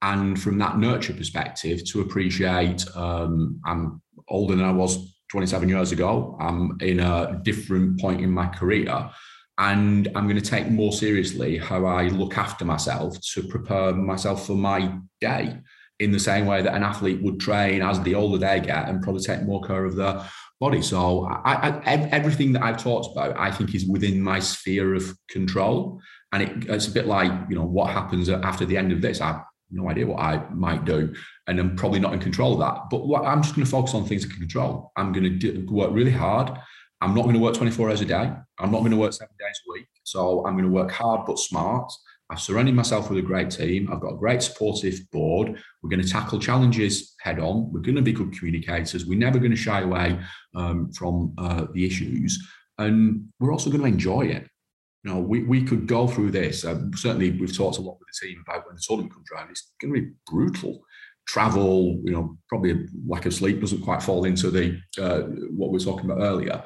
and 0.00 0.40
from 0.40 0.58
that 0.58 0.78
nurture 0.78 1.12
perspective, 1.12 1.84
to 1.90 2.00
appreciate. 2.00 2.84
Um, 2.96 3.60
I'm 3.66 4.00
older 4.28 4.56
than 4.56 4.64
I 4.64 4.72
was 4.72 5.14
27 5.30 5.68
years 5.68 5.92
ago. 5.92 6.36
I'm 6.40 6.78
in 6.80 7.00
a 7.00 7.40
different 7.42 8.00
point 8.00 8.22
in 8.22 8.30
my 8.30 8.46
career 8.46 9.10
and 9.62 10.08
I'm 10.16 10.24
going 10.24 10.40
to 10.40 10.50
take 10.50 10.68
more 10.68 10.92
seriously 10.92 11.56
how 11.56 11.86
I 11.86 12.08
look 12.08 12.36
after 12.36 12.64
myself 12.64 13.16
to 13.34 13.44
prepare 13.44 13.92
myself 13.94 14.44
for 14.44 14.56
my 14.56 14.98
day 15.20 15.56
in 16.00 16.10
the 16.10 16.18
same 16.18 16.46
way 16.46 16.62
that 16.62 16.74
an 16.74 16.82
athlete 16.82 17.22
would 17.22 17.38
train 17.38 17.80
as 17.80 18.00
the 18.00 18.16
older 18.16 18.38
they 18.38 18.58
get 18.58 18.88
and 18.88 19.00
probably 19.00 19.22
take 19.22 19.42
more 19.42 19.62
care 19.62 19.84
of 19.84 19.94
their 19.94 20.26
body. 20.58 20.82
So 20.82 21.26
I, 21.26 21.68
I, 21.68 21.94
everything 22.10 22.52
that 22.54 22.64
I've 22.64 22.82
talked 22.82 23.12
about, 23.12 23.38
I 23.38 23.52
think 23.52 23.72
is 23.72 23.86
within 23.86 24.20
my 24.20 24.40
sphere 24.40 24.96
of 24.96 25.16
control. 25.28 26.00
And 26.32 26.42
it, 26.42 26.68
it's 26.68 26.88
a 26.88 26.92
bit 26.92 27.06
like, 27.06 27.30
you 27.48 27.54
know, 27.54 27.64
what 27.64 27.92
happens 27.92 28.28
after 28.28 28.66
the 28.66 28.76
end 28.76 28.90
of 28.90 29.00
this? 29.00 29.20
I 29.20 29.28
have 29.28 29.44
no 29.70 29.88
idea 29.88 30.08
what 30.08 30.18
I 30.18 30.44
might 30.50 30.84
do. 30.84 31.14
And 31.46 31.60
I'm 31.60 31.76
probably 31.76 32.00
not 32.00 32.14
in 32.14 32.18
control 32.18 32.54
of 32.54 32.58
that. 32.58 32.90
But 32.90 33.06
what, 33.06 33.24
I'm 33.24 33.42
just 33.42 33.54
going 33.54 33.64
to 33.64 33.70
focus 33.70 33.94
on 33.94 34.06
things 34.06 34.24
I 34.24 34.28
can 34.28 34.38
control. 34.40 34.90
I'm 34.96 35.12
going 35.12 35.24
to 35.24 35.30
do, 35.30 35.64
work 35.70 35.92
really 35.92 36.10
hard 36.10 36.58
I'm 37.02 37.14
not 37.16 37.22
going 37.22 37.34
to 37.34 37.40
work 37.40 37.54
24 37.54 37.90
hours 37.90 38.00
a 38.00 38.04
day. 38.04 38.32
I'm 38.60 38.70
not 38.70 38.78
going 38.78 38.92
to 38.92 38.96
work 38.96 39.12
seven 39.12 39.34
days 39.52 39.60
a 39.68 39.72
week. 39.72 39.88
So 40.04 40.44
I'm 40.46 40.54
going 40.54 40.64
to 40.64 40.70
work 40.70 40.90
hard 40.90 41.26
but 41.26 41.38
smart. 41.38 41.92
I've 42.30 42.40
surrounded 42.40 42.74
myself 42.74 43.10
with 43.10 43.18
a 43.18 43.22
great 43.22 43.50
team. 43.50 43.90
I've 43.92 44.00
got 44.00 44.14
a 44.14 44.16
great 44.16 44.42
supportive 44.42 44.98
board. 45.10 45.60
We're 45.82 45.90
going 45.90 46.02
to 46.02 46.08
tackle 46.08 46.38
challenges 46.38 47.14
head 47.20 47.38
on. 47.38 47.70
We're 47.72 47.80
going 47.80 47.96
to 47.96 48.02
be 48.02 48.12
good 48.12 48.32
communicators. 48.32 49.04
We're 49.04 49.18
never 49.18 49.38
going 49.38 49.50
to 49.50 49.56
shy 49.56 49.82
away 49.82 50.18
um, 50.54 50.90
from 50.92 51.34
uh, 51.36 51.66
the 51.74 51.84
issues. 51.84 52.42
And 52.78 53.28
we're 53.38 53.52
also 53.52 53.70
going 53.70 53.82
to 53.82 53.88
enjoy 53.88 54.22
it. 54.22 54.48
You 55.04 55.12
know, 55.12 55.20
we, 55.20 55.42
we 55.42 55.62
could 55.62 55.86
go 55.86 56.06
through 56.06 56.30
this. 56.30 56.64
Um, 56.64 56.92
certainly, 56.94 57.32
we've 57.32 57.54
talked 57.54 57.78
a 57.78 57.82
lot 57.82 57.98
with 57.98 58.08
the 58.08 58.26
team 58.26 58.42
about 58.46 58.66
when 58.66 58.76
the 58.76 58.82
tournament 58.82 59.12
comes 59.12 59.26
around. 59.34 59.50
It's 59.50 59.72
going 59.80 59.92
to 59.92 60.00
be 60.00 60.12
brutal 60.26 60.80
travel, 61.26 62.00
you 62.04 62.12
know, 62.12 62.36
probably 62.48 62.72
a 62.72 62.76
lack 63.06 63.26
of 63.26 63.34
sleep 63.34 63.60
doesn't 63.60 63.82
quite 63.82 64.02
fall 64.02 64.24
into 64.24 64.50
the 64.50 64.78
uh, 65.00 65.20
what 65.56 65.70
we 65.70 65.76
are 65.76 65.84
talking 65.84 66.10
about 66.10 66.22
earlier. 66.22 66.64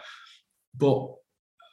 But 0.76 1.08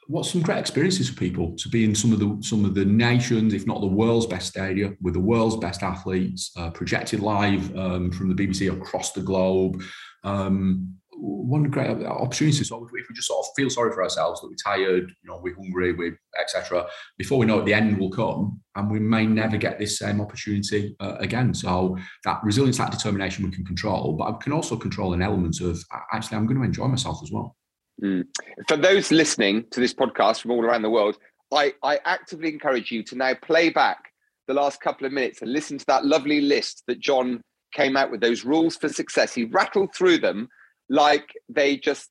what 0.06 0.26
some 0.26 0.42
great 0.42 0.58
experiences 0.58 1.08
for 1.08 1.16
people 1.16 1.54
to 1.56 1.68
be 1.68 1.84
in 1.84 1.94
some 1.94 2.12
of 2.12 2.18
the 2.18 2.36
some 2.40 2.64
of 2.64 2.74
the 2.74 2.84
nations, 2.84 3.54
if 3.54 3.66
not 3.66 3.80
the 3.80 3.86
world's 3.86 4.26
best 4.26 4.48
stadium, 4.48 4.96
with 5.00 5.14
the 5.14 5.20
world's 5.20 5.56
best 5.56 5.82
athletes, 5.82 6.50
uh, 6.56 6.70
projected 6.70 7.20
live 7.20 7.74
um, 7.76 8.10
from 8.10 8.34
the 8.34 8.34
BBC 8.34 8.72
across 8.72 9.12
the 9.12 9.22
globe. 9.22 9.82
Um, 10.22 10.94
one 11.16 11.64
great 11.64 12.04
opportunity. 12.04 12.64
So 12.64 12.84
if 12.84 12.90
we 12.92 13.14
just 13.14 13.28
sort 13.28 13.46
of 13.46 13.52
feel 13.56 13.70
sorry 13.70 13.92
for 13.92 14.02
ourselves 14.02 14.40
that 14.40 14.48
we're 14.48 14.76
tired, 14.76 15.12
you 15.22 15.30
know, 15.30 15.40
we're 15.42 15.54
hungry, 15.54 15.92
we 15.92 16.12
etc. 16.40 16.86
Before 17.16 17.38
we 17.38 17.46
know 17.46 17.60
it, 17.60 17.64
the 17.64 17.74
end 17.74 17.98
will 17.98 18.10
come, 18.10 18.60
and 18.74 18.90
we 18.90 18.98
may 18.98 19.26
never 19.26 19.56
get 19.56 19.78
this 19.78 19.98
same 19.98 20.20
opportunity 20.20 20.96
uh, 21.00 21.16
again. 21.18 21.54
So 21.54 21.96
that 22.24 22.40
resilience, 22.42 22.78
that 22.78 22.90
determination, 22.90 23.44
we 23.44 23.52
can 23.52 23.64
control, 23.64 24.14
but 24.18 24.24
I 24.24 24.32
can 24.42 24.52
also 24.52 24.76
control 24.76 25.14
an 25.14 25.22
element 25.22 25.60
of 25.60 25.82
actually 26.12 26.36
I'm 26.36 26.46
going 26.46 26.58
to 26.58 26.66
enjoy 26.66 26.88
myself 26.88 27.20
as 27.22 27.30
well. 27.30 27.56
Mm. 28.02 28.24
For 28.68 28.76
those 28.76 29.10
listening 29.10 29.64
to 29.70 29.80
this 29.80 29.94
podcast 29.94 30.42
from 30.42 30.50
all 30.50 30.64
around 30.64 30.82
the 30.82 30.90
world, 30.90 31.16
I, 31.52 31.74
I 31.82 32.00
actively 32.04 32.52
encourage 32.52 32.90
you 32.90 33.02
to 33.04 33.16
now 33.16 33.34
play 33.34 33.70
back 33.70 33.98
the 34.46 34.54
last 34.54 34.80
couple 34.80 35.06
of 35.06 35.12
minutes 35.12 35.42
and 35.42 35.52
listen 35.52 35.78
to 35.78 35.86
that 35.86 36.04
lovely 36.04 36.40
list 36.40 36.82
that 36.88 37.00
Jon 37.00 37.40
came 37.72 37.96
out 37.96 38.10
with, 38.10 38.20
those 38.20 38.44
rules 38.44 38.76
for 38.76 38.88
success. 38.88 39.34
He 39.34 39.44
rattled 39.44 39.94
through 39.94 40.18
them 40.18 40.48
like 40.88 41.32
they 41.48 41.76
just, 41.76 42.10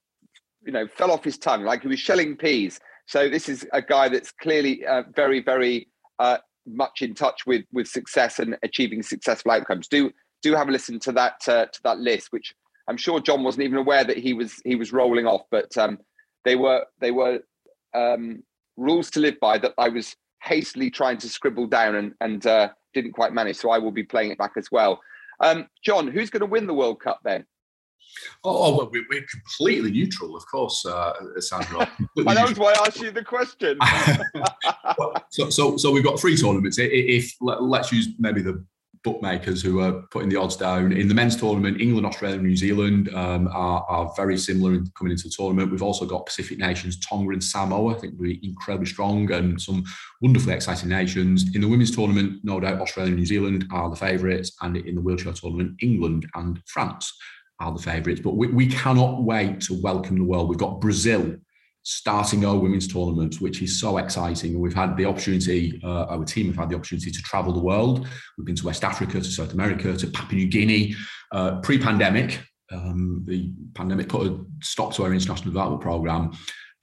you 0.66 0.72
know, 0.72 0.88
fell 0.88 1.12
off 1.12 1.24
his 1.24 1.38
tongue, 1.38 1.64
like 1.64 1.82
he 1.82 1.88
was 1.88 2.00
shelling 2.00 2.36
peas. 2.36 2.80
So 3.06 3.30
this 3.30 3.50
is 3.50 3.68
a 3.74 3.82
guy 3.82 4.10
that's 4.10 4.32
clearly 4.32 4.86
uh, 4.86 5.04
very, 5.16 5.42
very 5.42 5.90
uh, 6.20 6.38
much 6.66 7.02
in 7.02 7.14
touch 7.14 7.46
with 7.46 7.64
with 7.74 7.88
success 7.88 8.40
and 8.40 8.58
achieving 8.64 9.04
successful 9.04 9.52
outcomes. 9.52 9.88
Do 9.88 10.12
do 10.42 10.56
have 10.56 10.70
a 10.70 10.72
listen 10.72 11.00
to 11.00 11.12
that 11.14 11.42
uh, 11.48 11.66
to 11.66 11.84
that 11.84 12.00
list, 12.00 12.28
which 12.32 12.54
I'm 12.88 12.98
sure 12.98 13.20
Jon 13.20 13.44
wasn't 13.44 13.64
even 13.64 13.78
aware 13.78 14.04
that 14.04 14.18
he 14.18 14.34
was 14.34 14.62
he 14.66 14.76
was 14.76 14.92
rolling 14.92 15.26
off, 15.26 15.44
but 15.52 15.76
um, 15.78 16.00
they 16.46 16.56
were 16.56 16.86
they 17.00 17.12
were 17.12 17.40
um, 17.94 18.44
rules 18.78 19.10
to 19.12 19.20
live 19.20 19.40
by 19.40 19.58
that 19.60 19.74
I 19.78 19.90
was 19.90 20.16
hastily 20.42 20.90
trying 20.90 21.18
to 21.20 21.30
scribble 21.30 21.68
down 21.68 21.96
and 21.96 22.14
and 22.20 22.46
uh, 22.46 22.70
didn't 22.94 23.14
quite 23.14 23.34
manage. 23.34 23.58
So 23.58 23.70
I 23.70 23.78
will 23.78 23.92
be 23.92 24.04
playing 24.04 24.32
it 24.32 24.38
back 24.38 24.54
as 24.58 24.70
well. 24.72 25.02
Um, 25.40 25.68
Jon, 25.84 26.08
who's 26.08 26.30
going 26.30 26.42
to 26.42 26.46
win 26.46 26.68
the 26.68 26.74
World 26.74 27.00
Cup 27.00 27.20
then? 27.24 27.46
Oh, 28.44 28.66
oh 28.66 28.78
well, 28.78 28.92
we're, 28.92 29.26
completely 29.32 29.92
neutral, 29.92 30.36
of 30.36 30.46
course, 30.46 30.86
uh, 30.86 31.14
Sandro. 31.40 31.80
and 32.18 32.28
that 32.28 32.48
was 32.48 32.58
why 32.58 32.74
I 32.74 32.86
asked 32.86 33.02
you 33.02 33.12
the 33.12 33.24
question. 33.24 33.78
so, 35.32 35.50
so, 35.50 35.78
so 35.78 35.92
we've 35.92 36.04
got 36.04 36.20
three 36.20 36.38
tournaments. 36.38 36.78
If 36.80 37.34
let's 37.42 37.92
use 37.92 38.10
maybe 38.20 38.42
the 38.42 38.64
bookmakers 39.04 39.62
who 39.62 39.80
are 39.80 40.04
putting 40.12 40.30
the 40.30 40.40
odds 40.40 40.56
down. 40.56 40.92
In 40.92 41.08
the 41.08 41.14
men's 41.14 41.36
tournament, 41.36 41.82
England, 41.82 42.06
Australia, 42.06 42.38
and 42.38 42.48
New 42.48 42.56
Zealand 42.56 43.14
um, 43.14 43.48
are, 43.52 43.86
are, 43.90 44.14
very 44.16 44.38
similar 44.38 44.74
in 44.74 44.86
coming 44.98 45.12
into 45.12 45.28
the 45.28 45.34
tournament. 45.36 45.72
We've 45.72 45.84
also 45.84 46.06
got 46.06 46.26
Pacific 46.26 46.58
nations, 46.58 47.00
Tonga 47.00 47.34
and 47.34 47.44
Samoa. 47.44 47.96
I 47.96 48.00
think 48.00 48.14
we're 48.18 48.38
incredibly 48.42 48.88
strong 48.88 49.32
and 49.32 49.62
some 49.62 49.84
wonderfully 50.22 50.54
exciting 50.54 50.90
nations. 50.90 51.54
In 51.56 51.62
the 51.62 51.68
women's 51.68 51.96
tournament, 51.96 52.40
no 52.44 52.60
doubt 52.60 52.80
Australia 52.80 53.12
and 53.12 53.20
New 53.20 53.26
Zealand 53.26 53.66
are 53.72 53.90
the 53.90 53.96
favourites. 53.96 54.56
And 54.62 54.78
in 54.78 54.96
the 54.96 55.02
wheelchair 55.02 55.34
tournament, 55.34 55.78
England 55.82 56.26
and 56.36 56.62
France 56.66 57.14
are 57.60 57.74
the 57.74 57.82
favourites. 57.82 58.22
But 58.22 58.36
we, 58.36 58.48
we 58.48 58.68
cannot 58.68 59.24
wait 59.24 59.62
to 59.62 59.82
welcome 59.82 60.18
the 60.18 60.24
world. 60.24 60.50
We've 60.50 60.58
got 60.58 60.82
Brazil 60.82 61.36
starting 61.84 62.46
our 62.46 62.58
women's 62.58 62.88
tournament, 62.88 63.42
which 63.42 63.62
is 63.62 63.80
so 63.80 63.98
exciting. 63.98 64.60
We've 64.60 64.74
had 64.74 64.96
the 64.96 65.06
opportunity, 65.06 65.80
uh, 65.84 66.06
our 66.06 66.24
team 66.24 66.48
have 66.48 66.56
had 66.56 66.70
the 66.70 66.76
opportunity 66.76 67.12
to 67.12 67.22
travel 67.22 67.54
the 67.54 67.60
world. 67.60 68.08
We've 68.38 68.46
been 68.46 68.56
to 68.56 68.66
West 68.66 68.84
Africa, 68.84 69.20
to 69.20 69.24
South 69.24 69.54
America, 69.54 69.96
to 69.96 70.08
Papua 70.08 70.40
New 70.40 70.48
Guinea. 70.48 70.96
Uh, 71.32 71.60
Pre 71.60 71.78
pandemic, 71.78 72.42
um, 72.72 73.24
the 73.28 73.52
pandemic 73.74 74.10
put 74.10 74.28
a 74.28 74.40
stop 74.62 74.94
to 74.96 75.04
our 75.04 75.14
international 75.14 75.52
development 75.52 75.82
program 75.82 76.32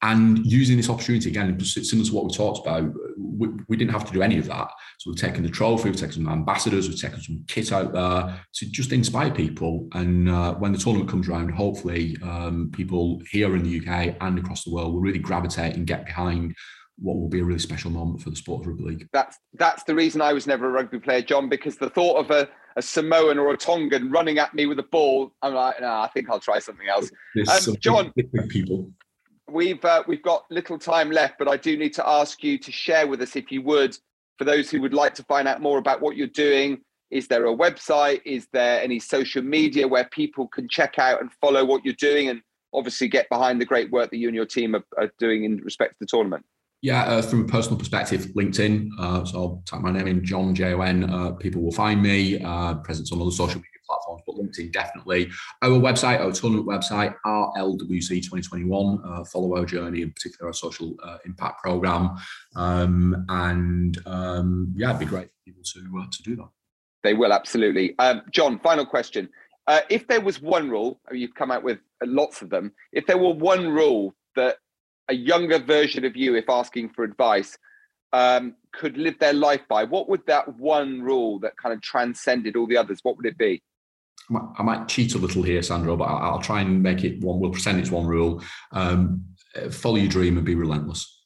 and 0.02 0.38
using 0.46 0.76
this 0.76 0.88
opportunity 0.88 1.28
again, 1.28 1.58
similar 1.60 2.08
to 2.08 2.14
what 2.14 2.24
we 2.24 2.32
talked 2.32 2.66
about, 2.66 2.90
we, 3.18 3.48
we, 3.68 3.76
didn't 3.76 3.90
have 3.92 4.06
to 4.06 4.12
do 4.12 4.22
any 4.22 4.38
of 4.38 4.46
that. 4.46 4.70
So 4.98 5.10
we've 5.10 5.20
taken 5.20 5.42
the 5.42 5.50
trophy, 5.50 5.90
we've 5.90 5.98
taken 5.98 6.14
some 6.14 6.28
ambassadors, 6.28 6.88
we've 6.88 7.00
taken 7.00 7.20
some 7.20 7.44
kit 7.48 7.70
out 7.70 7.92
there 7.92 8.40
to 8.54 8.70
just 8.70 8.92
inspire 8.92 9.30
people. 9.30 9.88
And 9.92 10.30
uh, 10.30 10.54
when 10.54 10.72
the 10.72 10.78
tournament 10.78 11.10
comes 11.10 11.28
around, 11.28 11.50
hopefully 11.50 12.16
um, 12.22 12.70
people 12.72 13.20
here 13.30 13.54
in 13.56 13.62
the 13.62 13.78
UK 13.78 14.16
and 14.22 14.38
across 14.38 14.64
the 14.64 14.72
world 14.72 14.94
will 14.94 15.00
really 15.00 15.18
gravitate 15.18 15.76
and 15.76 15.86
get 15.86 16.06
behind 16.06 16.54
what 17.00 17.18
will 17.18 17.28
be 17.28 17.40
a 17.40 17.44
really 17.44 17.58
special 17.58 17.90
moment 17.90 18.22
for 18.22 18.30
the 18.30 18.36
sport 18.36 18.62
of 18.62 18.68
rugby 18.68 18.84
league. 18.84 19.08
That's 19.12 19.38
that's 19.54 19.84
the 19.84 19.94
reason 19.94 20.20
I 20.22 20.32
was 20.32 20.46
never 20.46 20.66
a 20.66 20.72
rugby 20.72 20.98
player, 20.98 21.22
Jon, 21.22 21.48
because 21.48 21.76
the 21.76 21.90
thought 21.90 22.16
of 22.16 22.30
a, 22.30 22.48
a 22.76 22.82
Samoan 22.82 23.38
or 23.38 23.50
a 23.52 23.56
Tongan 23.56 24.10
running 24.10 24.38
at 24.38 24.54
me 24.54 24.66
with 24.66 24.78
a 24.78 24.84
ball, 24.84 25.32
I'm 25.42 25.54
like, 25.54 25.80
no, 25.80 25.88
nah, 25.88 26.02
I 26.02 26.08
think 26.08 26.30
I'll 26.30 26.40
try 26.40 26.58
something 26.58 26.88
else. 26.88 27.10
Um, 27.66 27.76
Jon, 27.80 28.12
people 28.48 28.90
we've 29.52 29.84
uh, 29.84 30.02
we've 30.06 30.22
got 30.22 30.44
little 30.50 30.78
time 30.78 31.10
left, 31.10 31.34
but 31.38 31.48
I 31.48 31.56
do 31.56 31.76
need 31.76 31.92
to 31.94 32.08
ask 32.08 32.42
you 32.42 32.58
to 32.58 32.72
share 32.72 33.06
with 33.06 33.20
us, 33.22 33.36
if 33.36 33.50
you 33.52 33.62
would, 33.62 33.96
for 34.38 34.44
those 34.44 34.70
who 34.70 34.80
would 34.80 34.94
like 34.94 35.14
to 35.14 35.22
find 35.24 35.46
out 35.48 35.60
more 35.60 35.78
about 35.78 36.00
what 36.00 36.16
you're 36.16 36.26
doing. 36.26 36.80
Is 37.10 37.26
there 37.26 37.46
a 37.46 37.56
website? 37.56 38.20
Is 38.24 38.46
there 38.52 38.80
any 38.80 39.00
social 39.00 39.42
media 39.42 39.88
where 39.88 40.08
people 40.12 40.46
can 40.48 40.68
check 40.68 40.98
out 40.98 41.20
and 41.20 41.32
follow 41.40 41.64
what 41.64 41.84
you're 41.84 41.94
doing, 41.94 42.28
and 42.28 42.40
obviously 42.72 43.08
get 43.08 43.28
behind 43.28 43.60
the 43.60 43.64
great 43.64 43.90
work 43.90 44.10
that 44.10 44.18
you 44.18 44.28
and 44.28 44.36
your 44.36 44.46
team 44.46 44.76
are, 44.76 44.84
are 44.96 45.10
doing 45.18 45.44
in 45.44 45.56
respect 45.58 45.94
to 45.94 45.96
the 46.00 46.06
tournament? 46.06 46.44
Yeah, 46.82 47.02
uh, 47.02 47.20
from 47.20 47.42
a 47.42 47.46
personal 47.46 47.78
perspective, 47.78 48.26
LinkedIn. 48.36 48.88
Uh, 48.98 49.24
so 49.24 49.38
I'll 49.38 49.62
type 49.66 49.80
my 49.80 49.90
name 49.90 50.06
in, 50.06 50.24
Jon 50.24 50.54
J 50.54 50.72
O 50.72 50.80
N. 50.80 51.10
Uh, 51.10 51.32
people 51.32 51.62
will 51.62 51.72
find 51.72 52.02
me. 52.02 52.42
Uh, 52.42 52.76
presence 52.76 53.12
on 53.12 53.20
other 53.20 53.30
social 53.30 53.56
media 53.56 53.79
platforms, 53.90 54.22
but 54.26 54.36
LinkedIn 54.36 54.72
definitely. 54.72 55.30
Our 55.62 55.70
website, 55.70 56.20
our 56.20 56.32
tournament 56.32 56.68
website, 56.68 57.14
RLWC 57.26 58.08
2021. 58.08 59.02
Uh, 59.04 59.24
follow 59.24 59.56
our 59.56 59.64
journey, 59.64 60.02
in 60.02 60.12
particular 60.12 60.48
our 60.48 60.52
social 60.52 60.94
uh, 61.02 61.18
impact 61.24 61.62
program. 61.62 62.16
Um, 62.56 63.26
and 63.28 63.98
um, 64.06 64.72
yeah, 64.76 64.90
it'd 64.90 65.00
be 65.00 65.06
great 65.06 65.28
for 65.28 65.36
people 65.44 65.62
to, 65.62 65.80
uh, 66.00 66.06
to 66.10 66.22
do 66.22 66.36
that. 66.36 66.48
They 67.02 67.14
will, 67.14 67.32
absolutely. 67.32 67.98
Um, 67.98 68.22
Jon, 68.30 68.58
final 68.58 68.86
question. 68.86 69.28
Uh, 69.66 69.80
if 69.88 70.06
there 70.06 70.20
was 70.20 70.40
one 70.40 70.70
rule, 70.70 71.00
you've 71.12 71.34
come 71.34 71.50
out 71.50 71.62
with 71.62 71.78
lots 72.04 72.42
of 72.42 72.50
them, 72.50 72.72
if 72.92 73.06
there 73.06 73.18
were 73.18 73.32
one 73.32 73.68
rule 73.68 74.14
that 74.36 74.56
a 75.08 75.14
younger 75.14 75.58
version 75.58 76.04
of 76.04 76.16
you, 76.16 76.36
if 76.36 76.48
asking 76.48 76.90
for 76.90 77.04
advice, 77.04 77.58
um, 78.12 78.54
could 78.72 78.96
live 78.96 79.18
their 79.18 79.32
life 79.32 79.62
by, 79.68 79.84
what 79.84 80.08
would 80.08 80.24
that 80.26 80.58
one 80.58 81.02
rule 81.02 81.38
that 81.40 81.56
kind 81.56 81.74
of 81.74 81.80
transcended 81.82 82.56
all 82.56 82.66
the 82.66 82.76
others? 82.76 83.00
What 83.02 83.16
would 83.16 83.26
it 83.26 83.38
be? 83.38 83.62
I 84.58 84.62
might 84.62 84.88
cheat 84.88 85.14
a 85.14 85.18
little 85.18 85.42
here, 85.42 85.62
Sandro, 85.62 85.96
but 85.96 86.04
I'll 86.04 86.40
try 86.40 86.60
and 86.60 86.82
make 86.82 87.04
it 87.04 87.20
one. 87.20 87.40
We'll 87.40 87.50
pretend 87.50 87.80
it's 87.80 87.90
one 87.90 88.06
rule. 88.06 88.42
Um, 88.72 89.24
follow 89.70 89.96
your 89.96 90.08
dream 90.08 90.36
and 90.36 90.46
be 90.46 90.54
relentless. 90.54 91.24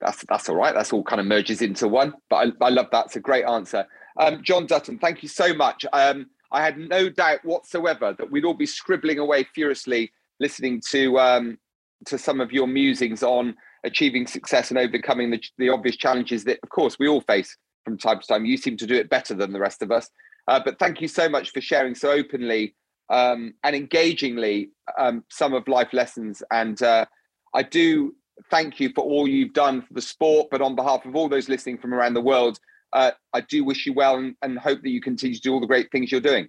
That's 0.00 0.24
that's 0.28 0.48
all 0.48 0.56
right. 0.56 0.74
That's 0.74 0.92
all 0.92 1.02
kind 1.02 1.20
of 1.20 1.26
merges 1.26 1.60
into 1.60 1.88
one. 1.88 2.14
But 2.28 2.54
I, 2.60 2.66
I 2.66 2.68
love 2.70 2.86
that. 2.92 3.06
It's 3.06 3.16
a 3.16 3.20
great 3.20 3.44
answer. 3.44 3.86
Um, 4.18 4.42
Jon 4.42 4.66
Dutton, 4.66 4.98
thank 4.98 5.22
you 5.22 5.28
so 5.28 5.52
much. 5.54 5.84
Um, 5.92 6.26
I 6.52 6.62
had 6.62 6.78
no 6.78 7.08
doubt 7.08 7.44
whatsoever 7.44 8.14
that 8.18 8.30
we'd 8.30 8.44
all 8.44 8.54
be 8.54 8.66
scribbling 8.66 9.18
away 9.18 9.44
furiously 9.54 10.12
listening 10.40 10.80
to 10.90 11.18
um, 11.18 11.58
to 12.06 12.18
some 12.18 12.40
of 12.40 12.52
your 12.52 12.66
musings 12.66 13.22
on 13.22 13.54
achieving 13.84 14.26
success 14.26 14.70
and 14.70 14.78
overcoming 14.78 15.30
the, 15.30 15.42
the 15.58 15.68
obvious 15.68 15.96
challenges 15.96 16.44
that, 16.44 16.58
of 16.62 16.68
course, 16.68 16.98
we 16.98 17.08
all 17.08 17.20
face 17.22 17.56
from 17.84 17.96
time 17.98 18.20
to 18.20 18.26
time. 18.26 18.44
You 18.44 18.56
seem 18.56 18.76
to 18.78 18.86
do 18.86 18.94
it 18.94 19.08
better 19.08 19.34
than 19.34 19.52
the 19.52 19.60
rest 19.60 19.82
of 19.82 19.90
us. 19.90 20.08
Uh, 20.50 20.60
but 20.64 20.80
thank 20.80 21.00
you 21.00 21.06
so 21.06 21.28
much 21.28 21.52
for 21.52 21.60
sharing 21.60 21.94
so 21.94 22.10
openly 22.10 22.74
um, 23.08 23.54
and 23.62 23.76
engagingly 23.76 24.70
um, 24.98 25.24
some 25.30 25.54
of 25.54 25.68
life 25.68 25.92
lessons. 25.92 26.42
And 26.50 26.82
uh, 26.82 27.06
I 27.54 27.62
do 27.62 28.16
thank 28.50 28.80
you 28.80 28.90
for 28.92 29.04
all 29.04 29.28
you've 29.28 29.52
done 29.52 29.80
for 29.80 29.94
the 29.94 30.02
sport. 30.02 30.48
But 30.50 30.60
on 30.60 30.74
behalf 30.74 31.06
of 31.06 31.14
all 31.14 31.28
those 31.28 31.48
listening 31.48 31.78
from 31.78 31.94
around 31.94 32.14
the 32.14 32.20
world, 32.20 32.58
uh, 32.92 33.12
I 33.32 33.42
do 33.42 33.62
wish 33.62 33.86
you 33.86 33.92
well 33.92 34.16
and, 34.16 34.34
and, 34.42 34.58
hope 34.58 34.82
that 34.82 34.90
you 34.90 35.00
continue 35.00 35.36
to 35.36 35.40
do 35.40 35.54
all 35.54 35.60
the 35.60 35.68
great 35.68 35.92
things 35.92 36.10
you're 36.10 36.20
doing. 36.20 36.48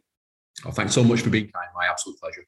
Oh, 0.66 0.72
thanks 0.72 0.96
so 0.96 1.04
much 1.04 1.22
for 1.22 1.30
being 1.30 1.52
kind. 1.52 1.68
My 1.76 1.86
absolute 1.86 2.18
pleasure. 2.20 2.48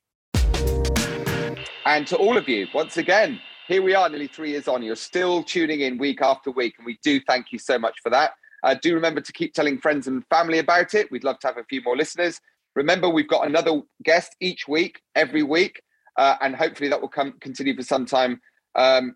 And 1.85 2.07
to 2.07 2.17
all 2.17 2.35
of 2.35 2.49
you, 2.49 2.65
once 2.73 2.97
again, 2.97 3.39
here 3.67 3.83
we 3.83 3.93
are 3.93 4.09
nearly 4.09 4.25
three 4.25 4.49
years 4.49 4.67
on. 4.67 4.81
You're 4.81 4.95
still 4.95 5.43
tuning 5.43 5.81
in 5.81 5.99
week 5.99 6.23
after 6.23 6.49
week, 6.49 6.73
and 6.79 6.85
we 6.87 6.97
do 7.03 7.19
thank 7.27 7.51
you 7.51 7.59
so 7.59 7.77
much 7.77 7.99
for 8.01 8.09
that. 8.09 8.31
Uh, 8.63 8.75
do 8.81 8.93
remember 8.93 9.21
to 9.21 9.33
keep 9.33 9.53
telling 9.53 9.77
friends 9.77 10.07
and 10.07 10.25
family 10.27 10.59
about 10.59 10.93
it. 10.93 11.11
We'd 11.11 11.23
love 11.23 11.39
to 11.39 11.47
have 11.47 11.57
a 11.57 11.63
few 11.65 11.81
more 11.81 11.97
listeners. 11.97 12.39
Remember, 12.75 13.09
we've 13.09 13.27
got 13.27 13.45
another 13.45 13.81
guest 14.03 14.35
each 14.39 14.67
week, 14.67 15.01
every 15.15 15.43
week, 15.43 15.81
uh, 16.17 16.35
and 16.41 16.55
hopefully 16.55 16.89
that 16.89 16.99
will 16.99 17.09
come 17.09 17.33
continue 17.39 17.75
for 17.75 17.83
some 17.83 18.05
time. 18.05 18.41
Um, 18.75 19.15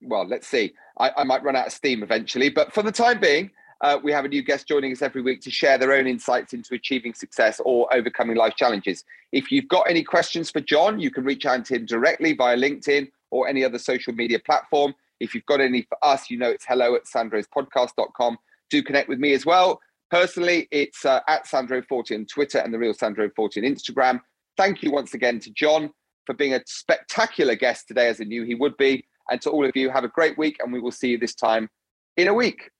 well, 0.00 0.26
let's 0.26 0.46
see. 0.46 0.72
I, 0.98 1.10
I, 1.16 1.24
might 1.24 1.42
run 1.42 1.56
out 1.56 1.66
of 1.66 1.72
steam 1.72 2.02
eventually, 2.02 2.48
but 2.48 2.72
for 2.72 2.82
the 2.82 2.92
time 2.92 3.20
being, 3.20 3.50
uh, 3.82 3.98
we 4.02 4.12
have 4.12 4.24
a 4.24 4.28
new 4.28 4.42
guest 4.42 4.66
joining 4.66 4.92
us 4.92 5.02
every 5.02 5.20
week 5.20 5.42
to 5.42 5.50
share 5.50 5.76
their 5.76 5.92
own 5.92 6.06
insights 6.06 6.54
into 6.54 6.74
achieving 6.74 7.12
success 7.12 7.60
or 7.64 7.92
overcoming 7.94 8.36
life 8.36 8.54
challenges. 8.56 9.04
If 9.32 9.50
you've 9.50 9.68
got 9.68 9.88
any 9.88 10.02
questions 10.02 10.50
for 10.50 10.60
Jon, 10.60 10.98
you 10.98 11.10
can 11.10 11.24
reach 11.24 11.44
out 11.44 11.66
to 11.66 11.74
him 11.74 11.84
directly 11.84 12.32
via 12.32 12.56
LinkedIn 12.56 13.08
or 13.30 13.48
any 13.48 13.64
other 13.64 13.78
social 13.78 14.14
media 14.14 14.38
platform. 14.38 14.94
If 15.20 15.34
you've 15.34 15.46
got 15.46 15.60
any 15.60 15.82
for 15.82 15.98
us, 16.02 16.30
you 16.30 16.38
know 16.38 16.50
it's 16.50 16.64
hello 16.66 16.94
at 16.94 17.04
sandrospodcast.com. 17.04 18.38
Do 18.70 18.82
connect 18.82 19.08
with 19.08 19.18
me 19.18 19.32
as 19.32 19.46
well. 19.46 19.80
Personally, 20.10 20.68
it's 20.70 21.04
uh, 21.04 21.20
at 21.28 21.46
SandroForte 21.46 22.14
on 22.14 22.26
Twitter 22.26 22.58
and 22.58 22.72
the 22.72 22.78
real 22.78 22.94
SandroForte 22.94 23.58
on 23.58 23.64
Instagram. 23.64 24.20
Thank 24.56 24.82
you 24.82 24.90
once 24.90 25.14
again 25.14 25.40
to 25.40 25.50
Jon 25.50 25.90
for 26.26 26.34
being 26.34 26.54
a 26.54 26.60
spectacular 26.66 27.54
guest 27.54 27.88
today, 27.88 28.08
as 28.08 28.20
I 28.20 28.24
knew 28.24 28.44
he 28.44 28.54
would 28.54 28.76
be. 28.76 29.04
And 29.30 29.40
to 29.42 29.50
all 29.50 29.64
of 29.66 29.72
you, 29.74 29.90
have 29.90 30.04
a 30.04 30.08
great 30.08 30.38
week, 30.38 30.56
and 30.60 30.72
we 30.72 30.80
will 30.80 30.92
see 30.92 31.08
you 31.08 31.18
this 31.18 31.34
time 31.34 31.68
in 32.16 32.28
a 32.28 32.34
week. 32.34 32.70